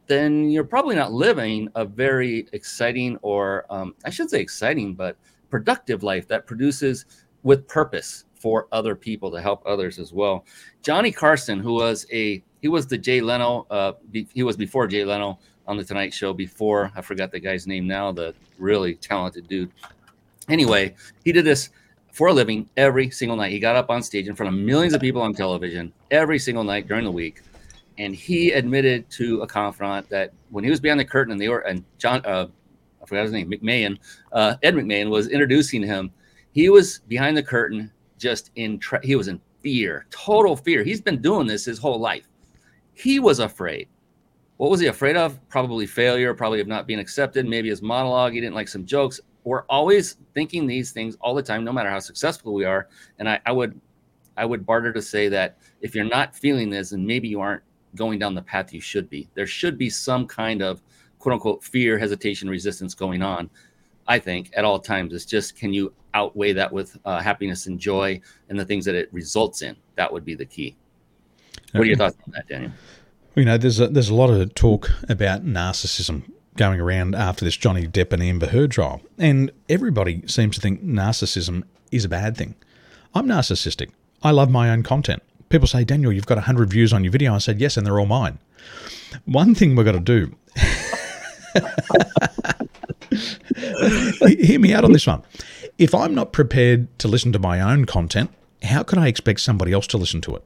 then 0.07 0.51
you're 0.51 0.65
probably 0.65 0.95
not 0.95 1.13
living 1.13 1.69
a 1.75 1.85
very 1.85 2.47
exciting 2.53 3.19
or 3.23 3.67
um, 3.71 3.95
I 4.05 4.11
should 4.11 4.31
say 4.31 4.41
exciting, 4.41 4.95
but 4.95 5.17
productive 5.51 6.03
life 6.03 6.29
that 6.29 6.47
produces 6.47 7.07
with 7.43 7.67
purpose 7.67 8.25
for 8.43 8.67
other 8.73 8.97
people 8.97 9.31
to 9.31 9.41
help 9.41 9.63
others 9.65 10.01
as 10.01 10.13
well. 10.13 10.45
Johnny 10.83 11.13
Carson, 11.13 11.61
who 11.61 11.75
was 11.75 12.05
a 12.13 12.43
he 12.61 12.69
was 12.69 12.87
the 12.87 12.99
Jay 12.99 13.21
Leno, 13.21 13.67
uh, 13.71 13.93
be, 14.11 14.27
he 14.35 14.43
was 14.43 14.57
before 14.57 14.87
Jay 14.87 15.05
Leno 15.05 15.39
on 15.67 15.77
the 15.77 15.85
Tonight 15.85 16.13
Show. 16.13 16.33
Before 16.33 16.91
I 16.97 17.01
forgot 17.01 17.31
the 17.31 17.41
guy's 17.41 17.67
name 17.67 17.87
now, 17.87 18.11
the 18.11 18.35
really 18.59 18.95
talented 18.97 19.49
dude. 19.49 19.71
Anyway, 20.49 20.95
he 21.25 21.33
did 21.33 21.45
this 21.45 21.71
for 22.13 22.29
a 22.29 22.33
living 22.33 22.69
every 22.77 23.11
single 23.11 23.37
night. 23.37 23.53
He 23.53 23.61
got 23.61 23.77
up 23.77 23.91
on 23.91 24.03
stage 24.03 24.29
in 24.29 24.35
front 24.35 24.53
of 24.53 24.61
millions 24.61 24.93
of 24.93 25.01
people 25.01 25.23
on 25.23 25.35
television 25.35 25.93
every 26.11 26.39
single 26.39 26.65
night 26.65 26.89
during 26.89 27.05
the 27.05 27.11
week. 27.11 27.43
And 27.99 28.15
he 28.15 28.53
admitted 28.53 29.09
to 29.11 29.43
a 29.43 29.47
confidant 29.47 30.09
that 30.09 30.33
when 30.51 30.65
he 30.65 30.71
was 30.71 30.81
behind 30.81 30.99
the 30.99 31.05
curtain 31.05 31.33
and 31.33 31.41
they 31.41 31.49
were, 31.49 31.61
and 31.61 31.85
John, 31.99 32.25
uh, 32.25 32.49
I 33.03 33.07
forgot 33.07 33.23
his 33.23 33.33
name, 33.33 33.51
McMahon, 33.51 33.99
uh, 34.33 34.57
Ed 34.63 34.75
McMahon 34.75 35.11
was 35.11 35.29
introducing 35.29 35.83
him. 35.83 36.11
He 36.53 36.69
was 36.69 37.01
behind 37.09 37.37
the 37.37 37.43
curtain, 37.43 37.91
just 38.23 38.51
in, 38.55 38.79
tra- 38.79 39.05
he 39.05 39.17
was 39.17 39.29
in 39.29 39.41
fear, 39.61 40.07
total 40.11 40.57
fear. 40.57 40.83
He's 40.85 41.01
been 41.01 41.21
doing 41.21 41.47
this 41.47 41.65
his 41.65 41.79
whole 41.79 41.99
life. 41.99 42.29
He 42.95 43.19
was 43.19 43.41
afraid. 43.41 43.89
What 44.57 44.71
was 44.71 44.81
he 44.81 44.87
afraid 44.87 45.17
of? 45.17 45.41
Probably 45.49 45.87
failure, 45.87 46.33
probably 46.35 46.61
of 46.61 46.69
not 46.69 46.87
being 46.87 47.01
accepted, 47.01 47.49
maybe 47.49 47.69
his 47.69 47.83
monologue. 47.83 48.33
He 48.33 48.41
didn't 48.41 48.55
like 48.55 48.69
some 48.69 48.87
jokes 48.87 49.21
we're 49.45 49.65
always 49.69 50.17
thinking 50.35 50.67
these 50.67 50.93
things 50.93 51.17
all 51.21 51.35
the 51.35 51.43
time, 51.43 51.65
no 51.65 51.73
matter 51.73 51.91
how 51.91 51.99
successful 51.99 52.55
we 52.55 52.65
are. 52.65 52.89
And 53.19 53.29
I, 53.29 53.41
I 53.47 53.53
would, 53.53 53.81
I 54.37 54.45
would 54.45 54.65
barter 54.65 54.93
to 54.93 55.03
say 55.03 55.29
that 55.29 55.59
if 55.81 55.95
you're 55.95 56.05
not 56.05 56.35
feeling 56.35 56.71
this, 56.71 56.93
and 56.93 57.07
maybe 57.07 57.29
you 57.29 57.41
aren't 57.41 57.63
going 57.95 58.19
down 58.19 58.35
the 58.35 58.43
path 58.43 58.73
you 58.73 58.81
should 58.81 59.11
be, 59.11 59.29
there 59.35 59.47
should 59.47 59.77
be 59.77 59.91
some 59.91 60.27
kind 60.27 60.63
of 60.63 60.83
quote 61.19 61.35
unquote 61.35 61.63
fear, 61.63 61.99
hesitation, 61.99 62.49
resistance 62.49 62.95
going 62.95 63.23
on. 63.23 63.51
I 64.07 64.19
think 64.19 64.51
at 64.57 64.65
all 64.65 64.79
times, 64.79 65.13
it's 65.13 65.25
just 65.25 65.57
can 65.57 65.73
you 65.73 65.93
outweigh 66.15 66.53
that 66.53 66.73
with 66.73 66.99
uh, 67.05 67.21
happiness 67.21 67.67
and 67.67 67.79
joy 67.79 68.21
and 68.49 68.59
the 68.59 68.65
things 68.65 68.85
that 68.85 68.95
it 68.95 69.13
results 69.13 69.63
in? 69.63 69.77
That 69.97 70.13
would 70.13 70.25
be 70.25 70.35
the 70.35 70.45
key. 70.45 70.77
What 71.73 71.83
are 71.83 71.87
your 71.87 71.97
thoughts 71.97 72.17
on 72.27 72.33
that, 72.35 72.49
Daniel? 72.49 72.73
You 73.35 73.47
know, 73.47 73.57
there's 73.57 73.81
a, 73.81 73.89
there's 73.89 74.11
a 74.11 74.15
lot 74.15 74.31
of 74.31 74.55
talk 74.55 74.91
about 75.09 75.45
narcissism 75.45 76.31
going 76.57 76.81
around 76.81 77.15
after 77.15 77.45
this 77.45 77.57
Johnny 77.57 77.87
Depp 77.87 78.13
and 78.13 78.23
Amber 78.23 78.47
Heard 78.47 78.73
trial. 78.73 79.01
And 79.19 79.51
everybody 79.69 80.23
seems 80.27 80.57
to 80.57 80.61
think 80.61 80.85
narcissism 80.85 81.63
is 81.91 82.05
a 82.05 82.09
bad 82.09 82.37
thing. 82.37 82.55
I'm 83.15 83.27
narcissistic. 83.27 83.91
I 84.23 84.31
love 84.31 84.51
my 84.51 84.71
own 84.71 84.83
content. 84.83 85.23
People 85.49 85.67
say, 85.67 85.85
Daniel, 85.85 86.13
you've 86.13 86.27
got 86.27 86.37
100 86.37 86.71
views 86.71 86.93
on 86.93 87.05
your 87.05 87.11
video. 87.11 87.35
I 87.35 87.39
said, 87.39 87.61
yes, 87.61 87.77
and 87.77 87.87
they're 87.87 87.99
all 87.99 88.07
mine. 88.07 88.39
One 89.25 89.55
thing 89.55 89.77
we've 89.77 89.87
got 89.87 89.93
to 89.93 90.01
do. 90.01 90.35
hear 94.39 94.59
me 94.59 94.73
out 94.73 94.85
on 94.85 94.93
this 94.93 95.07
one. 95.07 95.23
If 95.79 95.95
I'm 95.95 96.15
not 96.15 96.33
prepared 96.33 96.99
to 97.01 97.09
listen 97.09 97.33
to 97.33 97.39
my 97.39 97.61
own 97.61 97.85
content, 97.85 98.31
how 98.63 98.83
could 98.83 98.99
I 98.99 99.09
expect 99.09 99.41
somebody 99.41 99.73
else 99.73 99.87
to 99.89 99.99
listen 99.99 100.21
to 100.23 100.37
it? 100.37 100.45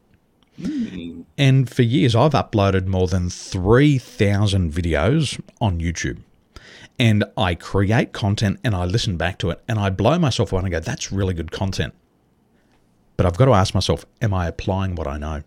Mm. 0.60 1.24
And 1.36 1.68
for 1.68 1.82
years, 1.82 2.14
I've 2.14 2.32
uploaded 2.32 2.86
more 2.86 3.06
than 3.06 3.28
3,000 3.28 4.72
videos 4.72 5.40
on 5.60 5.80
YouTube. 5.80 6.20
And 6.98 7.24
I 7.36 7.54
create 7.54 8.12
content 8.12 8.58
and 8.64 8.74
I 8.74 8.86
listen 8.86 9.18
back 9.18 9.38
to 9.38 9.50
it 9.50 9.62
and 9.68 9.78
I 9.78 9.90
blow 9.90 10.18
myself 10.18 10.52
away 10.52 10.60
and 10.60 10.66
I 10.66 10.70
go, 10.70 10.80
that's 10.80 11.12
really 11.12 11.34
good 11.34 11.52
content. 11.52 11.94
But 13.16 13.26
I've 13.26 13.36
got 13.36 13.46
to 13.46 13.52
ask 13.52 13.74
myself, 13.74 14.06
am 14.22 14.32
I 14.32 14.46
applying 14.46 14.94
what 14.94 15.06
I 15.06 15.18
know? 15.18 15.42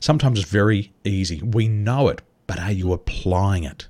Sometimes 0.00 0.40
it's 0.40 0.50
very 0.50 0.92
easy. 1.04 1.40
We 1.42 1.68
know 1.68 2.08
it, 2.08 2.22
but 2.46 2.58
are 2.58 2.72
you 2.72 2.92
applying 2.92 3.64
it? 3.64 3.88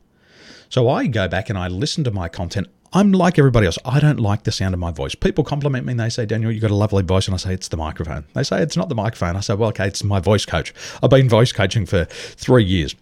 So 0.68 0.88
I 0.88 1.06
go 1.06 1.28
back 1.28 1.48
and 1.48 1.58
I 1.58 1.68
listen 1.68 2.04
to 2.04 2.10
my 2.10 2.28
content. 2.28 2.68
I'm 2.96 3.10
like 3.10 3.40
everybody 3.40 3.66
else. 3.66 3.76
I 3.84 3.98
don't 3.98 4.20
like 4.20 4.44
the 4.44 4.52
sound 4.52 4.72
of 4.72 4.78
my 4.78 4.92
voice. 4.92 5.16
People 5.16 5.42
compliment 5.42 5.84
me 5.84 5.90
and 5.90 6.00
they 6.00 6.08
say, 6.08 6.26
Daniel, 6.26 6.52
you've 6.52 6.62
got 6.62 6.70
a 6.70 6.76
lovely 6.76 7.02
voice. 7.02 7.26
And 7.26 7.34
I 7.34 7.38
say, 7.38 7.52
it's 7.52 7.66
the 7.66 7.76
microphone. 7.76 8.24
They 8.34 8.44
say, 8.44 8.62
it's 8.62 8.76
not 8.76 8.88
the 8.88 8.94
microphone. 8.94 9.34
I 9.34 9.40
say, 9.40 9.54
well, 9.54 9.70
okay, 9.70 9.88
it's 9.88 10.04
my 10.04 10.20
voice 10.20 10.46
coach. 10.46 10.72
I've 11.02 11.10
been 11.10 11.28
voice 11.28 11.50
coaching 11.50 11.86
for 11.86 12.04
three 12.04 12.62
years. 12.62 12.94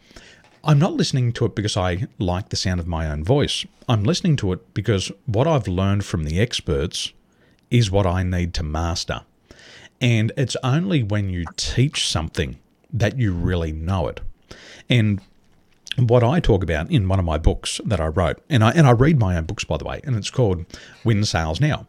I'm 0.64 0.78
not 0.78 0.94
listening 0.94 1.32
to 1.34 1.44
it 1.44 1.54
because 1.54 1.76
I 1.76 2.06
like 2.18 2.48
the 2.48 2.56
sound 2.56 2.80
of 2.80 2.86
my 2.86 3.06
own 3.06 3.22
voice. 3.22 3.66
I'm 3.86 4.02
listening 4.04 4.36
to 4.36 4.52
it 4.52 4.72
because 4.72 5.12
what 5.26 5.46
I've 5.46 5.68
learned 5.68 6.06
from 6.06 6.24
the 6.24 6.40
experts 6.40 7.12
is 7.70 7.90
what 7.90 8.06
I 8.06 8.22
need 8.22 8.54
to 8.54 8.62
master. 8.62 9.22
And 10.00 10.32
it's 10.38 10.56
only 10.64 11.02
when 11.02 11.28
you 11.28 11.44
teach 11.56 12.08
something 12.08 12.58
that 12.94 13.18
you 13.18 13.32
really 13.32 13.72
know 13.72 14.08
it. 14.08 14.20
And 14.88 15.20
what 15.96 16.24
I 16.24 16.40
talk 16.40 16.62
about 16.62 16.90
in 16.90 17.08
one 17.08 17.18
of 17.18 17.24
my 17.24 17.38
books 17.38 17.80
that 17.84 18.00
I 18.00 18.06
wrote, 18.06 18.40
and 18.48 18.64
I 18.64 18.70
and 18.70 18.86
I 18.86 18.92
read 18.92 19.18
my 19.18 19.36
own 19.36 19.44
books 19.44 19.64
by 19.64 19.76
the 19.76 19.84
way, 19.84 20.00
and 20.04 20.16
it's 20.16 20.30
called 20.30 20.64
Win 21.04 21.24
Sales 21.24 21.60
Now. 21.60 21.86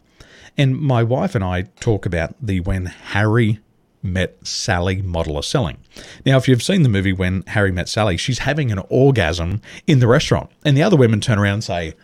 And 0.56 0.78
my 0.78 1.02
wife 1.02 1.34
and 1.34 1.42
I 1.42 1.62
talk 1.80 2.06
about 2.06 2.34
the 2.40 2.60
when 2.60 2.86
Harry 2.86 3.60
met 4.02 4.36
Sally 4.46 5.02
model 5.02 5.38
of 5.38 5.44
selling. 5.44 5.78
Now, 6.26 6.36
if 6.36 6.46
you've 6.46 6.62
seen 6.62 6.82
the 6.82 6.88
movie 6.88 7.12
When 7.12 7.42
Harry 7.46 7.72
Met 7.72 7.88
Sally, 7.88 8.18
she's 8.18 8.40
having 8.40 8.70
an 8.70 8.80
orgasm 8.90 9.62
in 9.86 9.98
the 9.98 10.06
restaurant, 10.06 10.50
and 10.64 10.76
the 10.76 10.82
other 10.82 10.96
women 10.96 11.20
turn 11.20 11.38
around 11.38 11.54
and 11.54 11.64
say, 11.64 11.94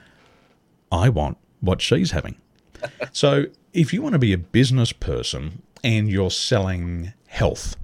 I 0.90 1.10
want 1.10 1.36
what 1.60 1.82
she's 1.82 2.12
having. 2.12 2.36
so, 3.12 3.46
if 3.72 3.92
you 3.92 4.02
want 4.02 4.14
to 4.14 4.18
be 4.18 4.32
a 4.32 4.38
business 4.38 4.92
person 4.92 5.62
and 5.84 6.10
you're 6.10 6.30
selling 6.30 7.12
health, 7.28 7.76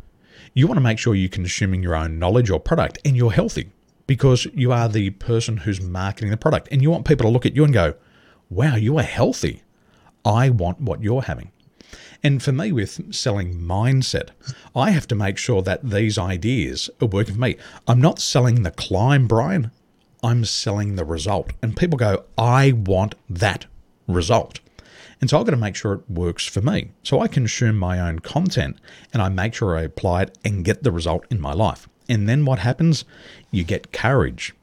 you 0.54 0.66
want 0.66 0.78
to 0.78 0.82
make 0.82 0.98
sure 0.98 1.14
you're 1.14 1.28
consuming 1.28 1.82
your 1.82 1.94
own 1.94 2.18
knowledge 2.18 2.50
or 2.50 2.58
product 2.58 2.98
and 3.04 3.16
you're 3.16 3.30
healthy 3.30 3.70
because 4.07 4.46
you 4.54 4.72
are 4.72 4.88
the 4.88 5.11
person 5.11 5.59
who's 5.59 5.80
marketing 5.80 6.30
the 6.30 6.36
product 6.36 6.68
and 6.70 6.82
you 6.82 6.90
want 6.90 7.07
people 7.07 7.24
to 7.24 7.32
look 7.32 7.46
at 7.46 7.57
you 7.57 7.64
and 7.64 7.74
go, 7.74 7.94
wow, 8.50 8.76
you 8.76 8.98
are 8.98 9.02
healthy. 9.02 9.62
I 10.24 10.50
want 10.50 10.80
what 10.80 11.02
you're 11.02 11.22
having. 11.22 11.50
And 12.22 12.42
for 12.42 12.52
me, 12.52 12.72
with 12.72 13.14
selling 13.14 13.61
mindset, 13.61 14.30
I 14.74 14.90
have 14.90 15.07
to 15.09 15.14
make 15.14 15.38
sure 15.38 15.62
that 15.62 15.88
these 15.88 16.18
ideas 16.18 16.90
are 17.00 17.07
working 17.07 17.34
for 17.34 17.40
me. 17.40 17.57
I'm 17.86 18.00
not 18.00 18.18
selling 18.18 18.62
the 18.62 18.70
climb, 18.70 19.26
Brian. 19.26 19.70
I'm 20.22 20.44
selling 20.44 20.96
the 20.96 21.04
result. 21.04 21.52
And 21.62 21.76
people 21.76 21.98
go, 21.98 22.24
I 22.36 22.72
want 22.72 23.14
that 23.28 23.66
result. 24.09 24.61
And 25.20 25.30
so 25.30 25.38
I've 25.38 25.46
got 25.46 25.52
to 25.52 25.57
make 25.57 25.76
sure 25.76 25.94
it 25.94 26.11
works 26.11 26.46
for 26.46 26.61
me. 26.61 26.90
So 27.02 27.20
I 27.20 27.28
consume 27.28 27.78
my 27.78 28.00
own 28.00 28.18
content 28.18 28.78
and 29.12 29.22
I 29.22 29.28
make 29.28 29.54
sure 29.54 29.76
I 29.76 29.82
apply 29.82 30.22
it 30.22 30.38
and 30.44 30.64
get 30.64 30.82
the 30.82 30.92
result 30.92 31.24
in 31.30 31.40
my 31.40 31.52
life. 31.52 31.88
And 32.09 32.28
then 32.28 32.44
what 32.44 32.61
happens? 32.61 33.04
You 33.50 33.64
get 33.64 33.92
courage. 33.92 34.54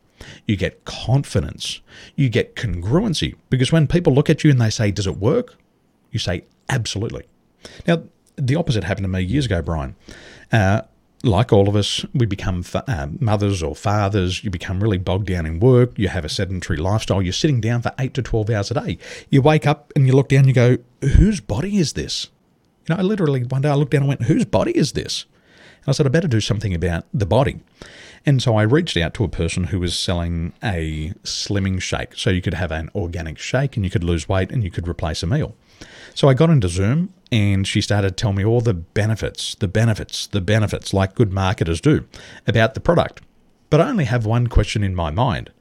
You 0.45 0.55
get 0.55 0.85
confidence. 0.85 1.81
You 2.15 2.29
get 2.29 2.55
congruency. 2.55 3.35
Because 3.49 3.71
when 3.71 3.87
people 3.87 4.13
look 4.13 4.29
at 4.29 4.43
you 4.43 4.51
and 4.51 4.61
they 4.61 4.69
say, 4.69 4.91
Does 4.91 5.07
it 5.07 5.17
work? 5.17 5.55
You 6.11 6.19
say, 6.19 6.43
Absolutely. 6.69 7.25
Now, 7.87 8.03
the 8.35 8.55
opposite 8.55 8.83
happened 8.83 9.05
to 9.05 9.09
me 9.09 9.21
years 9.21 9.45
ago, 9.45 9.61
Brian. 9.61 9.95
Uh, 10.51 10.81
like 11.23 11.53
all 11.53 11.69
of 11.69 11.75
us, 11.75 12.05
we 12.13 12.25
become 12.25 12.63
fa- 12.63 12.83
uh, 12.87 13.07
mothers 13.19 13.63
or 13.63 13.75
fathers. 13.75 14.43
You 14.43 14.49
become 14.49 14.83
really 14.83 14.97
bogged 14.97 15.27
down 15.27 15.45
in 15.45 15.59
work. 15.59 15.97
You 15.97 16.09
have 16.09 16.25
a 16.25 16.29
sedentary 16.29 16.77
lifestyle. 16.77 17.21
You're 17.21 17.33
sitting 17.33 17.61
down 17.61 17.81
for 17.81 17.93
eight 17.97 18.13
to 18.15 18.21
12 18.21 18.49
hours 18.49 18.71
a 18.71 18.73
day. 18.73 18.97
You 19.29 19.41
wake 19.41 19.65
up 19.65 19.93
and 19.95 20.05
you 20.05 20.13
look 20.13 20.29
down 20.29 20.39
and 20.39 20.47
you 20.47 20.53
go, 20.53 20.77
Whose 21.01 21.39
body 21.39 21.77
is 21.77 21.93
this? 21.93 22.29
You 22.87 22.95
know, 22.95 22.99
I 22.99 23.03
literally, 23.03 23.43
one 23.43 23.61
day 23.61 23.69
I 23.69 23.75
looked 23.75 23.91
down 23.91 24.01
and 24.01 24.09
went, 24.09 24.23
Whose 24.23 24.45
body 24.45 24.71
is 24.77 24.91
this? 24.91 25.25
And 25.85 25.89
I 25.89 25.91
said, 25.91 26.05
I 26.05 26.09
better 26.09 26.27
do 26.27 26.39
something 26.39 26.73
about 26.73 27.05
the 27.13 27.25
body. 27.25 27.59
And 28.25 28.41
so 28.41 28.55
I 28.55 28.63
reached 28.63 28.95
out 28.95 29.13
to 29.15 29.25
a 29.25 29.29
person 29.29 29.65
who 29.65 29.79
was 29.79 29.99
selling 29.99 30.53
a 30.63 31.13
slimming 31.23 31.81
shake. 31.81 32.15
So 32.15 32.29
you 32.29 32.41
could 32.41 32.53
have 32.53 32.71
an 32.71 32.89
organic 32.95 33.37
shake 33.37 33.75
and 33.75 33.83
you 33.83 33.91
could 33.91 34.03
lose 34.03 34.29
weight 34.29 34.51
and 34.51 34.63
you 34.63 34.71
could 34.71 34.87
replace 34.87 35.23
a 35.23 35.27
meal. 35.27 35.55
So 36.15 36.29
I 36.29 36.33
got 36.33 36.49
into 36.49 36.69
Zoom 36.69 37.13
and 37.31 37.67
she 37.67 37.81
started 37.81 38.09
to 38.09 38.15
tell 38.15 38.31
me 38.31 38.45
all 38.45 38.61
the 38.61 38.73
benefits, 38.73 39.55
the 39.55 39.67
benefits, 39.67 40.27
the 40.27 40.39
benefits, 40.39 40.93
like 40.93 41.15
good 41.15 41.33
marketers 41.33 41.81
do, 41.81 42.05
about 42.47 42.75
the 42.75 42.79
product. 42.79 43.21
But 43.69 43.81
I 43.81 43.89
only 43.89 44.05
have 44.05 44.25
one 44.25 44.47
question 44.47 44.83
in 44.83 44.95
my 44.95 45.11
mind 45.11 45.51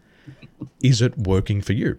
Is 0.83 1.03
it 1.03 1.19
working 1.19 1.63
for 1.63 1.73
you? 1.73 1.99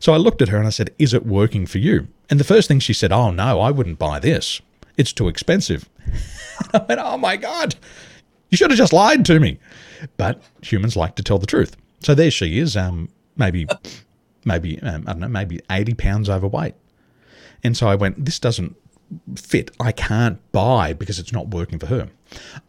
So 0.00 0.12
I 0.12 0.16
looked 0.18 0.42
at 0.42 0.48
her 0.48 0.58
and 0.58 0.66
I 0.66 0.70
said, 0.70 0.90
Is 0.98 1.14
it 1.14 1.24
working 1.24 1.64
for 1.64 1.78
you? 1.78 2.08
And 2.28 2.38
the 2.38 2.44
first 2.44 2.68
thing 2.68 2.80
she 2.80 2.92
said, 2.92 3.12
Oh, 3.12 3.30
no, 3.30 3.60
I 3.60 3.70
wouldn't 3.70 3.98
buy 3.98 4.18
this. 4.18 4.60
It's 4.96 5.12
too 5.12 5.28
expensive. 5.28 5.88
I 6.72 6.84
went, 6.88 7.00
Oh 7.00 7.18
my 7.18 7.36
God, 7.36 7.74
you 8.50 8.56
should 8.56 8.70
have 8.70 8.78
just 8.78 8.92
lied 8.92 9.24
to 9.26 9.40
me. 9.40 9.58
But 10.16 10.42
humans 10.62 10.96
like 10.96 11.16
to 11.16 11.22
tell 11.22 11.38
the 11.38 11.46
truth. 11.46 11.76
So 12.00 12.14
there 12.14 12.30
she 12.30 12.58
is, 12.58 12.76
um, 12.76 13.08
maybe, 13.36 13.66
maybe, 14.44 14.80
um, 14.82 15.04
I 15.06 15.12
don't 15.12 15.20
know, 15.20 15.28
maybe 15.28 15.60
80 15.70 15.94
pounds 15.94 16.28
overweight. 16.28 16.74
And 17.62 17.76
so 17.76 17.88
I 17.88 17.94
went, 17.94 18.24
This 18.24 18.38
doesn't 18.38 18.76
fit. 19.36 19.70
I 19.80 19.92
can't 19.92 20.38
buy 20.52 20.92
because 20.92 21.18
it's 21.18 21.32
not 21.32 21.48
working 21.48 21.78
for 21.78 21.86
her. 21.86 22.08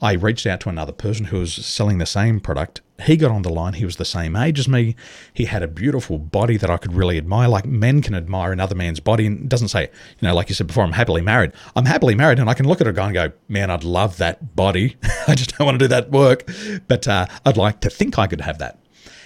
I 0.01 0.13
reached 0.13 0.45
out 0.45 0.59
to 0.61 0.69
another 0.69 0.91
person 0.91 1.25
who 1.25 1.39
was 1.39 1.53
selling 1.53 1.97
the 1.97 2.05
same 2.05 2.39
product. 2.39 2.81
He 3.03 3.17
got 3.17 3.31
on 3.31 3.41
the 3.41 3.49
line. 3.49 3.73
He 3.73 3.85
was 3.85 3.97
the 3.97 4.05
same 4.05 4.35
age 4.35 4.57
as 4.57 4.67
me. 4.67 4.95
He 5.33 5.45
had 5.45 5.63
a 5.63 5.67
beautiful 5.67 6.17
body 6.17 6.55
that 6.57 6.69
I 6.69 6.77
could 6.77 6.93
really 6.93 7.17
admire. 7.17 7.47
Like 7.47 7.65
men 7.65 8.01
can 8.01 8.15
admire 8.15 8.51
another 8.51 8.75
man's 8.75 8.99
body. 8.99 9.25
And 9.25 9.49
doesn't 9.49 9.67
say, 9.67 9.83
you 9.83 10.27
know, 10.27 10.33
like 10.33 10.49
you 10.49 10.55
said 10.55 10.67
before, 10.67 10.83
I'm 10.83 10.93
happily 10.93 11.21
married. 11.21 11.51
I'm 11.75 11.85
happily 11.85 12.15
married 12.15 12.39
and 12.39 12.49
I 12.49 12.53
can 12.53 12.67
look 12.67 12.81
at 12.81 12.87
a 12.87 12.93
guy 12.93 13.05
and 13.05 13.13
go, 13.13 13.31
man, 13.49 13.69
I'd 13.69 13.83
love 13.83 14.17
that 14.17 14.55
body. 14.55 14.95
I 15.27 15.35
just 15.35 15.57
don't 15.57 15.65
want 15.65 15.79
to 15.79 15.83
do 15.83 15.89
that 15.89 16.09
work. 16.09 16.49
But 16.87 17.07
uh, 17.07 17.25
I'd 17.45 17.57
like 17.57 17.81
to 17.81 17.89
think 17.89 18.17
I 18.17 18.27
could 18.27 18.41
have 18.41 18.59
that. 18.59 18.79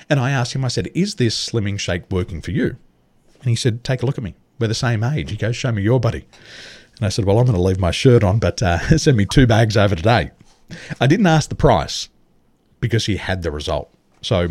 And 0.09 0.19
I 0.19 0.31
asked 0.31 0.53
him, 0.53 0.65
I 0.65 0.69
said, 0.69 0.89
is 0.95 1.15
this 1.15 1.49
slimming 1.49 1.79
shake 1.79 2.09
working 2.09 2.41
for 2.41 2.51
you? 2.51 2.77
And 3.41 3.49
he 3.49 3.55
said, 3.55 3.83
take 3.83 4.01
a 4.01 4.05
look 4.05 4.17
at 4.17 4.23
me. 4.23 4.35
We're 4.59 4.67
the 4.67 4.73
same 4.73 5.03
age. 5.03 5.29
He 5.29 5.37
goes, 5.37 5.55
show 5.55 5.71
me 5.71 5.83
your 5.83 5.99
body. 5.99 6.25
And 6.99 7.05
I 7.05 7.09
said, 7.09 7.25
Well, 7.25 7.39
I'm 7.39 7.45
going 7.45 7.55
to 7.55 7.61
leave 7.61 7.79
my 7.79 7.91
shirt 7.91 8.23
on, 8.23 8.39
but 8.39 8.61
uh, 8.61 8.97
send 8.97 9.17
me 9.17 9.25
two 9.25 9.47
bags 9.47 9.77
over 9.77 9.95
today. 9.95 10.31
I 10.99 11.07
didn't 11.07 11.27
ask 11.27 11.49
the 11.49 11.55
price 11.55 12.09
because 12.79 13.05
he 13.05 13.17
had 13.17 13.41
the 13.41 13.51
result. 13.51 13.91
So 14.21 14.49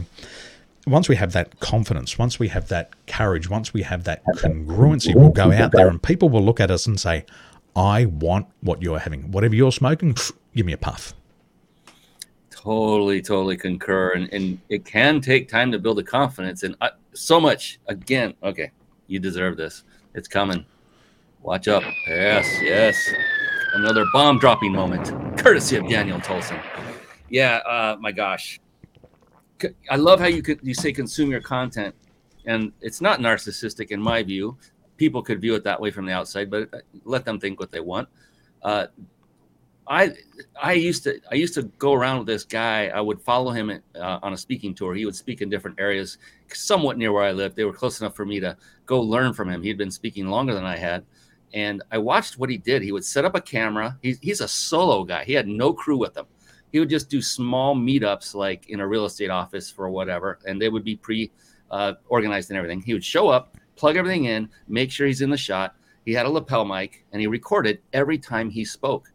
once 0.87 1.09
we 1.09 1.17
have 1.17 1.33
that 1.33 1.61
confidence, 1.61 2.19
once 2.19 2.39
we 2.39 2.49
have 2.49 2.69
that 2.69 2.93
courage, 3.07 3.49
once 3.49 3.73
we 3.73 3.83
have 3.83 4.05
that 4.05 4.25
congruency, 4.37 5.15
we'll 5.15 5.31
go 5.31 5.53
out 5.53 5.73
there 5.73 5.89
and 5.89 6.03
people 6.03 6.29
will 6.29 6.43
look 6.43 6.61
at 6.61 6.71
us 6.71 6.87
and 6.87 6.99
say, 6.99 7.25
I 7.77 8.07
want 8.07 8.47
what 8.61 8.83
you're 8.83 8.99
having. 8.99 9.31
Whatever 9.31 9.55
you're 9.55 9.73
smoking, 9.73 10.17
give 10.55 10.67
me 10.67 10.73
a 10.73 10.79
puff. 10.79 11.15
Totally, 12.51 13.23
totally 13.23 13.57
concur. 13.57 14.13
And, 14.13 14.33
and 14.33 14.59
it 14.69 14.85
can 14.85 15.21
take 15.21 15.49
time 15.49 15.71
to 15.73 15.79
build 15.79 15.99
a 15.99 16.03
confidence. 16.03 16.65
And 16.65 16.75
I, 16.81 16.91
so 17.13 17.41
much, 17.41 17.79
again, 17.87 18.35
okay, 18.43 18.73
you 19.07 19.21
deserve 19.21 19.57
this. 19.57 19.85
It's 20.15 20.27
coming. 20.27 20.67
Watch 21.43 21.69
up. 21.69 21.83
Yes, 22.09 22.47
yes. 22.63 23.11
Another 23.75 24.05
bomb 24.13 24.39
dropping 24.39 24.73
moment, 24.73 25.39
courtesy 25.39 25.77
of 25.77 25.89
Daniel 25.89 26.19
Tolson. 26.19 26.63
Yeah, 27.31 27.57
uh, 27.59 27.97
my 28.01 28.13
gosh. 28.13 28.61
I 29.91 29.97
love 29.97 30.21
how 30.21 30.27
you 30.27 30.43
could 30.43 30.61
you 30.63 30.75
say 30.75 30.93
consume 30.93 31.31
your 31.31 31.41
content, 31.41 31.95
and 32.47 32.73
it's 32.81 33.01
not 33.01 33.21
narcissistic 33.21 33.91
in 33.91 34.01
my 34.01 34.23
view. 34.23 34.57
People 34.97 35.23
could 35.23 35.41
view 35.41 35.55
it 35.55 35.65
that 35.65 35.81
way 35.81 35.91
from 35.91 36.07
the 36.07 36.13
outside, 36.13 36.51
but 36.51 36.69
uh, 36.73 36.79
let 37.05 37.25
them 37.25 37.39
think 37.39 37.61
what 37.61 37.71
they 37.71 37.81
want. 37.81 38.09
Uh, 38.63 38.87
I 39.89 40.13
I 40.61 40.73
used 40.75 41.05
to 41.05 41.19
I 41.31 41.35
used 41.35 41.55
to 41.55 41.63
go 41.63 41.93
around 41.93 42.19
with 42.19 42.27
this 42.27 42.45
guy. 42.45 42.89
I 42.89 43.01
would 43.01 43.21
follow 43.23 43.51
him 43.51 43.71
uh, 43.71 44.19
on 44.23 44.33
a 44.33 44.37
speaking 44.37 44.75
tour. 44.75 44.95
He 44.95 45.07
would 45.07 45.17
speak 45.17 45.41
in 45.41 45.49
different 45.49 45.81
areas, 45.81 46.19
somewhat 46.53 46.99
near 46.99 47.13
where 47.13 47.25
I 47.25 47.33
lived. 47.33 47.57
They 47.57 47.65
were 47.65 47.73
close 47.73 48.01
enough 48.01 48.15
for 48.15 48.27
me 48.27 48.39
to 48.41 48.57
go 48.87 49.01
learn 49.01 49.33
from 49.33 49.49
him. 49.49 49.63
He'd 49.63 49.79
been 49.79 49.91
speaking 49.91 50.29
longer 50.29 50.55
than 50.55 50.65
I 50.65 50.77
had, 50.77 51.05
and 51.55 51.83
I 51.91 51.99
watched 51.99 52.39
what 52.39 52.51
he 52.51 52.59
did. 52.59 52.83
He 52.83 52.93
would 52.93 53.05
set 53.05 53.25
up 53.25 53.35
a 53.35 53.41
camera. 53.41 53.99
He's, 54.03 54.19
he's 54.21 54.41
a 54.41 54.49
solo 54.49 55.05
guy. 55.05 55.25
He 55.25 55.33
had 55.33 55.49
no 55.49 55.73
crew 55.73 55.97
with 55.97 56.17
him. 56.17 56.27
He 56.71 56.79
would 56.79 56.91
just 56.91 57.09
do 57.09 57.23
small 57.23 57.75
meetups, 57.75 58.35
like 58.35 58.69
in 58.69 58.81
a 58.81 58.87
real 58.87 59.07
estate 59.07 59.31
office 59.31 59.71
for 59.71 59.89
whatever, 59.89 60.39
and 60.47 60.61
they 60.61 60.69
would 60.69 60.85
be 60.85 60.97
pre 60.97 61.31
uh, 61.71 61.95
organized 62.09 62.51
and 62.51 62.59
everything. 62.59 62.81
He 62.81 62.93
would 62.93 63.05
show 63.05 63.29
up, 63.29 63.57
plug 63.77 63.97
everything 63.97 64.25
in, 64.25 64.49
make 64.69 64.91
sure 64.91 65.07
he's 65.07 65.23
in 65.23 65.31
the 65.31 65.37
shot. 65.37 65.75
He 66.05 66.13
had 66.13 66.27
a 66.27 66.31
lapel 66.31 66.65
mic, 66.65 67.05
and 67.13 67.21
he 67.21 67.27
recorded 67.27 67.81
every 67.93 68.19
time 68.19 68.51
he 68.51 68.65
spoke. 68.65 69.13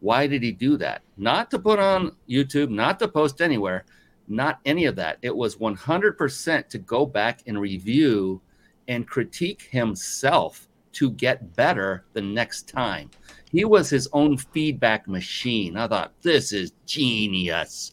Why 0.00 0.26
did 0.26 0.42
he 0.42 0.52
do 0.52 0.76
that? 0.78 1.02
Not 1.16 1.50
to 1.52 1.58
put 1.58 1.78
on 1.78 2.14
YouTube, 2.28 2.68
not 2.68 2.98
to 2.98 3.08
post 3.08 3.40
anywhere, 3.40 3.84
not 4.28 4.60
any 4.64 4.84
of 4.84 4.96
that. 4.96 5.18
It 5.22 5.34
was 5.34 5.56
100% 5.56 6.68
to 6.68 6.78
go 6.78 7.06
back 7.06 7.40
and 7.46 7.60
review 7.60 8.40
and 8.88 9.06
critique 9.06 9.68
himself 9.70 10.68
to 10.94 11.10
get 11.10 11.54
better 11.56 12.04
the 12.12 12.22
next 12.22 12.68
time. 12.68 13.10
He 13.50 13.64
was 13.64 13.88
his 13.88 14.08
own 14.12 14.36
feedback 14.36 15.06
machine. 15.06 15.76
I 15.76 15.86
thought, 15.86 16.12
this 16.22 16.52
is 16.52 16.72
genius. 16.86 17.92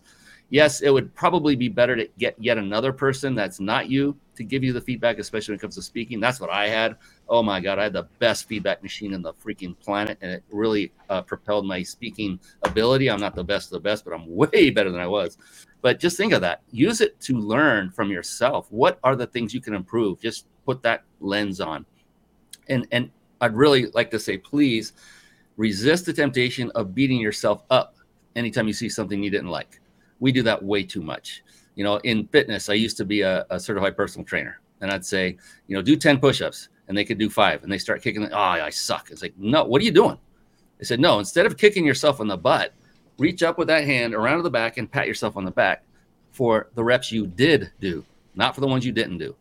Yes, 0.50 0.82
it 0.82 0.90
would 0.90 1.16
probably 1.16 1.56
be 1.56 1.70
better 1.70 1.96
to 1.96 2.10
get 2.18 2.36
yet 2.38 2.58
another 2.58 2.92
person 2.92 3.36
that's 3.36 3.62
not 3.62 3.90
you 3.90 4.18
to 4.36 4.44
give 4.44 4.64
you 4.64 4.74
the 4.74 4.82
feedback, 4.82 5.18
especially 5.18 5.54
when 5.54 5.60
it 5.60 5.62
comes 5.62 5.76
to 5.76 5.82
speaking. 5.82 6.20
That's 6.20 6.42
what 6.42 6.50
I 6.50 6.68
had. 6.68 6.98
Oh 7.30 7.42
my 7.42 7.62
God, 7.62 7.80
I 7.80 7.84
had 7.84 7.94
the 7.94 8.10
best 8.20 8.50
feedback 8.50 8.84
machine 8.84 9.14
in 9.14 9.22
the 9.22 9.34
freaking 9.34 9.80
planet, 9.80 10.18
and 10.22 10.32
it 10.32 10.44
really 10.52 10.92
uh, 11.10 11.22
propelled 11.22 11.66
my 11.66 11.84
speaking 11.84 12.38
ability. 12.64 13.10
I'm 13.10 13.22
not 13.22 13.34
the 13.34 13.44
best 13.46 13.68
of 13.68 13.72
the 13.72 13.80
best, 13.80 14.04
but 14.04 14.14
I'm 14.14 14.26
way 14.36 14.72
better 14.72 14.92
than 14.92 15.00
I 15.00 15.08
was. 15.08 15.38
But 15.82 16.00
just 16.00 16.18
think 16.18 16.34
of 16.34 16.42
that. 16.42 16.64
Use 16.72 17.00
it 17.00 17.20
to 17.22 17.38
learn 17.38 17.90
from 17.90 18.12
yourself. 18.12 18.68
What 18.72 19.00
are 19.04 19.16
the 19.16 19.28
things 19.28 19.54
you 19.54 19.62
can 19.62 19.74
improve? 19.74 20.20
Just 20.20 20.48
put 20.66 20.84
that 20.84 21.04
lens 21.22 21.62
on. 21.62 21.86
And 22.68 22.88
and 22.92 23.12
I'd 23.40 23.56
really 23.56 23.88
like 23.88 24.12
to 24.12 24.20
say, 24.20 24.38
please 24.38 24.94
resist 25.58 26.06
the 26.06 26.14
temptation 26.14 26.72
of 26.76 26.96
beating 26.96 27.20
yourself 27.20 27.64
up 27.70 27.96
anytime 28.36 28.68
you 28.68 28.74
see 28.74 28.90
something 28.90 29.22
you 29.22 29.30
didn't 29.30 29.50
like. 29.50 29.80
We 30.20 30.32
do 30.32 30.44
that 30.44 30.64
way 30.64 30.84
too 30.84 31.02
much 31.02 31.44
you 31.76 31.84
know, 31.84 31.98
in 31.98 32.28
fitness, 32.28 32.70
I 32.70 32.74
used 32.74 32.98
to 32.98 33.06
be 33.06 33.22
a, 33.22 33.46
a 33.50 33.60
certified 33.60 33.96
personal 33.96 34.26
trainer, 34.26 34.60
and 34.82 34.92
I'd 34.92 35.06
say, 35.06 35.38
you 35.68 35.76
know, 35.76 35.82
do 35.82 35.96
10 35.96 36.20
push-ups, 36.20 36.70
and 36.88 36.98
they 36.98 37.06
could 37.06 37.18
do 37.18 37.30
five, 37.30 37.64
and 37.64 37.72
they 37.72 37.78
start 37.78 38.02
kicking. 38.02 38.28
Oh, 38.32 38.38
I 38.38 38.70
suck. 38.70 39.10
It's 39.12 39.22
like, 39.22 39.34
no, 39.38 39.64
what 39.64 39.82
are 39.82 39.86
you 39.86 39.92
doing? 39.92 40.18
I 40.80 40.84
said, 40.84 41.00
no. 41.00 41.20
Instead 41.20 41.46
of 41.46 41.58
kicking 41.58 41.86
yourself 41.86 42.20
on 42.20 42.28
the 42.28 42.38
butt, 42.38 42.74
reach 43.18 43.44
up 43.44 43.58
with 43.58 43.68
that 43.68 43.86
hand 43.86 44.14
around 44.14 44.44
the 44.44 44.50
back 44.50 44.78
and 44.78 44.92
pat 44.92 45.08
yourself 45.08 45.38
on 45.38 45.46
the 45.46 45.52
back 45.52 45.84
for 46.32 46.70
the 46.76 46.84
reps 46.84 47.12
you 47.12 47.28
did 47.28 47.72
do, 47.80 48.04
not 48.36 48.56
for 48.56 48.62
the 48.62 48.68
ones 48.68 48.86
you 48.86 48.92
didn't 48.92 49.18
do. 49.18 49.36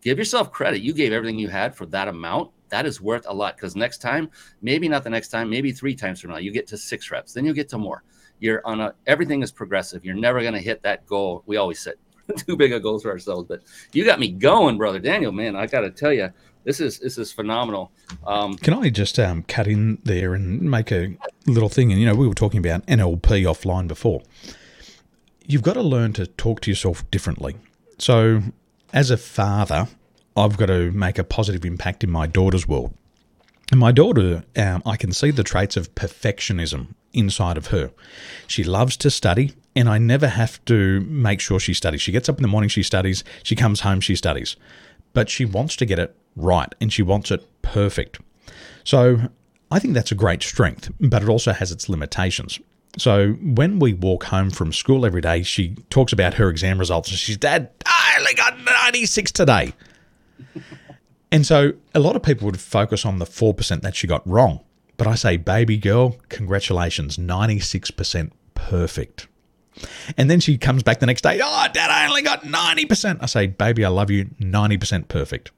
Give 0.00 0.18
yourself 0.18 0.52
credit. 0.52 0.82
You 0.82 0.92
gave 0.92 1.12
everything 1.12 1.38
you 1.38 1.48
had 1.48 1.74
for 1.74 1.86
that 1.86 2.08
amount. 2.08 2.50
That 2.74 2.86
is 2.86 3.00
worth 3.00 3.24
a 3.28 3.32
lot 3.32 3.56
because 3.56 3.76
next 3.76 3.98
time, 3.98 4.30
maybe 4.60 4.88
not 4.88 5.04
the 5.04 5.10
next 5.10 5.28
time, 5.28 5.48
maybe 5.48 5.70
three 5.72 5.94
times 5.94 6.20
from 6.20 6.32
now, 6.32 6.38
you 6.38 6.50
get 6.50 6.66
to 6.68 6.76
six 6.76 7.10
reps, 7.10 7.32
then 7.32 7.44
you'll 7.44 7.54
get 7.54 7.68
to 7.68 7.78
more 7.78 8.02
you're 8.40 8.60
on 8.64 8.80
a 8.80 8.94
everything 9.06 9.42
is 9.42 9.52
progressive. 9.52 10.04
You're 10.04 10.14
never 10.14 10.40
going 10.40 10.54
to 10.54 10.60
hit 10.60 10.82
that 10.82 11.06
goal. 11.06 11.42
We 11.46 11.56
always 11.56 11.78
set 11.78 11.96
too 12.36 12.56
big 12.56 12.72
of 12.72 12.82
goals 12.82 13.02
for 13.02 13.10
ourselves, 13.10 13.46
but 13.48 13.62
you 13.92 14.04
got 14.04 14.20
me 14.20 14.30
going, 14.30 14.78
brother 14.78 14.98
Daniel. 14.98 15.32
Man, 15.32 15.56
I 15.56 15.66
got 15.66 15.80
to 15.80 15.90
tell 15.90 16.12
you, 16.12 16.30
this 16.64 16.80
is 16.80 16.98
this 16.98 17.18
is 17.18 17.32
phenomenal. 17.32 17.92
Um, 18.26 18.56
Can 18.56 18.74
I 18.74 18.90
just 18.90 19.18
um, 19.18 19.44
cut 19.44 19.66
in 19.66 19.98
there 20.04 20.34
and 20.34 20.62
make 20.62 20.90
a 20.92 21.16
little 21.46 21.68
thing? 21.68 21.90
And 21.90 22.00
you 22.00 22.06
know, 22.06 22.14
we 22.14 22.28
were 22.28 22.34
talking 22.34 22.58
about 22.58 22.86
NLP 22.86 23.44
offline 23.44 23.88
before. 23.88 24.22
You've 25.46 25.62
got 25.62 25.74
to 25.74 25.82
learn 25.82 26.14
to 26.14 26.26
talk 26.26 26.60
to 26.62 26.70
yourself 26.70 27.08
differently. 27.10 27.56
So, 27.98 28.42
as 28.94 29.10
a 29.10 29.18
father, 29.18 29.88
I've 30.36 30.56
got 30.56 30.66
to 30.66 30.90
make 30.92 31.18
a 31.18 31.24
positive 31.24 31.64
impact 31.64 32.02
in 32.04 32.10
my 32.10 32.26
daughter's 32.26 32.66
world. 32.66 32.94
And 33.70 33.80
my 33.80 33.92
daughter, 33.92 34.44
um, 34.56 34.82
I 34.84 34.96
can 34.96 35.12
see 35.12 35.30
the 35.30 35.42
traits 35.42 35.76
of 35.76 35.94
perfectionism 35.94 36.94
inside 37.12 37.56
of 37.56 37.68
her. 37.68 37.90
She 38.46 38.64
loves 38.64 38.96
to 38.98 39.10
study, 39.10 39.54
and 39.74 39.88
I 39.88 39.98
never 39.98 40.28
have 40.28 40.62
to 40.66 41.00
make 41.02 41.40
sure 41.40 41.58
she 41.58 41.72
studies. 41.72 42.02
She 42.02 42.12
gets 42.12 42.28
up 42.28 42.36
in 42.36 42.42
the 42.42 42.48
morning, 42.48 42.68
she 42.68 42.82
studies, 42.82 43.24
she 43.42 43.56
comes 43.56 43.80
home, 43.80 44.00
she 44.00 44.16
studies. 44.16 44.56
But 45.12 45.30
she 45.30 45.44
wants 45.44 45.76
to 45.76 45.86
get 45.86 45.98
it 45.98 46.14
right, 46.36 46.72
and 46.80 46.92
she 46.92 47.02
wants 47.02 47.30
it 47.30 47.46
perfect. 47.62 48.18
So 48.82 49.20
I 49.70 49.78
think 49.78 49.94
that's 49.94 50.12
a 50.12 50.16
great 50.16 50.42
strength, 50.42 50.90
but 51.00 51.22
it 51.22 51.28
also 51.28 51.52
has 51.52 51.72
its 51.72 51.88
limitations. 51.88 52.58
So 52.98 53.32
when 53.32 53.78
we 53.78 53.92
walk 53.92 54.24
home 54.24 54.50
from 54.50 54.72
school 54.72 55.06
every 55.06 55.20
day, 55.20 55.42
she 55.42 55.76
talks 55.90 56.12
about 56.12 56.34
her 56.34 56.48
exam 56.48 56.78
results, 56.78 57.08
and 57.10 57.18
she's, 57.18 57.36
Dad, 57.36 57.70
I 57.86 58.16
only 58.18 58.34
got 58.34 58.58
96 58.58 59.32
today. 59.32 59.72
And 61.30 61.44
so 61.44 61.72
a 61.94 62.00
lot 62.00 62.16
of 62.16 62.22
people 62.22 62.46
would 62.46 62.60
focus 62.60 63.04
on 63.04 63.18
the 63.18 63.24
4% 63.24 63.82
that 63.82 63.96
she 63.96 64.06
got 64.06 64.26
wrong. 64.26 64.60
But 64.96 65.06
I 65.06 65.16
say, 65.16 65.36
baby 65.36 65.76
girl, 65.76 66.16
congratulations, 66.28 67.16
96% 67.16 68.30
perfect. 68.54 69.26
And 70.16 70.30
then 70.30 70.38
she 70.38 70.56
comes 70.56 70.84
back 70.84 71.00
the 71.00 71.06
next 71.06 71.22
day, 71.22 71.40
oh, 71.42 71.66
dad, 71.72 71.90
I 71.90 72.06
only 72.06 72.22
got 72.22 72.42
90%. 72.44 73.18
I 73.20 73.26
say, 73.26 73.48
baby, 73.48 73.84
I 73.84 73.88
love 73.88 74.10
you, 74.10 74.26
90% 74.40 75.08
perfect. 75.08 75.50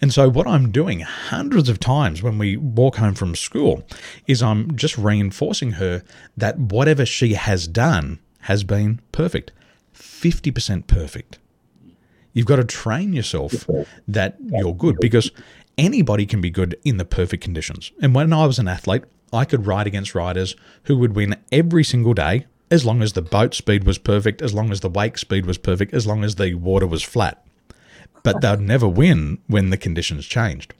And 0.00 0.12
so, 0.12 0.28
what 0.28 0.46
I'm 0.46 0.70
doing 0.70 1.00
hundreds 1.00 1.68
of 1.68 1.80
times 1.80 2.22
when 2.22 2.38
we 2.38 2.56
walk 2.56 2.96
home 2.96 3.14
from 3.14 3.34
school 3.34 3.84
is 4.26 4.42
I'm 4.42 4.76
just 4.76 4.96
reinforcing 4.98 5.72
her 5.72 6.02
that 6.36 6.58
whatever 6.58 7.06
she 7.06 7.34
has 7.34 7.66
done 7.66 8.20
has 8.40 8.62
been 8.62 9.00
perfect 9.10 9.52
50% 9.94 10.86
perfect. 10.86 11.38
You've 12.34 12.46
got 12.46 12.56
to 12.56 12.64
train 12.64 13.12
yourself 13.12 13.66
that 14.06 14.36
you're 14.40 14.74
good 14.74 14.98
because 15.00 15.30
anybody 15.78 16.26
can 16.26 16.40
be 16.40 16.50
good 16.50 16.78
in 16.84 16.98
the 16.98 17.04
perfect 17.04 17.42
conditions. 17.42 17.92
And 18.02 18.14
when 18.14 18.32
I 18.32 18.46
was 18.46 18.58
an 18.58 18.68
athlete, 18.68 19.04
I 19.32 19.44
could 19.44 19.66
ride 19.66 19.86
against 19.86 20.14
riders 20.14 20.54
who 20.84 20.98
would 20.98 21.16
win 21.16 21.36
every 21.50 21.84
single 21.84 22.12
day 22.12 22.46
as 22.70 22.84
long 22.84 23.02
as 23.02 23.12
the 23.12 23.22
boat 23.22 23.54
speed 23.54 23.84
was 23.84 23.98
perfect, 23.98 24.42
as 24.42 24.52
long 24.52 24.72
as 24.72 24.80
the 24.80 24.88
wake 24.88 25.16
speed 25.16 25.46
was 25.46 25.58
perfect, 25.58 25.94
as 25.94 26.06
long 26.06 26.24
as 26.24 26.34
the 26.34 26.54
water 26.54 26.86
was 26.86 27.02
flat. 27.02 27.44
But 28.22 28.40
they'd 28.40 28.60
never 28.60 28.88
win 28.88 29.38
when 29.46 29.70
the 29.70 29.76
conditions 29.76 30.26
changed. 30.26 30.74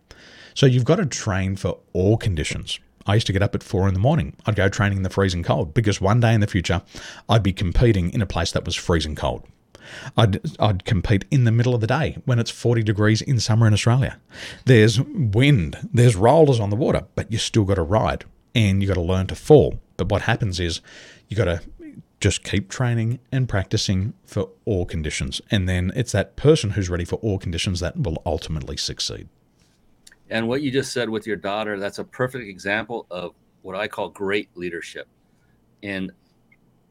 So 0.54 0.66
you've 0.66 0.84
got 0.84 0.96
to 0.96 1.06
train 1.06 1.56
for 1.56 1.78
all 1.92 2.16
conditions. 2.16 2.80
I 3.06 3.14
used 3.14 3.26
to 3.26 3.32
get 3.32 3.42
up 3.42 3.54
at 3.54 3.62
four 3.62 3.86
in 3.86 3.94
the 3.94 4.00
morning. 4.00 4.34
I'd 4.46 4.56
go 4.56 4.68
training 4.68 4.98
in 4.98 5.02
the 5.02 5.10
freezing 5.10 5.42
cold 5.42 5.74
because 5.74 6.00
one 6.00 6.20
day 6.20 6.32
in 6.32 6.40
the 6.40 6.46
future, 6.46 6.82
I'd 7.28 7.42
be 7.42 7.52
competing 7.52 8.12
in 8.12 8.22
a 8.22 8.26
place 8.26 8.50
that 8.52 8.64
was 8.64 8.74
freezing 8.74 9.14
cold. 9.14 9.46
I'd, 10.16 10.40
I'd 10.60 10.84
compete 10.84 11.24
in 11.30 11.44
the 11.44 11.52
middle 11.52 11.74
of 11.74 11.80
the 11.80 11.86
day 11.86 12.18
when 12.24 12.38
it's 12.38 12.50
40 12.50 12.82
degrees 12.82 13.22
in 13.22 13.40
summer 13.40 13.66
in 13.66 13.72
Australia. 13.72 14.18
There's 14.64 15.00
wind, 15.00 15.88
there's 15.92 16.16
rollers 16.16 16.60
on 16.60 16.70
the 16.70 16.76
water, 16.76 17.06
but 17.14 17.30
you 17.30 17.38
still 17.38 17.64
got 17.64 17.74
to 17.74 17.82
ride 17.82 18.24
and 18.54 18.82
you 18.82 18.88
got 18.88 18.94
to 18.94 19.00
learn 19.00 19.26
to 19.28 19.34
fall. 19.34 19.80
But 19.96 20.08
what 20.08 20.22
happens 20.22 20.60
is 20.60 20.80
you 21.28 21.36
got 21.36 21.44
to 21.44 21.60
just 22.20 22.42
keep 22.42 22.70
training 22.70 23.18
and 23.30 23.48
practicing 23.48 24.14
for 24.24 24.48
all 24.64 24.86
conditions. 24.86 25.42
And 25.50 25.68
then 25.68 25.92
it's 25.94 26.12
that 26.12 26.36
person 26.36 26.70
who's 26.70 26.88
ready 26.88 27.04
for 27.04 27.16
all 27.16 27.38
conditions 27.38 27.80
that 27.80 27.98
will 27.98 28.22
ultimately 28.24 28.76
succeed. 28.76 29.28
And 30.30 30.48
what 30.48 30.62
you 30.62 30.70
just 30.70 30.92
said 30.92 31.10
with 31.10 31.26
your 31.26 31.36
daughter, 31.36 31.78
that's 31.78 31.98
a 31.98 32.04
perfect 32.04 32.48
example 32.48 33.06
of 33.10 33.34
what 33.62 33.76
I 33.76 33.88
call 33.88 34.08
great 34.08 34.48
leadership. 34.56 35.06
And 35.82 36.12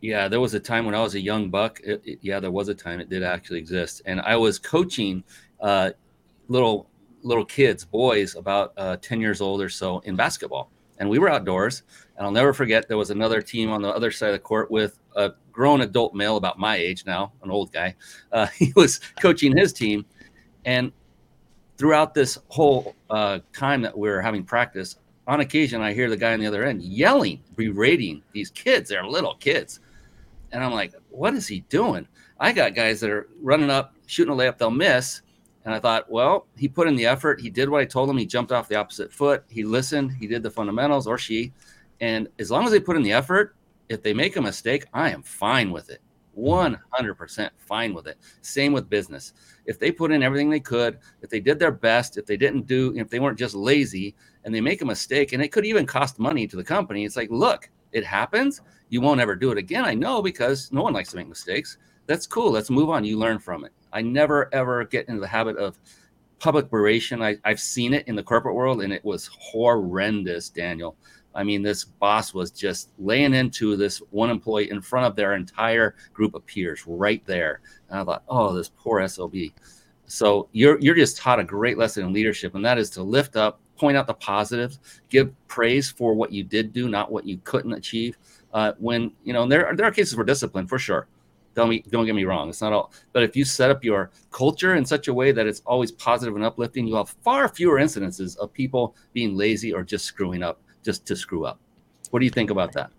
yeah, 0.03 0.27
there 0.27 0.41
was 0.41 0.53
a 0.53 0.59
time 0.59 0.85
when 0.85 0.95
I 0.95 1.01
was 1.01 1.15
a 1.15 1.19
young 1.21 1.49
buck. 1.49 1.79
It, 1.81 2.01
it, 2.03 2.19
yeah, 2.21 2.41
there 2.41 2.51
was 2.51 2.67
a 2.67 2.75
time 2.75 2.99
it 2.99 3.09
did 3.09 3.23
actually 3.23 3.59
exist, 3.59 4.01
and 4.05 4.19
I 4.19 4.35
was 4.35 4.59
coaching 4.59 5.23
uh, 5.61 5.91
little 6.49 6.89
little 7.21 7.45
kids, 7.45 7.85
boys 7.85 8.35
about 8.35 8.73
uh, 8.75 8.97
ten 8.97 9.21
years 9.21 9.39
old 9.39 9.61
or 9.61 9.69
so 9.69 9.99
in 9.99 10.17
basketball, 10.17 10.69
and 10.97 11.09
we 11.09 11.19
were 11.19 11.29
outdoors. 11.29 11.83
And 12.17 12.25
I'll 12.25 12.33
never 12.33 12.51
forget 12.51 12.89
there 12.89 12.97
was 12.97 13.11
another 13.11 13.41
team 13.41 13.69
on 13.71 13.81
the 13.81 13.87
other 13.87 14.11
side 14.11 14.27
of 14.27 14.33
the 14.33 14.39
court 14.39 14.69
with 14.69 14.99
a 15.15 15.31
grown 15.53 15.79
adult 15.79 16.13
male 16.13 16.35
about 16.35 16.59
my 16.59 16.75
age 16.75 17.05
now, 17.05 17.31
an 17.41 17.49
old 17.49 17.71
guy. 17.71 17.95
Uh, 18.33 18.47
he 18.57 18.73
was 18.75 18.99
coaching 19.21 19.55
his 19.55 19.71
team, 19.71 20.05
and 20.65 20.91
throughout 21.77 22.13
this 22.13 22.37
whole 22.49 22.93
uh, 23.09 23.39
time 23.53 23.81
that 23.81 23.97
we 23.97 24.09
were 24.09 24.21
having 24.21 24.43
practice, 24.43 24.97
on 25.27 25.39
occasion 25.39 25.79
I 25.79 25.93
hear 25.93 26.09
the 26.09 26.17
guy 26.17 26.33
on 26.33 26.41
the 26.41 26.47
other 26.47 26.65
end 26.65 26.81
yelling, 26.81 27.41
berating 27.55 28.21
these 28.33 28.49
kids. 28.49 28.89
They're 28.89 29.07
little 29.07 29.35
kids 29.35 29.79
and 30.53 30.63
I'm 30.63 30.71
like, 30.71 30.93
what 31.09 31.33
is 31.33 31.47
he 31.47 31.61
doing? 31.61 32.07
I 32.39 32.53
got 32.53 32.75
guys 32.75 33.01
that 33.01 33.09
are 33.09 33.27
running 33.41 33.69
up, 33.69 33.95
shooting 34.05 34.33
a 34.33 34.37
layup, 34.37 34.57
they'll 34.57 34.71
miss. 34.71 35.21
And 35.65 35.73
I 35.73 35.79
thought, 35.79 36.09
well, 36.11 36.45
he 36.57 36.67
put 36.67 36.87
in 36.87 36.95
the 36.95 37.05
effort. 37.05 37.41
He 37.41 37.49
did 37.49 37.69
what 37.69 37.81
I 37.81 37.85
told 37.85 38.09
him. 38.09 38.17
He 38.17 38.25
jumped 38.25 38.51
off 38.51 38.67
the 38.67 38.75
opposite 38.75 39.11
foot. 39.11 39.43
He 39.49 39.63
listened. 39.63 40.11
He 40.11 40.27
did 40.27 40.43
the 40.43 40.51
fundamentals, 40.51 41.07
or 41.07 41.17
she. 41.17 41.53
And 42.01 42.27
as 42.37 42.51
long 42.51 42.65
as 42.65 42.71
they 42.71 42.79
put 42.79 42.97
in 42.97 43.03
the 43.03 43.13
effort, 43.13 43.55
if 43.89 44.03
they 44.03 44.13
make 44.13 44.35
a 44.35 44.41
mistake, 44.41 44.85
I 44.93 45.09
am 45.09 45.23
fine 45.23 45.71
with 45.71 45.89
it. 45.89 46.01
100% 46.37 47.49
fine 47.57 47.93
with 47.93 48.07
it. 48.07 48.17
Same 48.41 48.73
with 48.73 48.89
business. 48.89 49.33
If 49.65 49.79
they 49.79 49.91
put 49.91 50.11
in 50.11 50.23
everything 50.23 50.49
they 50.49 50.59
could, 50.59 50.99
if 51.21 51.29
they 51.29 51.39
did 51.39 51.59
their 51.59 51.71
best, 51.71 52.17
if 52.17 52.25
they 52.25 52.37
didn't 52.37 52.67
do, 52.67 52.93
if 52.95 53.09
they 53.09 53.19
weren't 53.19 53.39
just 53.39 53.55
lazy 53.55 54.15
and 54.43 54.53
they 54.53 54.61
make 54.61 54.81
a 54.81 54.85
mistake, 54.85 55.31
and 55.31 55.41
it 55.41 55.51
could 55.51 55.65
even 55.65 55.85
cost 55.85 56.19
money 56.19 56.47
to 56.47 56.57
the 56.57 56.63
company, 56.63 57.05
it's 57.05 57.15
like, 57.15 57.29
look, 57.31 57.69
it 57.93 58.05
happens. 58.05 58.61
You 58.89 59.01
won't 59.01 59.21
ever 59.21 59.35
do 59.35 59.51
it 59.51 59.57
again. 59.57 59.85
I 59.85 59.93
know 59.93 60.21
because 60.21 60.71
no 60.71 60.83
one 60.83 60.93
likes 60.93 61.11
to 61.11 61.17
make 61.17 61.27
mistakes. 61.27 61.77
That's 62.05 62.27
cool. 62.27 62.51
Let's 62.51 62.69
move 62.69 62.89
on. 62.89 63.05
You 63.05 63.17
learn 63.17 63.39
from 63.39 63.63
it. 63.65 63.71
I 63.91 64.01
never 64.01 64.53
ever 64.53 64.83
get 64.85 65.07
into 65.07 65.21
the 65.21 65.27
habit 65.27 65.57
of 65.57 65.79
public 66.39 66.69
beration. 66.69 67.21
I, 67.21 67.37
I've 67.45 67.59
seen 67.59 67.93
it 67.93 68.07
in 68.07 68.15
the 68.15 68.23
corporate 68.23 68.55
world 68.55 68.81
and 68.81 68.91
it 68.91 69.05
was 69.05 69.29
horrendous, 69.39 70.49
Daniel. 70.49 70.97
I 71.35 71.43
mean, 71.43 71.63
this 71.63 71.85
boss 71.85 72.33
was 72.33 72.51
just 72.51 72.89
laying 72.99 73.33
into 73.33 73.75
this 73.75 73.99
one 74.11 74.29
employee 74.29 74.69
in 74.69 74.81
front 74.81 75.07
of 75.07 75.15
their 75.15 75.33
entire 75.33 75.95
group 76.13 76.35
of 76.35 76.45
peers 76.45 76.83
right 76.85 77.25
there. 77.25 77.61
And 77.89 77.99
I 77.99 78.03
thought, 78.03 78.23
oh, 78.27 78.53
this 78.53 78.69
poor 78.69 79.07
SOB. 79.07 79.35
So 80.05 80.49
you're 80.51 80.79
you're 80.79 80.95
just 80.95 81.17
taught 81.17 81.39
a 81.39 81.43
great 81.43 81.77
lesson 81.77 82.05
in 82.05 82.13
leadership, 82.13 82.55
and 82.55 82.65
that 82.65 82.77
is 82.77 82.89
to 82.91 83.03
lift 83.03 83.35
up, 83.35 83.61
point 83.78 83.97
out 83.97 84.07
the 84.07 84.13
positives, 84.13 84.80
give 85.09 85.34
praise 85.47 85.89
for 85.89 86.13
what 86.13 86.32
you 86.32 86.43
did 86.43 86.74
do, 86.74 86.89
not 86.89 87.11
what 87.11 87.26
you 87.26 87.39
couldn't 87.43 87.74
achieve. 87.74 88.17
Uh, 88.53 88.74
when 88.78 89.11
you 89.24 89.34
know 89.34 89.47
there 89.47 89.67
are, 89.67 89.76
there 89.76 89.86
are 89.86 89.91
cases 89.91 90.13
for 90.13 90.24
discipline 90.24 90.67
for 90.67 90.78
sure, 90.78 91.07
Don't 91.55 91.69
me, 91.69 91.84
don't 91.89 92.05
get 92.05 92.15
me 92.15 92.26
wrong. 92.26 92.49
It's 92.49 92.61
not 92.61 92.74
all, 92.74 92.91
but 93.11 93.24
if 93.24 93.36
you 93.36 93.45
set 93.45 93.71
up 93.71 93.84
your 93.84 94.11
culture 94.32 94.76
in 94.76 94.86
such 94.86 95.07
a 95.07 95.13
way 95.13 95.32
that 95.32 95.47
it's 95.47 95.61
always 95.65 95.91
positive 95.91 96.36
and 96.36 96.45
uplifting, 96.45 96.88
you'll 96.88 96.97
have 96.97 97.15
far 97.24 97.47
fewer 97.49 97.80
incidences 97.80 98.38
of 98.38 98.53
people 98.53 98.95
being 99.13 99.36
lazy 99.36 99.74
or 99.74 99.84
just 99.84 100.05
screwing 100.05 100.43
up 100.43 100.61
just 100.84 101.05
to 101.07 101.15
screw 101.15 101.45
up. 101.45 101.59
What 102.11 102.19
do 102.19 102.26
you 102.26 102.32
think 102.32 102.51
about 102.51 102.74
that? 102.74 102.91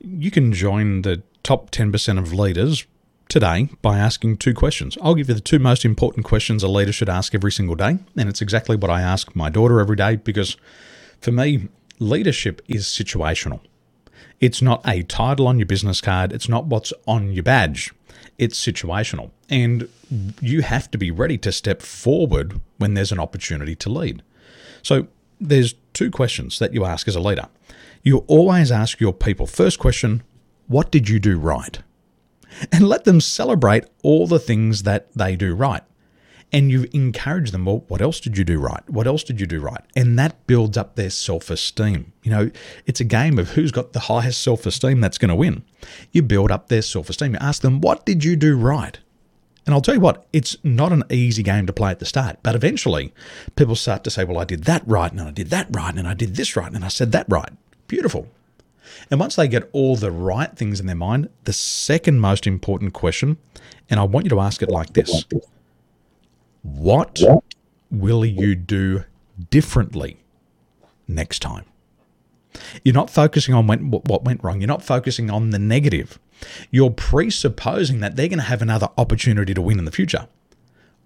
You 0.00 0.30
can 0.30 0.52
join 0.52 1.02
the 1.02 1.22
top 1.42 1.70
10% 1.70 2.18
of 2.18 2.32
leaders 2.32 2.86
today 3.28 3.68
by 3.82 3.98
asking 3.98 4.36
two 4.36 4.54
questions. 4.54 4.96
I'll 5.02 5.14
give 5.14 5.28
you 5.28 5.34
the 5.34 5.40
two 5.40 5.58
most 5.58 5.84
important 5.84 6.24
questions 6.24 6.62
a 6.62 6.68
leader 6.68 6.92
should 6.92 7.08
ask 7.08 7.34
every 7.34 7.52
single 7.52 7.74
day. 7.74 7.98
And 8.16 8.28
it's 8.28 8.42
exactly 8.42 8.76
what 8.76 8.90
I 8.90 9.02
ask 9.02 9.34
my 9.34 9.50
daughter 9.50 9.80
every 9.80 9.96
day 9.96 10.16
because 10.16 10.56
for 11.20 11.32
me, 11.32 11.68
leadership 11.98 12.62
is 12.68 12.86
situational. 12.86 13.60
It's 14.40 14.60
not 14.60 14.86
a 14.86 15.02
title 15.02 15.46
on 15.46 15.58
your 15.58 15.66
business 15.66 16.00
card, 16.00 16.32
it's 16.32 16.48
not 16.48 16.66
what's 16.66 16.92
on 17.06 17.32
your 17.32 17.42
badge. 17.42 17.92
It's 18.38 18.62
situational. 18.62 19.30
And 19.48 19.88
you 20.40 20.62
have 20.62 20.90
to 20.90 20.98
be 20.98 21.10
ready 21.10 21.38
to 21.38 21.52
step 21.52 21.80
forward 21.80 22.60
when 22.78 22.94
there's 22.94 23.12
an 23.12 23.18
opportunity 23.18 23.74
to 23.76 23.88
lead. 23.88 24.22
So 24.82 25.08
there's 25.40 25.74
two 25.94 26.10
questions 26.10 26.58
that 26.58 26.74
you 26.74 26.84
ask 26.84 27.08
as 27.08 27.16
a 27.16 27.20
leader. 27.20 27.48
You 28.02 28.18
always 28.28 28.70
ask 28.70 29.00
your 29.00 29.12
people 29.12 29.46
first 29.46 29.78
question, 29.78 30.22
what 30.68 30.90
did 30.90 31.08
you 31.08 31.18
do 31.18 31.38
right? 31.38 31.78
And 32.72 32.88
let 32.88 33.04
them 33.04 33.20
celebrate 33.20 33.84
all 34.02 34.26
the 34.26 34.38
things 34.38 34.84
that 34.84 35.12
they 35.14 35.36
do 35.36 35.54
right 35.54 35.82
and 36.52 36.70
you 36.70 36.86
encourage 36.92 37.50
them, 37.50 37.64
well, 37.64 37.84
what 37.88 38.00
else 38.00 38.20
did 38.20 38.38
you 38.38 38.44
do 38.44 38.58
right? 38.58 38.88
What 38.88 39.06
else 39.06 39.24
did 39.24 39.40
you 39.40 39.46
do 39.46 39.60
right? 39.60 39.82
And 39.96 40.18
that 40.18 40.46
builds 40.46 40.76
up 40.76 40.96
their 40.96 41.10
self 41.10 41.50
esteem. 41.50 42.12
You 42.22 42.30
know, 42.30 42.50
it's 42.86 43.00
a 43.00 43.04
game 43.04 43.38
of 43.38 43.50
who's 43.50 43.72
got 43.72 43.92
the 43.92 44.00
highest 44.00 44.42
self 44.42 44.64
esteem 44.66 45.00
that's 45.00 45.18
going 45.18 45.28
to 45.28 45.34
win. 45.34 45.64
You 46.12 46.22
build 46.22 46.50
up 46.50 46.68
their 46.68 46.82
self 46.82 47.10
esteem. 47.10 47.32
You 47.32 47.38
ask 47.40 47.62
them, 47.62 47.80
what 47.80 48.06
did 48.06 48.24
you 48.24 48.36
do 48.36 48.56
right? 48.56 48.98
And 49.64 49.74
I'll 49.74 49.80
tell 49.80 49.94
you 49.96 50.00
what, 50.00 50.26
it's 50.32 50.56
not 50.62 50.92
an 50.92 51.02
easy 51.10 51.42
game 51.42 51.66
to 51.66 51.72
play 51.72 51.90
at 51.90 51.98
the 51.98 52.06
start, 52.06 52.38
but 52.44 52.54
eventually 52.54 53.12
people 53.56 53.74
start 53.74 54.04
to 54.04 54.10
say, 54.10 54.22
well, 54.22 54.38
I 54.38 54.44
did 54.44 54.62
that 54.64 54.86
right, 54.86 55.10
and 55.10 55.20
I 55.20 55.32
did 55.32 55.50
that 55.50 55.66
right, 55.72 55.92
and 55.92 56.06
I 56.06 56.14
did 56.14 56.36
this 56.36 56.54
right, 56.54 56.72
and 56.72 56.84
I 56.84 56.88
said 56.88 57.10
that 57.12 57.26
right. 57.28 57.50
Beautiful. 57.88 58.28
And 59.10 59.20
once 59.20 59.36
they 59.36 59.48
get 59.48 59.68
all 59.72 59.96
the 59.96 60.10
right 60.10 60.54
things 60.56 60.80
in 60.80 60.86
their 60.86 60.96
mind, 60.96 61.28
the 61.44 61.52
second 61.52 62.20
most 62.20 62.46
important 62.46 62.92
question, 62.92 63.36
and 63.88 64.00
I 64.00 64.04
want 64.04 64.26
you 64.26 64.30
to 64.30 64.40
ask 64.40 64.62
it 64.62 64.70
like 64.70 64.92
this 64.92 65.24
what 66.62 67.20
will 67.90 68.24
you 68.24 68.54
do 68.54 69.04
differently 69.50 70.18
next 71.06 71.40
time? 71.40 71.64
You're 72.84 72.94
not 72.94 73.10
focusing 73.10 73.54
on 73.54 73.66
what 73.66 74.24
went 74.24 74.42
wrong. 74.42 74.60
You're 74.60 74.68
not 74.68 74.82
focusing 74.82 75.30
on 75.30 75.50
the 75.50 75.58
negative. 75.58 76.18
You're 76.70 76.90
presupposing 76.90 78.00
that 78.00 78.16
they're 78.16 78.28
going 78.28 78.38
to 78.38 78.44
have 78.44 78.62
another 78.62 78.88
opportunity 78.98 79.54
to 79.54 79.62
win 79.62 79.78
in 79.78 79.84
the 79.84 79.92
future. 79.92 80.26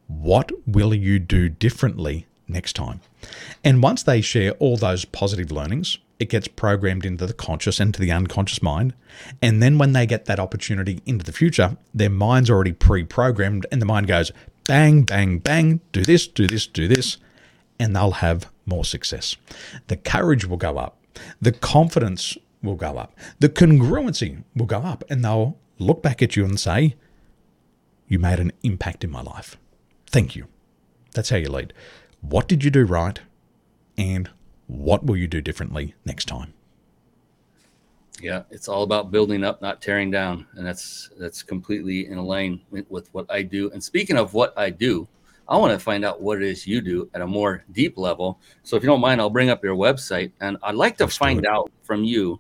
What 0.06 0.50
will 0.66 0.94
you 0.94 1.18
do 1.18 1.48
differently 1.48 2.26
next 2.48 2.74
time? 2.74 3.00
And 3.62 3.82
once 3.82 4.02
they 4.02 4.20
share 4.20 4.52
all 4.52 4.76
those 4.76 5.04
positive 5.04 5.52
learnings, 5.52 5.98
it 6.20 6.28
gets 6.28 6.46
programmed 6.46 7.06
into 7.06 7.26
the 7.26 7.32
conscious 7.32 7.80
and 7.80 7.92
to 7.94 8.00
the 8.00 8.12
unconscious 8.12 8.62
mind. 8.62 8.94
And 9.40 9.62
then 9.62 9.78
when 9.78 9.92
they 9.92 10.06
get 10.06 10.26
that 10.26 10.38
opportunity 10.38 11.02
into 11.06 11.24
the 11.24 11.32
future, 11.32 11.78
their 11.94 12.10
mind's 12.10 12.50
already 12.50 12.72
pre 12.72 13.04
programmed, 13.04 13.66
and 13.72 13.80
the 13.80 13.86
mind 13.86 14.06
goes, 14.06 14.30
bang, 14.66 15.02
bang, 15.02 15.38
bang, 15.38 15.80
do 15.92 16.02
this, 16.02 16.28
do 16.28 16.46
this, 16.46 16.66
do 16.66 16.86
this, 16.86 17.16
and 17.78 17.96
they'll 17.96 18.12
have 18.12 18.50
more 18.66 18.84
success. 18.84 19.34
The 19.88 19.96
courage 19.96 20.44
will 20.44 20.58
go 20.58 20.76
up, 20.76 20.98
the 21.40 21.52
confidence 21.52 22.36
will 22.62 22.76
go 22.76 22.98
up, 22.98 23.18
the 23.38 23.48
congruency 23.48 24.44
will 24.54 24.66
go 24.66 24.80
up, 24.80 25.02
and 25.08 25.24
they'll 25.24 25.58
look 25.78 26.02
back 26.02 26.22
at 26.22 26.36
you 26.36 26.44
and 26.44 26.60
say, 26.60 26.96
You 28.06 28.18
made 28.18 28.38
an 28.38 28.52
impact 28.62 29.02
in 29.04 29.10
my 29.10 29.22
life. 29.22 29.56
Thank 30.06 30.36
you. 30.36 30.46
That's 31.14 31.30
how 31.30 31.36
you 31.36 31.48
lead. 31.48 31.72
What 32.20 32.46
did 32.46 32.62
you 32.62 32.70
do 32.70 32.84
right? 32.84 33.18
And 33.96 34.28
what 34.70 35.04
will 35.04 35.16
you 35.16 35.26
do 35.26 35.40
differently 35.40 35.94
next 36.04 36.26
time? 36.26 36.54
Yeah, 38.20 38.42
it's 38.50 38.68
all 38.68 38.82
about 38.82 39.10
building 39.10 39.44
up, 39.44 39.62
not 39.62 39.80
tearing 39.80 40.10
down, 40.10 40.46
and 40.54 40.66
that's 40.66 41.10
that's 41.18 41.42
completely 41.42 42.06
in 42.06 42.18
alignment 42.18 42.90
with 42.90 43.08
what 43.12 43.26
I 43.30 43.42
do. 43.42 43.70
And 43.70 43.82
speaking 43.82 44.16
of 44.16 44.34
what 44.34 44.52
I 44.58 44.70
do, 44.70 45.08
I 45.48 45.56
want 45.56 45.72
to 45.72 45.78
find 45.78 46.04
out 46.04 46.20
what 46.20 46.36
it 46.36 46.44
is 46.44 46.66
you 46.66 46.80
do 46.82 47.08
at 47.14 47.22
a 47.22 47.26
more 47.26 47.64
deep 47.72 47.96
level. 47.96 48.38
So 48.62 48.76
if 48.76 48.82
you 48.82 48.88
don't 48.88 49.00
mind, 49.00 49.20
I'll 49.20 49.30
bring 49.30 49.48
up 49.48 49.64
your 49.64 49.74
website, 49.74 50.32
and 50.40 50.58
I'd 50.62 50.74
like 50.74 50.98
to 50.98 51.04
Let's 51.04 51.16
find 51.16 51.46
out 51.46 51.72
from 51.82 52.04
you 52.04 52.38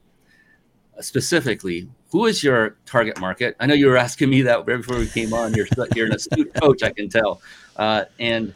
uh, 0.98 1.02
specifically 1.02 1.88
who 2.10 2.26
is 2.26 2.44
your 2.44 2.76
target 2.84 3.18
market. 3.18 3.56
I 3.58 3.66
know 3.66 3.74
you 3.74 3.86
were 3.86 3.96
asking 4.08 4.28
me 4.28 4.42
that 4.42 4.66
right 4.66 4.76
before 4.76 4.98
we 4.98 5.08
came 5.08 5.32
on. 5.32 5.54
You're 5.54 5.66
you're 5.94 6.06
an 6.06 6.12
astute 6.12 6.52
coach, 6.60 6.82
I 6.82 6.90
can 6.90 7.08
tell, 7.08 7.40
uh, 7.76 8.04
and 8.18 8.54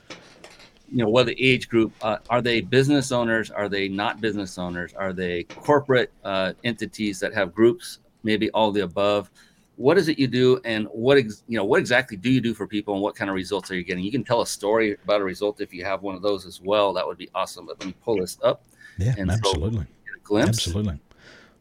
you 0.90 0.98
know 0.98 1.08
what 1.08 1.26
the 1.26 1.42
age 1.42 1.68
group 1.68 1.92
uh, 2.02 2.18
are 2.30 2.42
they 2.42 2.60
business 2.60 3.12
owners? 3.12 3.50
Are 3.50 3.68
they 3.68 3.88
not 3.88 4.20
business 4.20 4.58
owners? 4.58 4.94
Are 4.94 5.12
they 5.12 5.44
corporate 5.44 6.12
uh, 6.24 6.52
entities 6.64 7.20
that 7.20 7.34
have 7.34 7.54
groups 7.54 7.98
maybe 8.22 8.50
all 8.50 8.70
the 8.70 8.82
above? 8.82 9.30
What 9.76 9.98
is 9.98 10.08
it 10.08 10.18
you 10.18 10.28
do 10.28 10.60
and 10.64 10.86
what 10.92 11.18
ex- 11.18 11.42
you 11.48 11.56
know 11.56 11.64
what 11.64 11.80
exactly 11.80 12.16
do 12.16 12.30
you 12.30 12.40
do 12.40 12.54
for 12.54 12.66
people 12.66 12.94
and 12.94 13.02
what 13.02 13.16
kind 13.16 13.28
of 13.28 13.34
results 13.34 13.70
are 13.70 13.74
you 13.74 13.84
getting? 13.84 14.04
You 14.04 14.12
can 14.12 14.24
tell 14.24 14.42
a 14.42 14.46
story 14.46 14.96
about 15.04 15.20
a 15.20 15.24
result 15.24 15.60
if 15.60 15.74
you 15.74 15.84
have 15.84 16.02
one 16.02 16.14
of 16.14 16.22
those 16.22 16.46
as 16.46 16.60
well. 16.60 16.92
That 16.92 17.06
would 17.06 17.18
be 17.18 17.28
awesome. 17.34 17.66
But 17.66 17.80
let 17.80 17.88
me 17.88 17.94
pull 18.04 18.18
this 18.18 18.38
up. 18.42 18.64
Yeah 18.98 19.14
and 19.18 19.30
absolutely. 19.30 19.86
so 20.26 20.38
absolutely. 20.38 21.00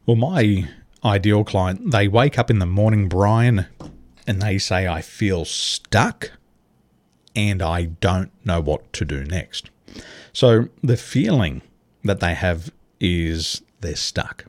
Well 0.06 0.16
my 0.16 0.68
ideal 1.04 1.44
client 1.44 1.90
they 1.90 2.08
wake 2.08 2.38
up 2.38 2.50
in 2.50 2.58
the 2.60 2.66
morning 2.66 3.08
brian 3.08 3.66
and 4.26 4.40
they 4.40 4.56
say 4.56 4.88
i 4.88 5.02
feel 5.02 5.44
stuck 5.44 6.30
and 7.34 7.62
I 7.62 7.84
don't 7.84 8.30
know 8.44 8.60
what 8.60 8.92
to 8.94 9.04
do 9.04 9.24
next. 9.24 9.70
So 10.32 10.68
the 10.82 10.96
feeling 10.96 11.62
that 12.02 12.20
they 12.20 12.34
have 12.34 12.70
is 13.00 13.62
they're 13.80 13.96
stuck 13.96 14.46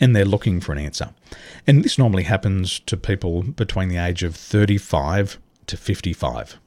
and 0.00 0.14
they're 0.14 0.24
looking 0.24 0.60
for 0.60 0.72
an 0.72 0.78
answer. 0.78 1.10
And 1.66 1.84
this 1.84 1.98
normally 1.98 2.24
happens 2.24 2.80
to 2.80 2.96
people 2.96 3.42
between 3.42 3.88
the 3.88 3.98
age 3.98 4.22
of 4.22 4.34
35 4.34 5.38
to 5.66 5.76
55. 5.76 6.58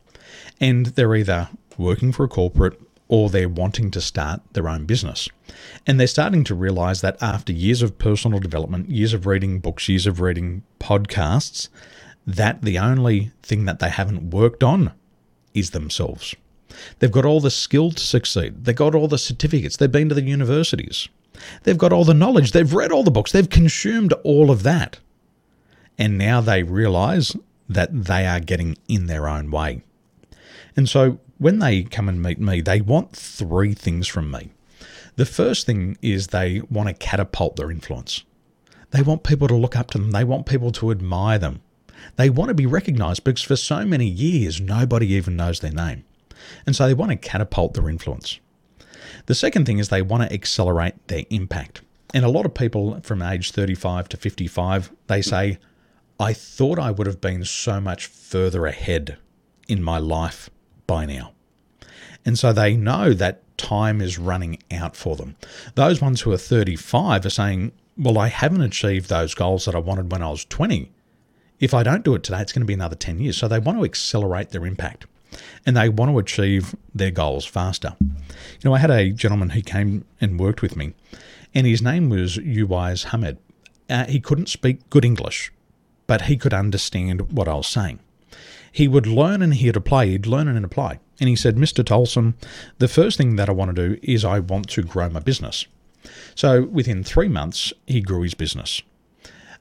And 0.59 0.87
they're 0.87 1.15
either 1.15 1.49
working 1.77 2.11
for 2.11 2.23
a 2.23 2.29
corporate 2.29 2.79
or 3.07 3.29
they're 3.29 3.49
wanting 3.49 3.91
to 3.91 4.01
start 4.01 4.41
their 4.53 4.67
own 4.67 4.85
business. 4.85 5.29
And 5.85 5.99
they're 5.99 6.07
starting 6.07 6.43
to 6.45 6.55
realize 6.55 7.01
that 7.01 7.21
after 7.21 7.53
years 7.53 7.81
of 7.81 7.97
personal 7.99 8.39
development, 8.39 8.89
years 8.89 9.13
of 9.13 9.25
reading 9.25 9.59
books, 9.59 9.87
years 9.87 10.07
of 10.07 10.21
reading 10.21 10.63
podcasts, 10.79 11.69
that 12.25 12.63
the 12.63 12.79
only 12.79 13.31
thing 13.43 13.65
that 13.65 13.79
they 13.79 13.89
haven't 13.89 14.31
worked 14.31 14.63
on 14.63 14.91
is 15.55 15.71
themselves. 15.71 16.35
They've 16.99 17.11
got 17.11 17.25
all 17.25 17.39
the 17.39 17.49
skill 17.49 17.91
to 17.91 18.03
succeed. 18.03 18.65
They've 18.65 18.75
got 18.75 18.93
all 18.93 19.07
the 19.07 19.17
certificates. 19.17 19.77
They've 19.77 19.91
been 19.91 20.09
to 20.09 20.15
the 20.15 20.21
universities. 20.21 21.09
They've 21.63 21.77
got 21.77 21.93
all 21.93 22.05
the 22.05 22.13
knowledge. 22.13 22.51
They've 22.51 22.73
read 22.73 22.91
all 22.91 23.03
the 23.03 23.11
books. 23.11 23.31
They've 23.31 23.49
consumed 23.49 24.13
all 24.23 24.51
of 24.51 24.63
that. 24.63 24.99
And 25.97 26.17
now 26.17 26.41
they 26.41 26.63
realize 26.63 27.35
that 27.69 28.05
they 28.05 28.27
are 28.27 28.39
getting 28.39 28.77
in 28.87 29.07
their 29.07 29.27
own 29.27 29.49
way. 29.49 29.81
And 30.75 30.89
so 30.89 31.19
when 31.37 31.59
they 31.59 31.83
come 31.83 32.09
and 32.09 32.21
meet 32.21 32.39
me, 32.39 32.61
they 32.61 32.81
want 32.81 33.15
three 33.15 33.73
things 33.73 34.07
from 34.07 34.29
me. 34.31 34.51
The 35.15 35.25
first 35.25 35.65
thing 35.65 35.97
is 36.01 36.27
they 36.27 36.61
want 36.69 36.89
to 36.89 36.93
catapult 36.93 37.55
their 37.55 37.71
influence. 37.71 38.23
They 38.91 39.01
want 39.01 39.23
people 39.23 39.47
to 39.47 39.55
look 39.55 39.75
up 39.75 39.91
to 39.91 39.97
them. 39.97 40.11
They 40.11 40.23
want 40.23 40.45
people 40.45 40.71
to 40.73 40.91
admire 40.91 41.39
them. 41.39 41.61
They 42.15 42.29
want 42.29 42.49
to 42.49 42.55
be 42.55 42.65
recognized 42.65 43.23
because 43.23 43.43
for 43.43 43.55
so 43.55 43.85
many 43.85 44.05
years, 44.05 44.61
nobody 44.61 45.07
even 45.13 45.35
knows 45.35 45.59
their 45.59 45.71
name. 45.71 46.03
And 46.65 46.75
so 46.75 46.87
they 46.87 46.93
want 46.93 47.11
to 47.11 47.17
catapult 47.17 47.73
their 47.73 47.89
influence. 47.89 48.39
The 49.25 49.35
second 49.35 49.65
thing 49.65 49.79
is 49.79 49.89
they 49.89 50.01
want 50.01 50.23
to 50.23 50.33
accelerate 50.33 51.07
their 51.07 51.23
impact. 51.29 51.81
And 52.13 52.23
a 52.23 52.29
lot 52.29 52.45
of 52.45 52.53
people 52.53 52.99
from 53.01 53.21
age 53.21 53.51
35 53.51 54.09
to 54.09 54.17
55, 54.17 54.91
they 55.07 55.21
say, 55.21 55.57
I 56.19 56.33
thought 56.33 56.79
I 56.79 56.91
would 56.91 57.07
have 57.07 57.19
been 57.19 57.43
so 57.43 57.81
much 57.81 58.05
further 58.05 58.65
ahead 58.65 59.17
in 59.67 59.83
my 59.83 59.97
life 59.97 60.49
by 60.87 61.05
now. 61.05 61.33
And 62.25 62.39
so 62.39 62.53
they 62.53 62.75
know 62.75 63.13
that 63.13 63.41
time 63.57 64.01
is 64.01 64.17
running 64.17 64.59
out 64.71 64.95
for 64.95 65.15
them. 65.15 65.35
Those 65.75 66.01
ones 66.01 66.21
who 66.21 66.31
are 66.31 66.37
35 66.37 67.25
are 67.25 67.29
saying, 67.29 67.71
Well, 67.97 68.17
I 68.17 68.27
haven't 68.27 68.61
achieved 68.61 69.09
those 69.09 69.35
goals 69.35 69.65
that 69.65 69.75
I 69.75 69.79
wanted 69.79 70.11
when 70.11 70.23
I 70.23 70.29
was 70.29 70.45
20 70.45 70.91
if 71.59 71.73
I 71.73 71.83
don't 71.83 72.03
do 72.03 72.15
it 72.15 72.23
today, 72.23 72.41
it's 72.41 72.53
going 72.53 72.61
to 72.61 72.67
be 72.67 72.73
another 72.73 72.95
10 72.95 73.19
years. 73.19 73.37
So 73.37 73.47
they 73.47 73.59
want 73.59 73.77
to 73.77 73.85
accelerate 73.85 74.49
their 74.49 74.65
impact 74.65 75.05
and 75.65 75.75
they 75.75 75.89
want 75.89 76.11
to 76.11 76.19
achieve 76.19 76.75
their 76.93 77.11
goals 77.11 77.45
faster. 77.45 77.95
You 77.99 78.09
know, 78.63 78.73
I 78.73 78.79
had 78.79 78.91
a 78.91 79.11
gentleman 79.11 79.51
who 79.51 79.61
came 79.61 80.05
and 80.21 80.39
worked 80.39 80.61
with 80.61 80.75
me, 80.75 80.93
and 81.53 81.67
his 81.67 81.81
name 81.81 82.09
was 82.09 82.37
Uwais 82.37 83.05
Hamed. 83.05 83.37
Uh, 83.89 84.05
he 84.05 84.19
couldn't 84.19 84.49
speak 84.49 84.89
good 84.89 85.05
English, 85.05 85.51
but 86.07 86.23
he 86.23 86.37
could 86.37 86.53
understand 86.53 87.31
what 87.31 87.47
I 87.47 87.55
was 87.55 87.67
saying. 87.67 87.99
He 88.71 88.87
would 88.87 89.07
learn 89.07 89.41
and 89.41 89.53
he'd 89.53 89.77
apply, 89.77 90.07
he'd 90.07 90.25
learn 90.25 90.47
and 90.47 90.65
apply. 90.65 90.99
And 91.19 91.29
he 91.29 91.35
said, 91.35 91.55
Mr. 91.55 91.83
Tolson, 91.83 92.33
the 92.77 92.89
first 92.89 93.17
thing 93.17 93.37
that 93.37 93.47
I 93.47 93.53
want 93.53 93.73
to 93.73 93.89
do 93.89 93.99
is 94.03 94.25
I 94.25 94.39
want 94.39 94.67
to 94.71 94.83
grow 94.83 95.09
my 95.09 95.21
business. 95.21 95.65
So 96.35 96.63
within 96.63 97.03
three 97.03 97.29
months, 97.29 97.71
he 97.87 98.01
grew 98.01 98.23
his 98.23 98.33
business. 98.33 98.81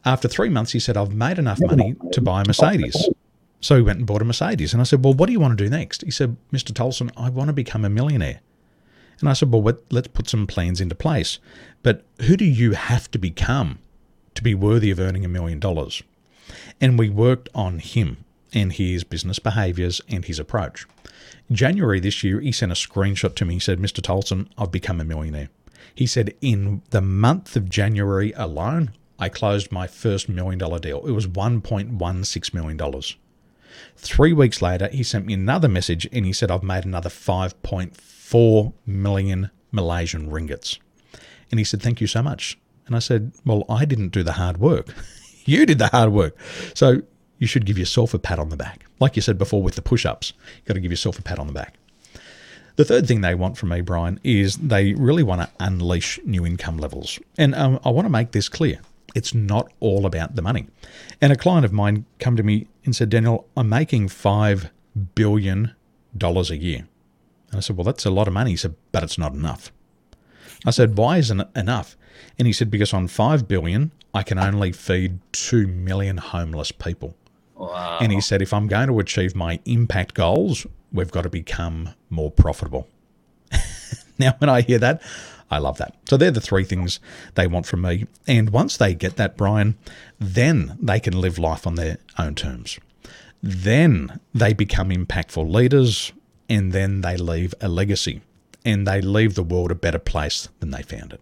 After 0.05 0.29
three 0.29 0.51
months, 0.51 0.73
he 0.73 0.81
said, 0.81 0.97
I've 0.97 1.15
made 1.15 1.39
enough 1.39 1.61
money 1.61 1.97
to 2.13 2.21
buy 2.21 2.43
a 2.43 2.45
Mercedes. 2.47 3.09
So 3.61 3.77
he 3.77 3.83
went 3.83 3.99
and 3.99 4.07
bought 4.07 4.21
a 4.21 4.27
Mercedes. 4.27 4.75
And 4.75 4.81
I 4.81 4.85
said, 4.85 5.03
Well, 5.03 5.15
what 5.15 5.27
do 5.27 5.33
you 5.33 5.41
want 5.41 5.57
to 5.57 5.65
do 5.65 5.71
next? 5.71 6.03
He 6.03 6.11
said, 6.11 6.37
Mr. 6.53 6.73
Tolson, 6.73 7.11
I 7.17 7.31
want 7.31 7.49
to 7.49 7.55
become 7.55 7.85
a 7.85 7.89
millionaire. 7.89 8.41
And 9.21 9.29
I 9.29 9.33
said, 9.33 9.51
Well, 9.51 9.79
let's 9.91 10.09
put 10.09 10.29
some 10.29 10.47
plans 10.47 10.81
into 10.81 10.95
place. 10.95 11.39
But 11.83 12.05
who 12.23 12.37
do 12.37 12.45
you 12.45 12.73
have 12.73 13.11
to 13.13 13.19
become 13.19 13.79
to 14.35 14.43
be 14.43 14.55
worthy 14.55 14.91
of 14.91 15.01
earning 15.01 15.25
a 15.25 15.29
million 15.29 15.61
dollars? 15.61 16.03
And 16.81 16.99
we 16.99 17.09
worked 17.09 17.49
on 17.55 17.79
him 17.79 18.19
and 18.53 18.73
his 18.73 19.03
business 19.05 19.39
behaviors 19.39 20.01
and 20.09 20.27
his 20.27 20.39
approach. 20.39 20.87
In 21.49 21.57
January 21.57 22.01
this 22.01 22.23
year, 22.23 22.41
he 22.41 22.53
sent 22.53 22.73
a 22.73 22.75
screenshot 22.75 23.35
to 23.37 23.45
me. 23.45 23.55
He 23.55 23.61
said, 23.61 23.79
Mr. 23.79 24.01
Tolson, 24.01 24.49
I've 24.59 24.71
become 24.73 25.01
a 25.01 25.05
millionaire. 25.05 25.49
He 25.95 26.07
said, 26.07 26.35
In 26.41 26.83
the 26.91 27.01
month 27.01 27.57
of 27.57 27.71
January 27.71 28.33
alone, 28.37 28.93
I 29.19 29.29
closed 29.29 29.71
my 29.71 29.87
first 29.87 30.29
million 30.29 30.59
dollar 30.59 30.79
deal. 30.79 31.07
It 31.07 31.13
was 31.13 31.27
$1.16 31.27 32.55
million. 32.55 33.03
Three 33.97 34.33
weeks 34.33 34.63
later, 34.63 34.89
he 34.89 35.03
sent 35.03 35.27
me 35.27 35.35
another 35.35 35.69
message 35.69 36.09
and 36.13 36.25
he 36.25 36.33
said, 36.33 36.51
I've 36.51 36.63
made 36.63 36.85
another 36.85 37.11
5.4 37.11 38.73
million 38.87 39.51
Malaysian 39.73 40.31
ringgits. 40.31 40.79
And 41.51 41.59
he 41.59 41.65
said, 41.65 41.83
Thank 41.83 42.01
you 42.01 42.07
so 42.07 42.23
much. 42.23 42.59
And 42.87 42.97
I 42.97 42.99
said, 42.99 43.33
Well, 43.45 43.65
I 43.69 43.85
didn't 43.85 44.09
do 44.09 44.23
the 44.23 44.33
hard 44.33 44.59
work. 44.59 44.89
you 45.45 45.67
did 45.67 45.79
the 45.79 45.89
hard 45.89 46.13
work. 46.13 46.37
So 46.75 47.03
you 47.39 47.47
should 47.47 47.67
give 47.67 47.79
yourself 47.79 48.15
a 48.15 48.19
pat 48.19 48.39
on 48.39 48.49
the 48.49 48.57
back. 48.57 48.87
Like 49.01 49.17
you 49.17 49.23
said 49.23 49.39
before 49.39 49.63
with 49.63 49.75
the 49.75 49.83
push 49.83 50.07
ups, 50.07 50.33
you've 50.57 50.65
got 50.67 50.75
to 50.75 50.81
give 50.81 50.93
yourself 50.93 51.19
a 51.19 51.23
pat 51.23 51.39
on 51.39 51.47
the 51.47 51.53
back. 51.53 51.75
The 52.77 52.85
third 52.85 53.07
thing 53.07 53.21
they 53.21 53.37
want 53.37 53.57
from 53.57 53.69
me, 53.69 53.81
Brian, 53.83 54.19
is 54.25 54.57
they 54.57 54.95
really 54.95 55.23
want 55.23 55.43
to 55.43 55.51
unleash 55.61 56.19
new 56.25 56.45
income 56.45 56.79
levels. 56.79 57.21
And 57.39 57.55
um, 57.55 57.79
I 57.85 57.91
want 57.91 58.07
to 58.07 58.11
make 58.11 58.33
this 58.33 58.49
clear. 58.49 58.81
It's 59.15 59.35
not 59.35 59.73
all 59.81 60.07
about 60.07 60.35
the 60.35 60.43
money. 60.43 60.67
And 61.21 61.33
a 61.33 61.37
client 61.37 61.65
of 61.65 61.73
mine 61.73 62.05
come 62.19 62.37
to 62.37 62.43
me 62.43 62.67
and 62.85 62.95
said, 62.95 63.11
Daniel, 63.11 63.49
I'm 63.57 63.69
making 63.69 64.09
$5 64.09 64.71
billion 65.15 65.75
a 66.21 66.55
year. 66.55 66.89
And 67.51 67.57
I 67.57 67.61
said, 67.61 67.77
well, 67.77 67.85
that's 67.85 68.05
a 68.05 68.11
lot 68.11 68.27
of 68.27 68.35
money. 68.35 68.51
He 68.51 68.57
said, 68.57 68.75
but 68.91 69.03
it's 69.03 69.19
not 69.19 69.33
enough. 69.33 69.73
I 70.67 70.71
said, 70.71 70.97
why 70.99 71.19
isn't 71.19 71.41
it 71.41 71.49
enough? 71.55 71.97
And 72.39 72.47
he 72.47 72.53
said, 72.53 72.71
because 72.71 72.93
on 72.93 73.07
5 73.07 73.47
billion, 73.47 73.93
I 74.13 74.23
can 74.23 74.39
only 74.39 74.73
feed 74.73 75.19
2 75.33 75.67
million 75.67 76.17
homeless 76.17 76.73
people. 76.73 77.17
Wow. 77.55 77.99
And 78.01 78.13
he 78.13 78.21
said, 78.21 78.43
if 78.43 78.53
I'm 78.53 78.67
going 78.67 78.89
to 78.89 78.99
achieve 78.99 79.35
my 79.35 79.61
impact 79.65 80.15
goals, 80.15 80.67
we've 80.93 81.11
got 81.11 81.23
to 81.23 81.31
become 81.31 81.91
more 82.11 82.31
profitable. 82.31 82.89
now, 84.19 84.35
when 84.39 84.51
I 84.51 84.63
hear 84.63 84.79
that, 84.79 85.03
I 85.55 85.59
love 85.59 85.79
that. 85.79 85.95
So 86.09 86.17
they're 86.17 86.33
the 86.33 86.41
three 86.41 86.65
things 86.65 86.99
they 87.37 87.47
want 87.47 87.67
from 87.67 87.83
me. 87.83 88.07
And 88.27 88.51
once 88.51 88.77
they 88.77 88.93
get 88.93 89.17
that, 89.17 89.37
Brian, 89.37 89.77
then 90.19 90.77
they 90.81 90.99
can 90.99 91.21
live 91.21 91.39
life 91.39 91.65
on 91.67 91.77
their 91.77 91.99
own 92.19 92.35
terms. 92.35 92.79
Then 93.41 94.19
they 94.35 94.53
become 94.53 94.91
impactful 94.91 95.49
leaders 95.49 96.13
and 96.49 96.73
then 96.73 97.03
they 97.03 97.17
leave 97.17 97.55
a 97.61 97.69
legacy 97.69 98.21
and 98.65 98.87
they 98.87 99.01
leave 99.01 99.35
the 99.35 99.43
world 99.43 99.71
a 99.71 99.77
better 99.77 99.99
place 99.99 100.49
than 100.59 100.71
they 100.71 100.83
found 100.83 101.13
it. 101.13 101.21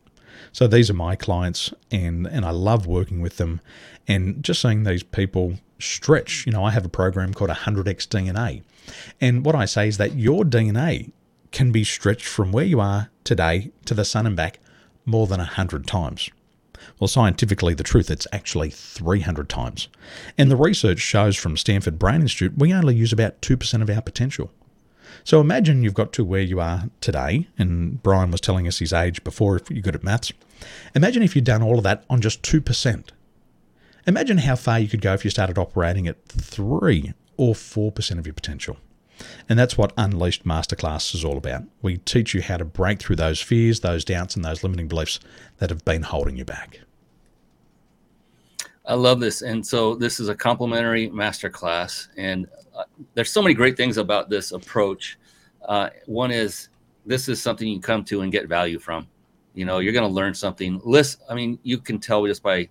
So 0.52 0.66
these 0.66 0.88
are 0.88 0.94
my 0.94 1.14
clients 1.14 1.72
and 1.90 2.26
and 2.26 2.44
I 2.44 2.50
love 2.50 2.86
working 2.86 3.20
with 3.20 3.36
them 3.36 3.60
and 4.08 4.42
just 4.42 4.62
seeing 4.62 4.84
these 4.84 5.02
people 5.02 5.58
stretch. 5.78 6.46
You 6.46 6.52
know, 6.52 6.64
I 6.64 6.70
have 6.70 6.84
a 6.84 6.90
program 6.90 7.34
called 7.34 7.50
100x 7.50 8.08
DNA. 8.08 8.62
And 9.20 9.44
what 9.44 9.54
I 9.54 9.66
say 9.66 9.88
is 9.88 9.98
that 9.98 10.14
your 10.14 10.44
DNA 10.44 11.12
can 11.52 11.70
be 11.70 11.84
stretched 11.84 12.26
from 12.26 12.50
where 12.50 12.64
you 12.64 12.80
are 12.80 13.10
today 13.24 13.70
to 13.84 13.94
the 13.94 14.04
sun 14.04 14.26
and 14.26 14.36
back 14.36 14.58
more 15.04 15.26
than 15.26 15.38
100 15.38 15.86
times. 15.86 16.30
Well, 16.98 17.08
scientifically, 17.08 17.74
the 17.74 17.82
truth, 17.82 18.10
it's 18.10 18.26
actually 18.32 18.70
300 18.70 19.48
times. 19.48 19.88
And 20.36 20.50
the 20.50 20.56
research 20.56 20.98
shows 20.98 21.36
from 21.36 21.56
Stanford 21.56 21.98
Brain 21.98 22.22
Institute, 22.22 22.54
we 22.56 22.72
only 22.72 22.94
use 22.94 23.12
about 23.12 23.40
2% 23.40 23.82
of 23.82 23.90
our 23.90 24.02
potential. 24.02 24.50
So 25.24 25.40
imagine 25.40 25.82
you've 25.82 25.94
got 25.94 26.12
to 26.14 26.24
where 26.24 26.40
you 26.40 26.60
are 26.60 26.84
today, 27.00 27.48
and 27.58 28.02
Brian 28.02 28.30
was 28.30 28.40
telling 28.40 28.66
us 28.66 28.78
his 28.78 28.92
age 28.92 29.22
before 29.22 29.56
if 29.56 29.70
you're 29.70 29.82
good 29.82 29.94
at 29.94 30.02
maths. 30.02 30.32
Imagine 30.94 31.22
if 31.22 31.36
you'd 31.36 31.44
done 31.44 31.62
all 31.62 31.78
of 31.78 31.84
that 31.84 32.04
on 32.08 32.20
just 32.20 32.42
2%. 32.42 33.10
Imagine 34.06 34.38
how 34.38 34.56
far 34.56 34.80
you 34.80 34.88
could 34.88 35.00
go 35.00 35.14
if 35.14 35.24
you 35.24 35.30
started 35.30 35.58
operating 35.58 36.08
at 36.08 36.24
3 36.26 37.12
or 37.36 37.54
4% 37.54 38.18
of 38.18 38.26
your 38.26 38.34
potential. 38.34 38.76
And 39.48 39.58
that's 39.58 39.76
what 39.76 39.92
Unleashed 39.96 40.44
Masterclass 40.44 41.14
is 41.14 41.24
all 41.24 41.36
about. 41.36 41.64
We 41.80 41.98
teach 41.98 42.34
you 42.34 42.42
how 42.42 42.56
to 42.56 42.64
break 42.64 43.00
through 43.00 43.16
those 43.16 43.40
fears, 43.40 43.80
those 43.80 44.04
doubts, 44.04 44.36
and 44.36 44.44
those 44.44 44.62
limiting 44.62 44.88
beliefs 44.88 45.20
that 45.58 45.70
have 45.70 45.84
been 45.84 46.02
holding 46.02 46.36
you 46.36 46.44
back. 46.44 46.80
I 48.84 48.94
love 48.94 49.20
this. 49.20 49.42
And 49.42 49.64
so 49.64 49.94
this 49.94 50.18
is 50.18 50.28
a 50.28 50.34
complimentary 50.34 51.08
masterclass. 51.08 52.08
And 52.16 52.48
uh, 52.76 52.84
there's 53.14 53.30
so 53.30 53.42
many 53.42 53.54
great 53.54 53.76
things 53.76 53.96
about 53.96 54.28
this 54.28 54.52
approach. 54.52 55.18
Uh, 55.66 55.90
one 56.06 56.30
is 56.30 56.68
this 57.06 57.28
is 57.28 57.40
something 57.40 57.68
you 57.68 57.80
come 57.80 58.04
to 58.04 58.22
and 58.22 58.32
get 58.32 58.48
value 58.48 58.78
from. 58.78 59.06
You 59.54 59.64
know, 59.64 59.78
you're 59.78 59.92
going 59.92 60.08
to 60.08 60.12
learn 60.12 60.34
something. 60.34 60.80
List, 60.84 61.22
I 61.28 61.34
mean, 61.34 61.58
you 61.62 61.78
can 61.78 61.98
tell 61.98 62.26
just 62.26 62.42
by 62.42 62.68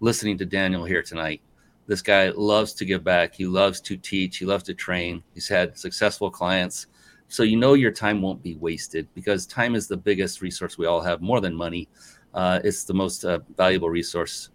listening 0.00 0.38
to 0.38 0.46
Daniel 0.46 0.84
here 0.84 1.02
tonight. 1.02 1.40
This 1.86 2.02
guy 2.02 2.30
loves 2.30 2.72
to 2.74 2.84
give 2.84 3.04
back. 3.04 3.34
He 3.34 3.46
loves 3.46 3.80
to 3.82 3.96
teach. 3.96 4.38
He 4.38 4.44
loves 4.44 4.64
to 4.64 4.74
train. 4.74 5.22
He's 5.34 5.48
had 5.48 5.78
successful 5.78 6.30
clients. 6.30 6.88
So 7.28 7.42
you 7.42 7.56
know 7.56 7.74
your 7.74 7.92
time 7.92 8.22
won't 8.22 8.42
be 8.42 8.56
wasted 8.56 9.08
because 9.14 9.46
time 9.46 9.74
is 9.74 9.88
the 9.88 9.96
biggest 9.96 10.42
resource 10.42 10.78
we 10.78 10.86
all 10.86 11.00
have, 11.00 11.20
more 11.20 11.40
than 11.40 11.54
money. 11.54 11.88
Uh, 12.34 12.60
it's 12.64 12.84
the 12.84 12.94
most 12.94 13.24
uh, 13.24 13.38
valuable 13.56 13.90
resource 13.90 14.50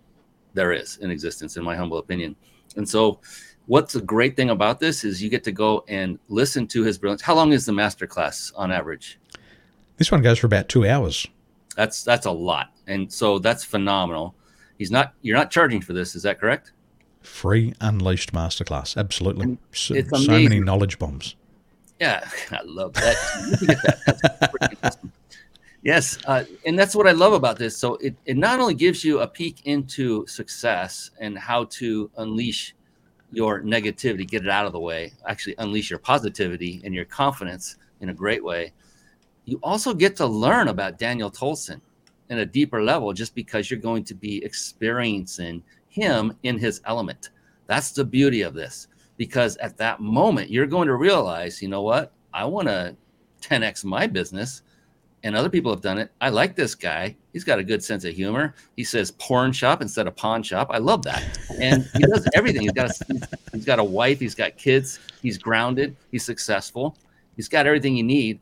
there 0.53 0.71
is 0.71 0.97
in 0.97 1.09
existence, 1.09 1.57
in 1.57 1.63
my 1.63 1.75
humble 1.75 1.97
opinion. 1.97 2.35
And 2.75 2.87
so, 2.87 3.19
what's 3.65 3.95
a 3.95 4.01
great 4.01 4.35
thing 4.35 4.49
about 4.49 4.79
this 4.79 5.03
is 5.03 5.21
you 5.21 5.29
get 5.29 5.43
to 5.45 5.51
go 5.51 5.83
and 5.87 6.19
listen 6.29 6.67
to 6.67 6.83
his 6.83 6.97
brilliance. 6.97 7.21
How 7.21 7.35
long 7.35 7.51
is 7.51 7.65
the 7.65 7.73
master 7.73 8.07
class 8.07 8.51
on 8.55 8.71
average? 8.71 9.19
This 9.97 10.11
one 10.11 10.21
goes 10.21 10.39
for 10.39 10.47
about 10.47 10.69
two 10.69 10.87
hours. 10.87 11.27
That's 11.75 12.03
that's 12.03 12.25
a 12.25 12.31
lot, 12.31 12.71
and 12.87 13.11
so 13.11 13.39
that's 13.39 13.63
phenomenal. 13.63 14.35
He's 14.77 14.91
not. 14.91 15.13
You're 15.21 15.37
not 15.37 15.51
charging 15.51 15.81
for 15.81 15.93
this, 15.93 16.15
is 16.15 16.23
that 16.23 16.39
correct? 16.39 16.73
Free 17.21 17.73
unleashed 17.79 18.33
masterclass. 18.33 18.97
Absolutely. 18.97 19.57
So, 19.71 19.95
so 20.01 20.39
many 20.39 20.59
knowledge 20.59 20.99
bombs. 20.99 21.35
Yeah, 21.99 22.27
I 22.51 22.61
love 22.65 22.93
that. 22.93 23.15
You 23.51 23.57
can 23.57 23.67
get 23.67 23.83
that. 23.83 23.99
That's 24.05 24.51
pretty 24.51 24.77
awesome. 24.83 25.11
Yes, 25.83 26.19
uh, 26.25 26.43
and 26.65 26.77
that's 26.77 26.95
what 26.95 27.07
I 27.07 27.11
love 27.11 27.33
about 27.33 27.57
this. 27.57 27.75
So 27.75 27.95
it, 27.95 28.15
it 28.25 28.37
not 28.37 28.59
only 28.59 28.75
gives 28.75 29.03
you 29.03 29.19
a 29.19 29.27
peek 29.27 29.65
into 29.65 30.25
success 30.27 31.09
and 31.19 31.37
how 31.37 31.65
to 31.65 32.11
unleash 32.17 32.75
your 33.31 33.61
negativity, 33.61 34.27
get 34.27 34.43
it 34.43 34.49
out 34.49 34.67
of 34.67 34.73
the 34.73 34.79
way, 34.79 35.13
actually 35.27 35.55
unleash 35.57 35.89
your 35.89 35.99
positivity 35.99 36.81
and 36.83 36.93
your 36.93 37.05
confidence 37.05 37.77
in 37.99 38.09
a 38.09 38.13
great 38.13 38.43
way. 38.43 38.73
You 39.45 39.59
also 39.63 39.93
get 39.93 40.15
to 40.17 40.27
learn 40.27 40.67
about 40.67 40.99
Daniel 40.99 41.31
Tolson 41.31 41.81
in 42.29 42.39
a 42.39 42.45
deeper 42.45 42.83
level 42.83 43.11
just 43.11 43.33
because 43.33 43.71
you're 43.71 43.79
going 43.79 44.03
to 44.03 44.13
be 44.13 44.43
experiencing 44.45 45.63
him 45.91 46.35
in 46.43 46.57
his 46.57 46.81
element. 46.85 47.29
That's 47.67 47.91
the 47.91 48.03
beauty 48.03 48.41
of 48.41 48.55
this 48.55 48.87
because 49.17 49.57
at 49.57 49.77
that 49.77 49.99
moment 49.99 50.49
you're 50.49 50.65
going 50.65 50.87
to 50.87 50.95
realize, 50.95 51.61
you 51.61 51.67
know 51.67 51.83
what? 51.83 52.11
I 52.33 52.45
want 52.45 52.67
to 52.67 52.95
10x 53.41 53.83
my 53.85 54.07
business 54.07 54.63
and 55.23 55.35
other 55.35 55.49
people 55.49 55.71
have 55.71 55.81
done 55.81 55.97
it. 55.97 56.11
I 56.19 56.29
like 56.29 56.55
this 56.55 56.73
guy. 56.73 57.15
He's 57.33 57.43
got 57.43 57.59
a 57.59 57.63
good 57.63 57.83
sense 57.83 58.05
of 58.05 58.13
humor. 58.15 58.55
He 58.75 58.83
says 58.83 59.11
porn 59.11 59.51
shop 59.51 59.81
instead 59.81 60.07
of 60.07 60.15
pawn 60.15 60.41
shop. 60.41 60.69
I 60.71 60.79
love 60.79 61.03
that. 61.03 61.23
And 61.59 61.87
he 61.95 62.03
does 62.05 62.27
everything. 62.33 62.63
He's 62.63 62.71
got 62.71 62.89
a, 62.89 63.27
he's 63.53 63.65
got 63.65 63.79
a 63.79 63.83
wife. 63.83 64.19
He's 64.19 64.33
got 64.33 64.57
kids. 64.57 64.99
He's 65.21 65.37
grounded. 65.37 65.95
He's 66.11 66.25
successful. 66.25 66.97
He's 67.35 67.47
got 67.47 67.67
everything 67.67 67.95
you 67.95 68.03
need. 68.03 68.39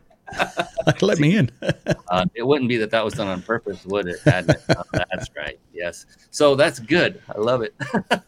let 1.00 1.20
me 1.20 1.36
in. 1.36 1.48
Uh, 2.10 2.24
it 2.34 2.42
wouldn't 2.42 2.70
be 2.70 2.78
that 2.78 2.90
that 2.90 3.04
was 3.04 3.12
done 3.12 3.28
on 3.28 3.42
purpose, 3.42 3.84
would 3.84 4.08
it? 4.08 4.16
Uh, 4.26 4.40
that's 4.40 5.28
right. 5.36 5.60
Yes. 5.74 6.06
So 6.30 6.54
that's 6.54 6.78
good. 6.78 7.20
I 7.28 7.38
love 7.38 7.60
it. 7.60 7.74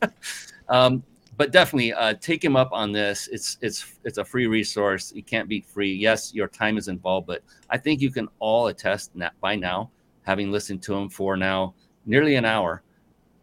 um, 0.69 1.03
but 1.41 1.53
definitely 1.53 1.91
uh, 1.95 2.13
take 2.21 2.45
him 2.45 2.55
up 2.55 2.69
on 2.71 2.93
this. 2.93 3.27
It's 3.33 3.57
it's 3.63 3.97
it's 4.05 4.19
a 4.19 4.25
free 4.27 4.47
resource. 4.47 5.11
You 5.15 5.23
can't 5.23 5.49
beat 5.49 5.65
free. 5.65 5.91
Yes, 5.91 6.35
your 6.35 6.49
time 6.49 6.77
is 6.77 6.89
involved, 6.89 7.27
but 7.27 7.43
I 7.71 7.79
think 7.79 8.03
you 8.03 8.11
can 8.11 8.29
all 8.41 8.67
attest 8.67 9.11
that 9.15 9.33
by 9.41 9.57
now, 9.57 9.91
having 10.25 10.53
listened 10.53 10.83
to 10.83 10.95
him 10.95 11.09
for 11.09 11.39
now 11.39 11.73
nearly 12.05 12.35
an 12.35 12.45
hour, 12.45 12.83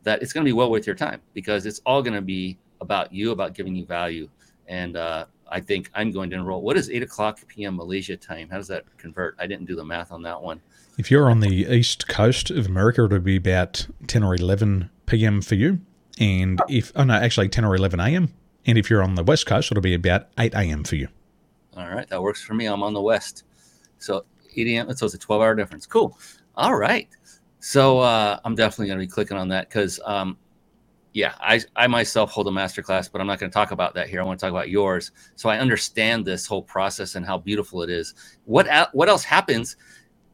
that 0.03 0.21
it's 0.21 0.31
going 0.31 0.45
to 0.45 0.47
be 0.47 0.53
well 0.53 0.69
worth 0.69 0.85
your 0.85 0.95
time 0.95 1.21
because 1.33 1.65
it's 1.65 1.81
all 1.87 2.03
going 2.03 2.13
to 2.13 2.21
be 2.21 2.59
about 2.81 3.11
you, 3.11 3.31
about 3.31 3.55
giving 3.55 3.75
you 3.75 3.83
value. 3.83 4.29
And 4.67 4.95
uh, 4.95 5.25
I 5.49 5.59
think 5.59 5.89
I'm 5.95 6.11
going 6.11 6.29
to 6.29 6.35
enroll. 6.35 6.61
What 6.61 6.77
is 6.77 6.91
eight 6.91 7.01
o'clock 7.01 7.39
p.m. 7.47 7.77
Malaysia 7.77 8.15
time? 8.15 8.47
How 8.47 8.57
does 8.57 8.67
that 8.67 8.83
convert? 8.99 9.35
I 9.39 9.47
didn't 9.47 9.65
do 9.65 9.75
the 9.75 9.83
math 9.83 10.11
on 10.11 10.21
that 10.21 10.39
one. 10.39 10.61
If 10.99 11.09
you're 11.09 11.31
on 11.31 11.39
the 11.39 11.65
east 11.65 12.07
coast 12.07 12.51
of 12.51 12.67
America, 12.67 13.05
it'll 13.05 13.21
be 13.21 13.37
about 13.37 13.87
10 14.05 14.21
or 14.23 14.35
11 14.35 14.91
p.m. 15.07 15.41
for 15.41 15.55
you. 15.55 15.79
And 16.19 16.61
if, 16.69 16.91
oh 16.95 17.03
no, 17.03 17.13
actually 17.13 17.49
10 17.49 17.63
or 17.65 17.75
11 17.75 17.99
a.m. 17.99 18.33
And 18.65 18.77
if 18.77 18.89
you're 18.89 19.03
on 19.03 19.15
the 19.15 19.23
west 19.23 19.45
coast, 19.45 19.71
it'll 19.71 19.81
be 19.81 19.93
about 19.93 20.27
8 20.37 20.53
a.m. 20.53 20.83
for 20.83 20.95
you. 20.95 21.07
All 21.75 21.87
right, 21.87 22.07
that 22.09 22.21
works 22.21 22.43
for 22.43 22.53
me. 22.53 22.65
I'm 22.65 22.81
on 22.81 22.93
the 22.93 23.01
west, 23.01 23.43
so 23.99 24.25
8 24.55 24.67
a.m. 24.67 24.95
So 24.95 25.05
it's 25.05 25.15
a 25.15 25.19
12 25.19 25.41
hour 25.41 25.55
difference. 25.55 25.85
Cool. 25.85 26.17
All 26.55 26.75
right. 26.75 27.07
So 27.59 27.99
uh, 27.99 28.39
I'm 28.43 28.55
definitely 28.55 28.87
going 28.87 28.99
to 28.99 29.05
be 29.05 29.11
clicking 29.11 29.37
on 29.37 29.47
that 29.49 29.69
because, 29.69 29.99
um, 30.05 30.37
yeah, 31.13 31.35
I, 31.39 31.61
I 31.75 31.87
myself 31.87 32.31
hold 32.31 32.47
a 32.47 32.51
master 32.51 32.81
class, 32.81 33.07
but 33.07 33.21
I'm 33.21 33.27
not 33.27 33.39
going 33.39 33.49
to 33.49 33.53
talk 33.53 33.71
about 33.71 33.93
that 33.95 34.07
here. 34.07 34.21
I 34.21 34.23
want 34.23 34.39
to 34.39 34.45
talk 34.45 34.51
about 34.51 34.69
yours. 34.69 35.11
So 35.35 35.49
I 35.49 35.59
understand 35.59 36.25
this 36.25 36.45
whole 36.45 36.61
process 36.61 37.15
and 37.15 37.25
how 37.25 37.37
beautiful 37.37 37.81
it 37.83 37.89
is. 37.89 38.13
What 38.45 38.67
what 38.93 39.09
else 39.09 39.23
happens 39.23 39.77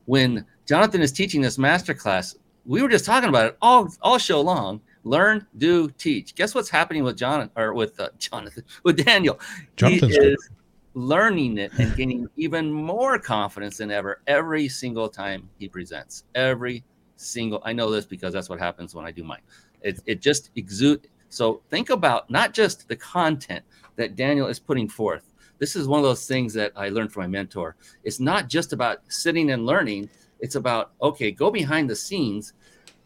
when 0.05 0.45
Jonathan 0.65 1.01
is 1.01 1.11
teaching 1.11 1.41
this 1.41 1.57
master 1.57 1.93
class? 1.93 2.35
We 2.65 2.81
were 2.81 2.89
just 2.89 3.05
talking 3.05 3.29
about 3.29 3.47
it 3.47 3.57
all 3.61 3.89
all 4.01 4.17
show 4.17 4.41
long. 4.41 4.81
Learn, 5.03 5.45
do, 5.57 5.89
teach. 5.91 6.33
Guess 6.35 6.55
what's 6.55 6.69
happening 6.69 7.03
with 7.03 7.17
Jonathan 7.17 7.51
or 7.55 7.73
with 7.73 7.99
uh, 7.99 8.09
Jonathan 8.17 8.63
with 8.83 9.03
Daniel? 9.03 9.39
Jonathan's 9.75 10.15
he 10.15 10.21
is 10.21 10.49
learning 10.93 11.57
it 11.57 11.71
and 11.77 11.95
gaining 11.97 12.27
even 12.37 12.71
more 12.71 13.17
confidence 13.19 13.77
than 13.77 13.91
ever 13.91 14.21
every 14.27 14.67
single 14.67 15.09
time 15.09 15.49
he 15.59 15.67
presents. 15.67 16.23
Every 16.35 16.83
single, 17.15 17.61
I 17.65 17.73
know 17.73 17.89
this 17.91 18.05
because 18.05 18.33
that's 18.33 18.49
what 18.49 18.59
happens 18.59 18.95
when 18.95 19.05
I 19.05 19.11
do 19.11 19.23
mine. 19.23 19.41
It, 19.81 19.99
it 20.05 20.21
just 20.21 20.51
exude. 20.55 21.07
So 21.29 21.61
think 21.69 21.89
about 21.89 22.29
not 22.29 22.53
just 22.53 22.87
the 22.87 22.95
content 22.95 23.63
that 23.95 24.15
Daniel 24.15 24.47
is 24.47 24.59
putting 24.59 24.87
forth. 24.87 25.33
This 25.59 25.75
is 25.75 25.87
one 25.87 25.99
of 25.99 26.03
those 26.03 26.27
things 26.27 26.53
that 26.53 26.71
I 26.75 26.89
learned 26.89 27.11
from 27.11 27.23
my 27.23 27.27
mentor. 27.27 27.75
It's 28.03 28.19
not 28.19 28.49
just 28.49 28.73
about 28.73 28.99
sitting 29.07 29.51
and 29.51 29.65
learning. 29.65 30.09
It's 30.39 30.55
about, 30.55 30.91
okay, 31.01 31.31
go 31.31 31.49
behind 31.49 31.89
the 31.89 31.95
scenes. 31.95 32.53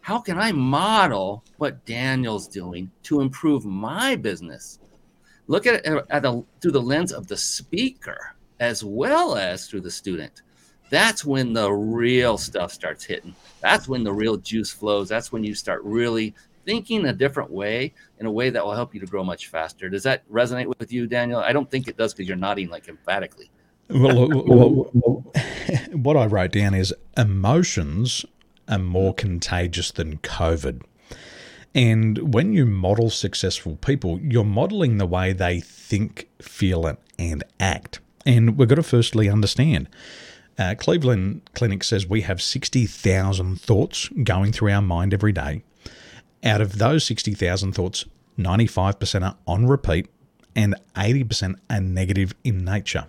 How 0.07 0.21
can 0.21 0.39
I 0.39 0.53
model 0.53 1.43
what 1.57 1.85
Daniel's 1.85 2.47
doing 2.47 2.89
to 3.03 3.19
improve 3.19 3.65
my 3.65 4.15
business? 4.15 4.79
look 5.47 5.67
at 5.67 5.85
it 5.85 6.05
at 6.09 6.21
the, 6.21 6.45
through 6.61 6.71
the 6.71 6.81
lens 6.81 7.11
of 7.11 7.27
the 7.27 7.35
speaker 7.35 8.33
as 8.61 8.85
well 8.85 9.35
as 9.35 9.67
through 9.67 9.81
the 9.81 9.91
student. 9.91 10.43
That's 10.89 11.25
when 11.25 11.51
the 11.51 11.69
real 11.69 12.37
stuff 12.37 12.71
starts 12.71 13.03
hitting. 13.03 13.35
That's 13.59 13.89
when 13.89 14.05
the 14.05 14.13
real 14.13 14.37
juice 14.37 14.71
flows. 14.71 15.09
That's 15.09 15.33
when 15.33 15.43
you 15.43 15.53
start 15.53 15.83
really 15.83 16.33
thinking 16.65 17.07
a 17.07 17.13
different 17.13 17.51
way 17.51 17.93
in 18.19 18.27
a 18.27 18.31
way 18.31 18.49
that 18.49 18.63
will 18.63 18.75
help 18.75 18.93
you 18.93 19.01
to 19.01 19.05
grow 19.07 19.25
much 19.25 19.47
faster. 19.47 19.89
Does 19.89 20.03
that 20.03 20.25
resonate 20.31 20.73
with 20.79 20.93
you 20.93 21.07
daniel? 21.07 21.41
I 21.41 21.51
don't 21.51 21.69
think 21.69 21.89
it 21.89 21.97
does 21.97 22.13
because 22.13 22.29
you're 22.29 22.37
nodding 22.37 22.69
like 22.69 22.87
emphatically. 22.87 23.51
Well, 23.89 24.29
well, 24.29 24.91
well, 24.93 25.33
what 25.91 26.15
i 26.15 26.25
wrote 26.25 26.51
down 26.51 26.73
is 26.73 26.93
emotions 27.17 28.25
are 28.67 28.79
more 28.79 29.13
contagious 29.13 29.91
than 29.91 30.17
covid 30.17 30.81
and 31.77 32.33
when 32.33 32.53
you 32.53 32.65
model 32.65 33.11
successful 33.11 33.75
people, 33.75 34.19
you're 34.19 34.43
modeling 34.43 34.97
the 34.97 35.05
way 35.05 35.31
they 35.31 35.59
think, 35.59 36.27
feel, 36.41 36.97
and 37.19 37.43
act. 37.59 37.99
And 38.25 38.57
we've 38.57 38.67
got 38.67 38.75
to 38.75 38.83
firstly 38.83 39.29
understand. 39.29 39.87
Uh, 40.57 40.73
Cleveland 40.75 41.47
Clinic 41.53 41.83
says 41.83 42.07
we 42.07 42.21
have 42.21 42.41
60,000 42.41 43.61
thoughts 43.61 44.09
going 44.23 44.51
through 44.51 44.71
our 44.71 44.81
mind 44.81 45.13
every 45.13 45.31
day. 45.31 45.61
Out 46.43 46.61
of 46.61 46.79
those 46.79 47.05
60,000 47.05 47.73
thoughts, 47.73 48.05
95% 48.39 49.21
are 49.21 49.37
on 49.45 49.67
repeat 49.67 50.07
and 50.55 50.73
80% 50.95 51.57
are 51.69 51.79
negative 51.79 52.33
in 52.43 52.65
nature. 52.65 53.05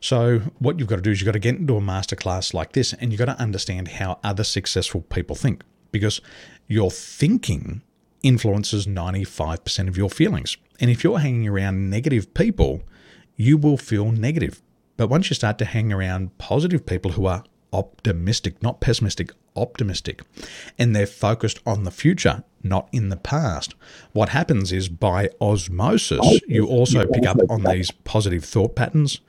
So, 0.00 0.40
what 0.58 0.78
you've 0.78 0.88
got 0.88 0.96
to 0.96 1.02
do 1.02 1.10
is 1.10 1.20
you've 1.20 1.26
got 1.26 1.32
to 1.32 1.38
get 1.38 1.56
into 1.56 1.76
a 1.76 1.80
masterclass 1.80 2.54
like 2.54 2.72
this 2.72 2.92
and 2.92 3.10
you've 3.10 3.18
got 3.18 3.26
to 3.26 3.40
understand 3.40 3.88
how 3.88 4.18
other 4.22 4.44
successful 4.44 5.02
people 5.02 5.34
think 5.34 5.64
because 5.90 6.20
your 6.66 6.90
thinking 6.90 7.82
influences 8.22 8.86
95% 8.86 9.88
of 9.88 9.96
your 9.96 10.10
feelings. 10.10 10.56
And 10.80 10.90
if 10.90 11.02
you're 11.02 11.18
hanging 11.18 11.48
around 11.48 11.90
negative 11.90 12.34
people, 12.34 12.82
you 13.36 13.56
will 13.56 13.76
feel 13.76 14.10
negative. 14.10 14.62
But 14.96 15.08
once 15.08 15.30
you 15.30 15.34
start 15.34 15.58
to 15.58 15.64
hang 15.64 15.92
around 15.92 16.36
positive 16.38 16.84
people 16.84 17.12
who 17.12 17.26
are 17.26 17.44
optimistic, 17.72 18.62
not 18.62 18.80
pessimistic, 18.80 19.30
optimistic, 19.54 20.22
and 20.78 20.94
they're 20.94 21.06
focused 21.06 21.60
on 21.66 21.84
the 21.84 21.90
future, 21.90 22.44
not 22.62 22.88
in 22.92 23.08
the 23.08 23.16
past, 23.16 23.74
what 24.12 24.30
happens 24.30 24.72
is 24.72 24.88
by 24.88 25.30
osmosis, 25.40 26.40
you 26.48 26.66
also 26.66 27.06
pick 27.06 27.26
up 27.26 27.38
on 27.48 27.62
these 27.62 27.90
positive 27.90 28.44
thought 28.44 28.74
patterns. 28.74 29.20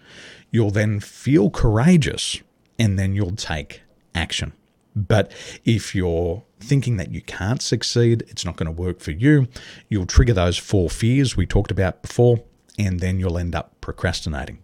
You'll 0.51 0.71
then 0.71 0.99
feel 0.99 1.49
courageous 1.49 2.41
and 2.77 2.97
then 2.97 3.13
you'll 3.13 3.35
take 3.35 3.81
action. 4.15 4.53
But 4.95 5.31
if 5.65 5.93
you're 5.93 6.43
thinking 6.59 6.97
that 6.97 7.11
you 7.11 7.21
can't 7.21 7.61
succeed, 7.61 8.23
it's 8.27 8.45
not 8.45 8.57
going 8.57 8.65
to 8.65 8.81
work 8.81 8.99
for 8.99 9.11
you, 9.11 9.47
you'll 9.87 10.05
trigger 10.05 10.33
those 10.33 10.57
four 10.57 10.89
fears 10.89 11.37
we 11.37 11.45
talked 11.45 11.71
about 11.71 12.01
before, 12.01 12.43
and 12.77 12.99
then 12.99 13.19
you'll 13.19 13.37
end 13.37 13.55
up 13.55 13.79
procrastinating. 13.81 14.59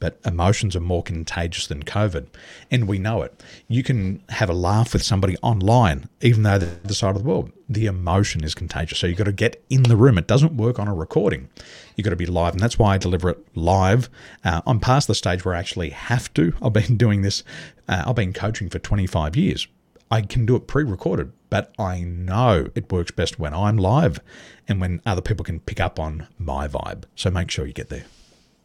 But 0.00 0.18
emotions 0.24 0.74
are 0.74 0.80
more 0.80 1.02
contagious 1.02 1.66
than 1.66 1.84
COVID, 1.84 2.26
and 2.70 2.88
we 2.88 2.98
know 2.98 3.22
it. 3.22 3.42
You 3.68 3.82
can 3.82 4.22
have 4.30 4.50
a 4.50 4.54
laugh 4.54 4.92
with 4.94 5.02
somebody 5.02 5.36
online, 5.42 6.08
even 6.22 6.42
though 6.42 6.58
they're 6.58 6.70
the 6.70 6.84
other 6.86 6.94
side 6.94 7.16
of 7.16 7.22
the 7.22 7.28
world. 7.28 7.52
The 7.68 7.86
emotion 7.86 8.42
is 8.42 8.54
contagious. 8.54 8.98
So 8.98 9.06
you've 9.06 9.18
got 9.18 9.24
to 9.24 9.32
get 9.32 9.62
in 9.70 9.84
the 9.84 9.96
room. 9.96 10.18
It 10.18 10.26
doesn't 10.26 10.56
work 10.56 10.78
on 10.78 10.88
a 10.88 10.94
recording. 10.94 11.48
You've 11.96 12.06
got 12.06 12.10
to 12.10 12.16
be 12.16 12.26
live, 12.26 12.54
and 12.54 12.62
that's 12.62 12.78
why 12.78 12.94
I 12.94 12.98
deliver 12.98 13.28
it 13.28 13.46
live. 13.54 14.08
Uh, 14.42 14.62
I'm 14.66 14.80
past 14.80 15.06
the 15.06 15.14
stage 15.14 15.44
where 15.44 15.54
I 15.54 15.58
actually 15.58 15.90
have 15.90 16.32
to. 16.34 16.54
I've 16.62 16.72
been 16.72 16.96
doing 16.96 17.22
this, 17.22 17.44
uh, 17.86 18.04
I've 18.06 18.16
been 18.16 18.32
coaching 18.32 18.70
for 18.70 18.78
25 18.78 19.36
years. 19.36 19.68
I 20.10 20.22
can 20.22 20.44
do 20.44 20.56
it 20.56 20.66
pre 20.66 20.82
recorded, 20.82 21.32
but 21.50 21.72
I 21.78 22.00
know 22.00 22.68
it 22.74 22.90
works 22.90 23.12
best 23.12 23.38
when 23.38 23.54
I'm 23.54 23.76
live 23.76 24.18
and 24.66 24.80
when 24.80 25.00
other 25.06 25.20
people 25.20 25.44
can 25.44 25.60
pick 25.60 25.78
up 25.78 26.00
on 26.00 26.26
my 26.38 26.66
vibe. 26.66 27.04
So 27.14 27.30
make 27.30 27.50
sure 27.50 27.66
you 27.66 27.72
get 27.72 27.90
there. 27.90 28.06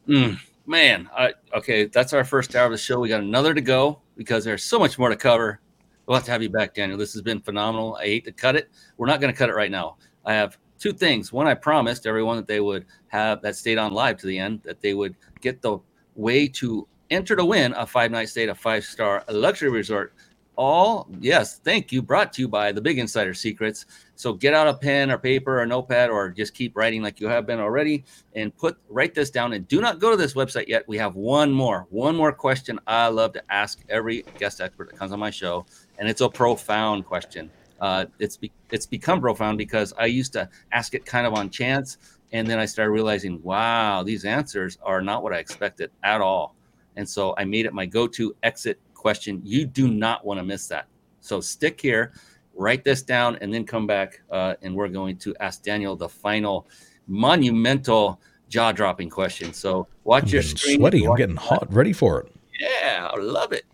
Mm, 0.08 0.40
man, 0.66 1.10
I, 1.16 1.34
okay, 1.54 1.86
that's 1.86 2.14
our 2.14 2.24
first 2.24 2.56
hour 2.56 2.66
of 2.66 2.72
the 2.72 2.78
show. 2.78 3.00
We 3.00 3.10
got 3.10 3.22
another 3.22 3.54
to 3.54 3.62
go 3.62 4.02
because 4.18 4.44
there's 4.44 4.64
so 4.64 4.80
much 4.80 4.98
more 4.98 5.10
to 5.10 5.16
cover. 5.16 5.60
We'll 6.06 6.16
have 6.16 6.26
to 6.26 6.32
have 6.32 6.44
you 6.44 6.50
back, 6.50 6.74
Daniel. 6.74 6.98
This 6.98 7.14
has 7.14 7.22
been 7.22 7.42
phenomenal. 7.42 7.96
I 7.96 8.06
hate 8.06 8.26
to 8.26 8.32
cut 8.32 8.56
it. 8.56 8.70
We're 8.98 9.08
not 9.08 9.22
going 9.22 9.34
to 9.34 9.38
cut 9.38 9.50
it 9.50 9.56
right 9.56 9.72
now. 9.72 9.98
I 10.26 10.34
have 10.34 10.58
two 10.80 10.94
things. 10.94 11.32
One, 11.34 11.48
I 11.48 11.54
promised 11.54 12.06
everyone 12.06 12.38
that 12.38 12.48
they 12.48 12.60
would 12.60 12.86
have 13.08 13.42
that 13.42 13.56
stayed 13.56 13.78
on 13.78 13.94
live 13.94 14.18
to 14.18 14.28
the 14.28 14.38
end, 14.38 14.62
that 14.64 14.82
they 14.82 14.94
would 14.94 15.16
get 15.42 15.62
the 15.62 15.80
way 16.16 16.48
to 16.48 16.88
enter 17.10 17.36
to 17.36 17.46
win 17.46 17.74
a 17.74 17.86
five 17.86 18.12
night 18.12 18.30
stay 18.30 18.44
at 18.44 18.50
a 18.50 18.56
five 18.56 18.84
star 18.84 19.24
luxury 19.30 19.70
resort 19.70 20.14
all 20.58 21.08
yes 21.20 21.60
thank 21.60 21.92
you 21.92 22.02
brought 22.02 22.34
to 22.34 22.42
you 22.42 22.48
by 22.48 22.72
the 22.72 22.82
big 22.82 23.00
insider 23.00 23.34
secrets. 23.34 23.86
So 24.16 24.34
get 24.34 24.54
out 24.54 24.68
a 24.68 24.74
pen 24.74 25.12
or 25.12 25.18
paper 25.18 25.60
or 25.60 25.66
notepad 25.66 26.10
or 26.10 26.30
just 26.30 26.54
keep 26.54 26.76
writing 26.76 27.02
like 27.02 27.20
you 27.20 27.28
have 27.28 27.46
been 27.46 27.60
already 27.60 28.06
and 28.34 28.56
put 28.56 28.78
write 28.90 29.14
this 29.14 29.30
down 29.30 29.54
and 29.54 29.68
do 29.68 29.82
not 29.82 30.00
go 30.00 30.12
to 30.12 30.18
this 30.18 30.34
website 30.34 30.68
yet. 30.68 30.88
We 30.88 30.98
have 30.98 31.16
one 31.16 31.52
more 31.52 31.88
one 31.90 32.16
more 32.16 32.32
question 32.32 32.80
i 32.88 33.08
love 33.08 33.34
to 33.34 33.44
ask 33.50 33.84
every 33.90 34.24
guest 34.38 34.62
expert 34.62 34.90
that 34.90 34.98
comes 34.98 35.12
on 35.12 35.20
my 35.20 35.30
show 35.30 35.66
and 35.98 36.08
it's 36.08 36.22
a 36.22 36.30
profound 36.30 37.06
question. 37.06 37.50
Uh, 37.82 38.06
it's 38.20 38.38
be, 38.38 38.52
it's 38.72 38.86
become 38.86 39.20
profound 39.20 39.58
because 39.58 39.94
i 39.98 40.06
used 40.06 40.32
to 40.34 40.48
ask 40.72 40.94
it 40.94 41.06
kind 41.06 41.28
of 41.28 41.34
on 41.34 41.50
chance 41.50 41.98
and 42.32 42.48
then 42.48 42.58
i 42.58 42.66
started 42.66 42.92
realizing 42.92 43.42
wow 43.44 44.02
these 44.02 44.24
answers 44.24 44.78
are 44.82 45.02
not 45.02 45.22
what 45.24 45.34
i 45.34 45.38
expected 45.38 45.92
at 46.04 46.22
all. 46.22 46.56
And 46.96 47.08
so 47.08 47.36
i 47.38 47.44
made 47.44 47.66
it 47.66 47.74
my 47.74 47.86
go-to 47.86 48.34
exit 48.44 48.80
question. 49.06 49.40
You 49.46 49.68
do 49.68 49.88
not 49.88 50.26
want 50.26 50.40
to 50.40 50.44
miss 50.44 50.68
that. 50.70 50.88
So 51.20 51.40
stick 51.40 51.80
here, 51.80 52.12
write 52.56 52.84
this 52.84 53.04
down, 53.04 53.38
and 53.40 53.54
then 53.54 53.64
come 53.64 53.86
back, 53.86 54.24
uh, 54.32 54.56
and 54.64 54.74
we're 54.74 54.88
going 54.88 55.18
to 55.18 55.36
ask 55.40 55.62
Daniel 55.62 55.96
the 55.96 56.10
final 56.10 56.68
monumental 57.06 58.20
jaw 58.50 58.72
dropping 58.72 59.12
question. 59.12 59.54
So 59.54 59.88
watch 60.06 60.24
I'm 60.24 60.30
your 60.30 60.42
screen. 60.42 60.80
Sweaty. 60.80 61.06
I'm 61.06 61.16
getting 61.18 61.36
hot. 61.36 61.72
Ready 61.72 61.94
for 61.94 62.22
it. 62.22 62.32
Yeah, 62.60 63.12
I 63.14 63.20
love 63.20 63.54
it. 63.54 63.66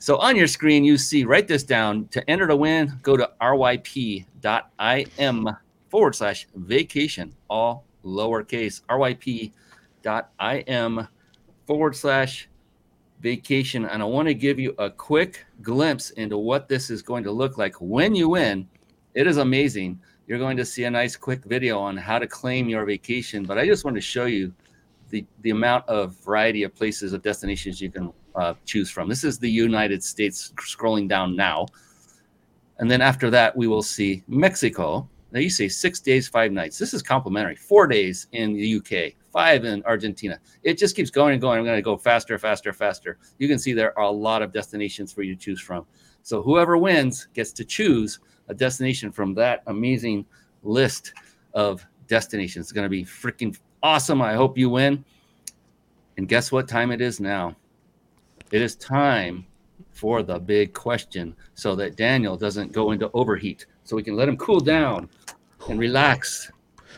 So 0.00 0.18
on 0.18 0.36
your 0.36 0.48
screen, 0.48 0.84
you 0.84 0.98
see, 0.98 1.24
write 1.24 1.48
this 1.48 1.62
down. 1.62 2.06
To 2.08 2.28
enter 2.28 2.46
to 2.46 2.56
win, 2.56 2.92
go 3.00 3.16
to 3.16 3.30
ryp.im 3.40 4.26
forward 5.88 6.14
slash 6.14 6.46
vacation, 6.54 7.34
all 7.48 7.86
lowercase, 8.04 8.82
ryp.im 8.90 9.48
forward 11.66 11.96
slash 11.96 12.50
vacation. 13.26 13.84
And 13.86 14.00
I 14.00 14.04
want 14.04 14.28
to 14.28 14.34
give 14.34 14.60
you 14.60 14.72
a 14.78 14.88
quick 14.88 15.44
glimpse 15.60 16.10
into 16.10 16.38
what 16.38 16.68
this 16.68 16.90
is 16.90 17.02
going 17.02 17.24
to 17.24 17.32
look 17.32 17.58
like 17.58 17.74
when 17.80 18.14
you 18.14 18.28
win. 18.28 18.68
It 19.14 19.26
is 19.26 19.38
amazing. 19.38 19.98
You're 20.28 20.38
going 20.38 20.56
to 20.58 20.64
see 20.64 20.84
a 20.84 20.90
nice 20.90 21.16
quick 21.16 21.42
video 21.44 21.76
on 21.76 21.96
how 21.96 22.20
to 22.20 22.28
claim 22.28 22.68
your 22.68 22.84
vacation. 22.84 23.42
But 23.42 23.58
I 23.58 23.66
just 23.66 23.84
want 23.84 23.96
to 23.96 24.00
show 24.00 24.26
you 24.26 24.54
the, 25.10 25.26
the 25.40 25.50
amount 25.50 25.88
of 25.88 26.14
variety 26.24 26.62
of 26.62 26.72
places 26.76 27.12
of 27.12 27.22
destinations 27.22 27.80
you 27.80 27.90
can 27.90 28.12
uh, 28.36 28.54
choose 28.64 28.90
from. 28.90 29.08
This 29.08 29.24
is 29.24 29.40
the 29.40 29.50
United 29.50 30.04
States 30.04 30.52
scrolling 30.58 31.08
down 31.08 31.34
now. 31.34 31.66
And 32.78 32.88
then 32.88 33.00
after 33.00 33.28
that, 33.30 33.56
we 33.56 33.66
will 33.66 33.82
see 33.82 34.22
Mexico. 34.28 35.08
Now 35.32 35.40
you 35.40 35.50
say 35.50 35.66
six 35.66 35.98
days, 35.98 36.28
five 36.28 36.52
nights. 36.52 36.78
This 36.78 36.94
is 36.94 37.02
complimentary. 37.02 37.56
Four 37.56 37.88
days 37.88 38.28
in 38.30 38.52
the 38.52 38.76
UK, 38.76 39.14
five 39.36 39.66
in 39.66 39.82
Argentina. 39.84 40.40
It 40.62 40.78
just 40.78 40.96
keeps 40.96 41.10
going 41.10 41.34
and 41.34 41.42
going. 41.42 41.58
I'm 41.58 41.64
going 41.66 41.76
to 41.76 41.82
go 41.82 41.98
faster, 41.98 42.38
faster, 42.38 42.72
faster. 42.72 43.18
You 43.36 43.48
can 43.48 43.58
see 43.58 43.74
there 43.74 43.96
are 43.98 44.06
a 44.06 44.10
lot 44.10 44.40
of 44.40 44.50
destinations 44.50 45.12
for 45.12 45.20
you 45.20 45.34
to 45.34 45.38
choose 45.38 45.60
from. 45.60 45.84
So 46.22 46.40
whoever 46.40 46.78
wins 46.78 47.28
gets 47.34 47.52
to 47.52 47.64
choose 47.66 48.20
a 48.48 48.54
destination 48.54 49.12
from 49.12 49.34
that 49.34 49.62
amazing 49.66 50.24
list 50.62 51.12
of 51.52 51.86
destinations. 52.08 52.64
It's 52.64 52.72
going 52.72 52.86
to 52.86 52.88
be 52.88 53.04
freaking 53.04 53.54
awesome. 53.82 54.22
I 54.22 54.32
hope 54.32 54.56
you 54.56 54.70
win. 54.70 55.04
And 56.16 56.26
guess 56.26 56.50
what 56.50 56.66
time 56.66 56.90
it 56.90 57.02
is 57.02 57.20
now? 57.20 57.54
It 58.52 58.62
is 58.62 58.74
time 58.76 59.44
for 59.92 60.22
the 60.22 60.38
big 60.38 60.72
question 60.72 61.36
so 61.54 61.76
that 61.76 61.96
Daniel 61.96 62.38
doesn't 62.38 62.72
go 62.72 62.92
into 62.92 63.10
overheat. 63.12 63.66
So 63.84 63.96
we 63.96 64.02
can 64.02 64.16
let 64.16 64.30
him 64.30 64.38
cool 64.38 64.60
down 64.60 65.10
and 65.68 65.78
relax. 65.78 66.50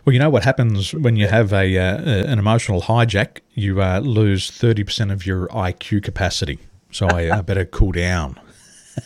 Well, 0.09 0.15
you 0.15 0.21
know 0.21 0.31
what 0.31 0.43
happens 0.43 0.95
when 0.95 1.17
you 1.17 1.27
have 1.27 1.53
a 1.53 1.77
uh, 1.77 1.99
an 2.33 2.39
emotional 2.39 2.81
hijack? 2.81 3.41
You 3.53 3.83
uh, 3.83 3.99
lose 3.99 4.51
thirty 4.51 4.83
percent 4.83 5.11
of 5.11 5.27
your 5.27 5.49
IQ 5.49 6.03
capacity. 6.03 6.59
So 6.91 7.07
I, 7.09 7.31
I 7.31 7.43
better 7.43 7.67
cool 7.67 7.93
down. 7.93 8.41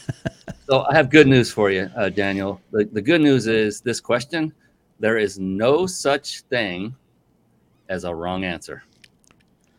so 0.68 0.84
I 0.88 0.94
have 0.94 1.10
good 1.10 1.26
news 1.26 1.50
for 1.50 1.72
you, 1.72 1.90
uh, 1.96 2.08
Daniel. 2.08 2.60
The, 2.70 2.84
the 2.84 3.02
good 3.02 3.20
news 3.20 3.48
is 3.48 3.80
this 3.80 3.98
question: 4.00 4.52
there 5.00 5.18
is 5.18 5.40
no 5.40 5.88
such 5.88 6.42
thing 6.42 6.94
as 7.88 8.04
a 8.04 8.14
wrong 8.14 8.44
answer. 8.44 8.84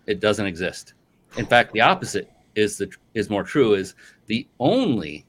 It 0.08 0.20
doesn't 0.20 0.46
exist. 0.46 0.94
In 1.38 1.46
fact, 1.46 1.72
the 1.72 1.80
opposite 1.80 2.30
is 2.56 2.78
the 2.78 2.92
is 3.14 3.30
more 3.30 3.44
true. 3.44 3.76
Is 3.76 3.96
the 4.26 4.46
only 4.60 5.26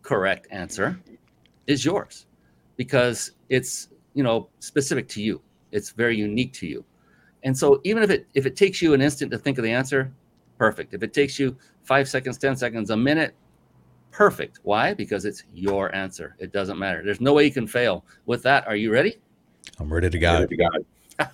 correct 0.00 0.46
answer 0.50 0.98
is 1.66 1.84
yours 1.84 2.24
because 2.78 3.32
it's 3.50 3.88
you 4.14 4.22
know 4.22 4.48
specific 4.60 5.08
to 5.08 5.22
you. 5.22 5.40
It's 5.72 5.90
very 5.90 6.16
unique 6.16 6.52
to 6.54 6.66
you. 6.66 6.84
And 7.42 7.56
so 7.56 7.80
even 7.84 8.02
if 8.02 8.10
it 8.10 8.26
if 8.34 8.46
it 8.46 8.56
takes 8.56 8.80
you 8.80 8.94
an 8.94 9.00
instant 9.00 9.30
to 9.32 9.38
think 9.38 9.58
of 9.58 9.64
the 9.64 9.70
answer 9.70 10.12
perfect. 10.56 10.94
If 10.94 11.02
it 11.02 11.12
takes 11.12 11.38
you 11.38 11.56
five 11.82 12.08
seconds 12.08 12.38
ten 12.38 12.56
seconds 12.56 12.90
a 12.90 12.96
minute 12.96 13.34
perfect. 14.10 14.60
Why? 14.62 14.94
Because 14.94 15.24
it's 15.24 15.44
your 15.52 15.94
answer. 15.94 16.36
It 16.38 16.52
doesn't 16.52 16.78
matter. 16.78 17.02
There's 17.04 17.20
no 17.20 17.34
way 17.34 17.44
you 17.44 17.50
can 17.50 17.66
fail. 17.66 18.04
With 18.26 18.42
that 18.44 18.66
are 18.66 18.76
you 18.76 18.92
ready? 18.92 19.16
I'm 19.78 19.92
ready 19.92 20.08
to 20.08 20.18
go, 20.18 20.32
ready 20.40 20.56
to 20.56 20.56
go. 20.56 21.26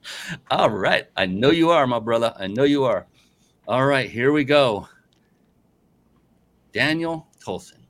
all 0.50 0.70
right. 0.70 1.06
I 1.16 1.26
know 1.26 1.50
you 1.50 1.70
are 1.70 1.86
my 1.86 1.98
brother. 1.98 2.34
I 2.38 2.46
know 2.46 2.64
you 2.64 2.84
are. 2.84 3.06
All 3.66 3.86
right 3.86 4.10
here 4.10 4.32
we 4.32 4.44
go. 4.44 4.88
Daniel 6.72 7.26
tolson. 7.44 7.80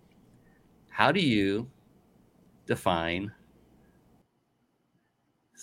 How 0.89 1.13
do 1.13 1.21
you 1.21 1.69
define 2.67 3.33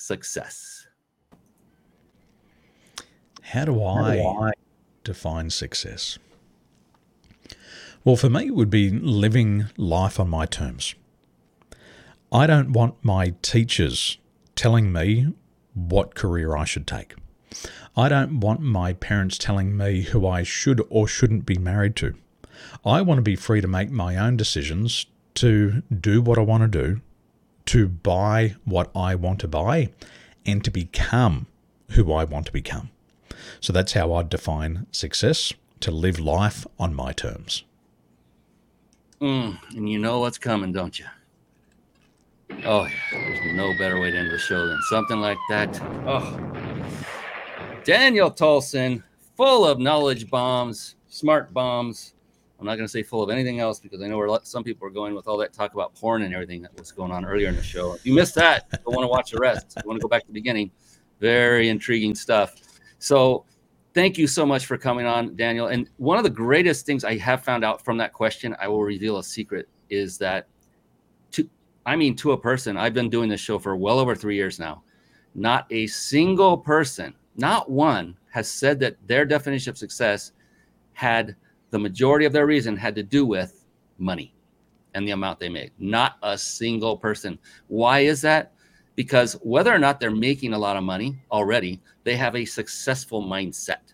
success? 0.07 0.87
How 3.41 3.65
do 3.65 3.83
I, 3.83 4.03
How 4.03 4.13
do 4.13 4.27
I 4.45 4.51
define 5.03 5.49
success? 5.49 6.17
Well, 8.03 8.15
for 8.15 8.29
me, 8.29 8.47
it 8.47 8.55
would 8.55 8.69
be 8.69 8.89
living 8.89 9.65
life 9.77 10.19
on 10.19 10.29
my 10.29 10.45
terms. 10.45 10.95
I 12.31 12.47
don't 12.47 12.71
want 12.71 12.95
my 13.03 13.35
teachers 13.41 14.17
telling 14.55 14.91
me 14.91 15.33
what 15.73 16.15
career 16.15 16.55
I 16.55 16.65
should 16.65 16.87
take. 16.87 17.15
I 17.95 18.09
don't 18.09 18.39
want 18.39 18.61
my 18.61 18.93
parents 18.93 19.37
telling 19.37 19.75
me 19.75 20.01
who 20.01 20.25
I 20.27 20.43
should 20.43 20.81
or 20.89 21.07
shouldn't 21.07 21.45
be 21.45 21.57
married 21.57 21.95
to. 21.97 22.15
I 22.85 23.01
want 23.01 23.17
to 23.17 23.21
be 23.23 23.35
free 23.35 23.61
to 23.61 23.67
make 23.67 23.91
my 23.91 24.15
own 24.15 24.37
decisions, 24.37 25.05
to 25.35 25.83
do 25.93 26.21
what 26.21 26.37
I 26.37 26.41
want 26.41 26.63
to 26.63 26.83
do, 26.83 27.01
to 27.67 27.87
buy 27.87 28.55
what 28.65 28.89
I 28.95 29.15
want 29.15 29.39
to 29.41 29.47
buy, 29.47 29.89
and 30.45 30.63
to 30.63 30.71
become 30.71 31.47
who 31.91 32.11
I 32.11 32.23
want 32.23 32.45
to 32.47 32.51
become. 32.51 32.89
So 33.59 33.71
that's 33.71 33.93
how 33.93 34.13
I'd 34.13 34.29
define 34.29 34.87
success 34.91 35.53
to 35.81 35.91
live 35.91 36.19
life 36.19 36.65
on 36.79 36.93
my 36.93 37.13
terms. 37.13 37.63
Mm, 39.21 39.57
and 39.75 39.89
you 39.89 39.99
know 39.99 40.19
what's 40.19 40.37
coming, 40.37 40.71
don't 40.71 40.97
you? 40.97 41.05
Oh, 42.65 42.85
yeah. 42.85 42.91
There's 43.11 43.55
no 43.55 43.73
better 43.77 43.99
way 43.99 44.11
to 44.11 44.17
end 44.17 44.31
the 44.31 44.37
show 44.37 44.67
than 44.67 44.79
something 44.89 45.19
like 45.19 45.37
that. 45.49 45.79
Oh, 46.05 46.39
Daniel 47.83 48.31
Tolson, 48.31 49.03
full 49.35 49.65
of 49.65 49.79
knowledge 49.79 50.29
bombs, 50.29 50.95
smart 51.07 51.53
bombs, 51.53 52.13
I'm 52.59 52.65
not 52.65 52.75
going 52.75 52.85
to 52.85 52.91
say 52.91 53.03
full 53.03 53.21
of 53.21 53.29
anything 53.29 53.59
else 53.59 53.79
because 53.79 54.01
I 54.01 54.07
know 54.07 54.17
where 54.17 54.39
some 54.43 54.63
people 54.63 54.87
are 54.87 54.91
going 54.91 55.13
with 55.13 55.27
all 55.27 55.37
that 55.37 55.53
talk 55.53 55.73
about 55.73 55.93
porn 55.93 56.23
and 56.23 56.33
everything 56.33 56.61
that 56.63 56.77
was 56.77 56.91
going 56.91 57.11
on 57.11 57.23
earlier 57.23 57.49
in 57.49 57.55
the 57.55 57.63
show. 57.63 57.93
If 57.93 58.05
you 58.05 58.13
missed 58.13 58.35
that, 58.35 58.67
you 58.71 58.93
want 58.93 59.03
to 59.03 59.07
watch 59.07 59.31
the 59.31 59.39
rest. 59.39 59.77
you 59.77 59.87
want 59.87 59.99
to 59.99 60.01
go 60.01 60.07
back 60.07 60.21
to 60.21 60.27
the 60.27 60.33
beginning. 60.33 60.71
Very 61.19 61.69
intriguing 61.69 62.15
stuff. 62.15 62.55
So, 62.99 63.45
thank 63.93 64.17
you 64.17 64.27
so 64.27 64.45
much 64.45 64.65
for 64.65 64.77
coming 64.77 65.05
on, 65.05 65.35
Daniel. 65.35 65.67
And 65.67 65.89
one 65.97 66.17
of 66.17 66.23
the 66.23 66.29
greatest 66.29 66.85
things 66.85 67.03
I 67.03 67.17
have 67.17 67.43
found 67.43 67.63
out 67.63 67.83
from 67.83 67.97
that 67.97 68.13
question, 68.13 68.55
I 68.59 68.67
will 68.67 68.83
reveal 68.83 69.17
a 69.17 69.23
secret, 69.23 69.67
is 69.89 70.17
that 70.19 70.47
to, 71.31 71.49
I 71.85 71.95
mean, 71.95 72.15
to 72.17 72.33
a 72.33 72.37
person, 72.37 72.77
I've 72.77 72.93
been 72.93 73.09
doing 73.09 73.29
this 73.29 73.41
show 73.41 73.57
for 73.57 73.75
well 73.75 73.97
over 73.97 74.15
three 74.15 74.35
years 74.35 74.59
now. 74.59 74.83
Not 75.33 75.65
a 75.71 75.87
single 75.87 76.57
person, 76.57 77.15
not 77.35 77.71
one, 77.71 78.15
has 78.31 78.47
said 78.47 78.79
that 78.81 78.97
their 79.07 79.25
definition 79.25 79.71
of 79.71 79.77
success 79.77 80.31
had 80.93 81.35
the 81.69 81.79
majority 81.79 82.25
of 82.25 82.33
their 82.33 82.45
reason 82.45 82.75
had 82.75 82.95
to 82.95 83.03
do 83.03 83.25
with 83.25 83.65
money 83.97 84.33
and 84.93 85.07
the 85.07 85.11
amount 85.11 85.39
they 85.39 85.49
made. 85.49 85.71
Not 85.79 86.17
a 86.23 86.37
single 86.37 86.97
person. 86.97 87.37
Why 87.67 87.99
is 87.99 88.21
that? 88.21 88.53
Because 88.95 89.33
whether 89.43 89.73
or 89.73 89.77
not 89.77 89.99
they're 89.99 90.09
making 90.09 90.53
a 90.53 90.57
lot 90.57 90.77
of 90.77 90.83
money 90.83 91.17
already, 91.31 91.81
they 92.03 92.15
have 92.15 92.35
a 92.35 92.45
successful 92.45 93.23
mindset 93.23 93.93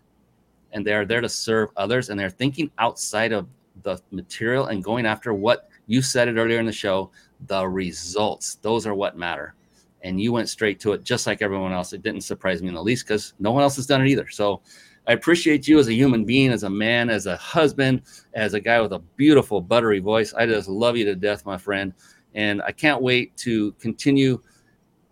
and 0.72 0.86
they're 0.86 1.06
there 1.06 1.22
to 1.22 1.30
serve 1.30 1.70
others 1.76 2.10
and 2.10 2.20
they're 2.20 2.30
thinking 2.30 2.72
outside 2.78 3.32
of 3.32 3.48
the 3.82 4.00
material 4.12 4.68
and 4.68 4.84
going 4.84 5.06
after 5.06 5.34
what 5.34 5.70
you 5.88 6.02
said 6.02 6.28
it 6.28 6.38
earlier 6.38 6.60
in 6.60 6.66
the 6.66 6.72
show 6.72 7.12
the 7.48 7.68
results. 7.68 8.56
Those 8.56 8.88
are 8.88 8.94
what 8.94 9.18
matter. 9.18 9.56
And 10.04 10.20
you 10.20 10.32
went 10.32 10.50
straight 10.50 10.80
to 10.82 10.94
it 10.94 11.04
just 11.04 11.28
like 11.28 11.42
everyone 11.42 11.74
else. 11.74 11.94
It 11.94 12.02
didn't 12.02 12.22
surprise 12.22 12.62
me 12.62 12.70
in 12.70 12.74
the 12.74 12.84
least 12.84 13.06
because 13.06 13.34
no 13.40 13.52
one 13.52 13.64
else 13.64 13.76
has 13.78 13.86
done 13.86 14.02
it 14.02 14.08
either. 14.08 14.30
So 14.30 14.62
I 15.08 15.14
appreciate 15.14 15.68
you 15.68 15.80
as 15.80 15.88
a 15.88 15.94
human 15.94 16.24
being, 16.24 16.52
as 16.52 16.64
a 16.64 16.70
man, 16.70 17.10
as 17.10 17.26
a 17.26 17.36
husband, 17.36 18.04
as 18.34 18.54
a 18.54 18.60
guy 18.60 18.80
with 18.80 18.94
a 18.94 19.00
beautiful, 19.18 19.60
buttery 19.60 20.00
voice. 20.00 20.34
I 20.34 20.46
just 20.46 20.70
love 20.70 20.96
you 20.96 21.06
to 21.06 21.16
death, 21.16 21.46
my 21.46 21.58
friend. 21.58 21.94
And 22.36 22.62
I 22.62 22.72
can't 22.72 23.02
wait 23.02 23.36
to 23.38 23.74
continue 23.74 24.42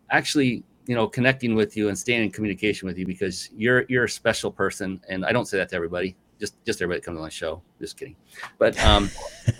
actually, 0.10 0.64
you 0.88 0.96
know, 0.96 1.08
connecting 1.08 1.56
with 1.56 1.76
you 1.76 1.89
and 1.89 1.98
staying 1.98 2.24
in 2.24 2.32
communication 2.32 2.88
with 2.88 2.98
you 2.98 3.06
because 3.06 3.50
you're 3.56 3.86
you're 3.89 4.06
a 4.06 4.10
special 4.10 4.52
person. 4.52 5.02
And 5.10 5.26
I 5.26 5.32
don't 5.32 5.46
say 5.46 5.58
that 5.58 5.70
to 5.70 5.76
everybody, 5.76 6.16
just 6.39 6.64
just 6.66 6.82
everybody 6.82 7.00
that 7.00 7.06
comes 7.06 7.18
on 7.18 7.26
the 7.26 7.32
show. 7.32 7.62
Just 7.80 7.98
kidding. 7.98 8.16
But 8.58 8.82
um 8.84 9.10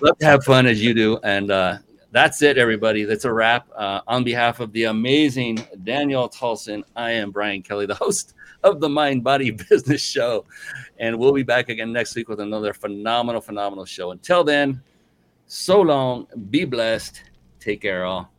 love 0.01 0.19
to 0.19 0.27
have 0.27 0.45
fun 0.45 0.67
as 0.67 0.83
you 0.83 0.95
do. 0.95 1.19
And 1.23 1.51
uh 1.51 1.79
that's 2.11 2.43
it, 2.43 2.59
everybody. 2.59 3.05
That's 3.05 3.25
a 3.25 3.33
wrap. 3.33 3.69
Uh, 3.75 4.01
on 4.07 4.25
behalf 4.25 4.61
of 4.61 4.73
the 4.73 4.85
amazing 4.85 5.67
Daniel 5.85 6.29
Tolson, 6.29 6.83
I 6.95 7.13
am 7.13 7.31
Brian 7.31 7.63
Kelly, 7.63 7.87
the 7.87 7.95
host 7.95 8.35
of 8.63 8.81
the 8.81 8.89
Mind 8.89 9.25
Body 9.25 9.51
Business 9.71 10.03
Show. 10.03 10.45
And 10.99 11.19
we'll 11.19 11.33
be 11.33 11.43
back 11.43 11.69
again 11.69 11.93
next 11.93 12.15
week 12.15 12.29
with 12.29 12.41
another 12.41 12.73
phenomenal, 12.73 13.41
phenomenal 13.41 13.85
show. 13.85 14.13
Until 14.13 14.45
then, 14.45 14.83
so 15.47 15.81
long. 15.81 16.27
Be 16.51 16.65
blessed. 16.65 17.23
Take 17.61 17.83
care, 17.83 18.05
all. 18.05 18.33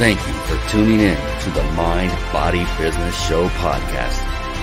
Thank 0.00 0.18
you 0.26 0.32
for 0.32 0.56
tuning 0.70 1.00
in 1.00 1.16
to 1.16 1.50
the 1.50 1.62
Mind 1.74 2.10
Body 2.32 2.64
Business 2.78 3.14
Show 3.28 3.50
podcast 3.50 4.16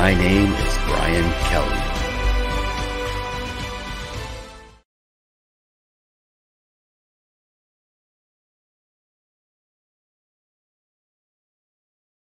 My 0.02 0.14
name 0.14 0.54
is 0.54 0.78
Brian 0.88 1.30
Kelly. 1.50 1.89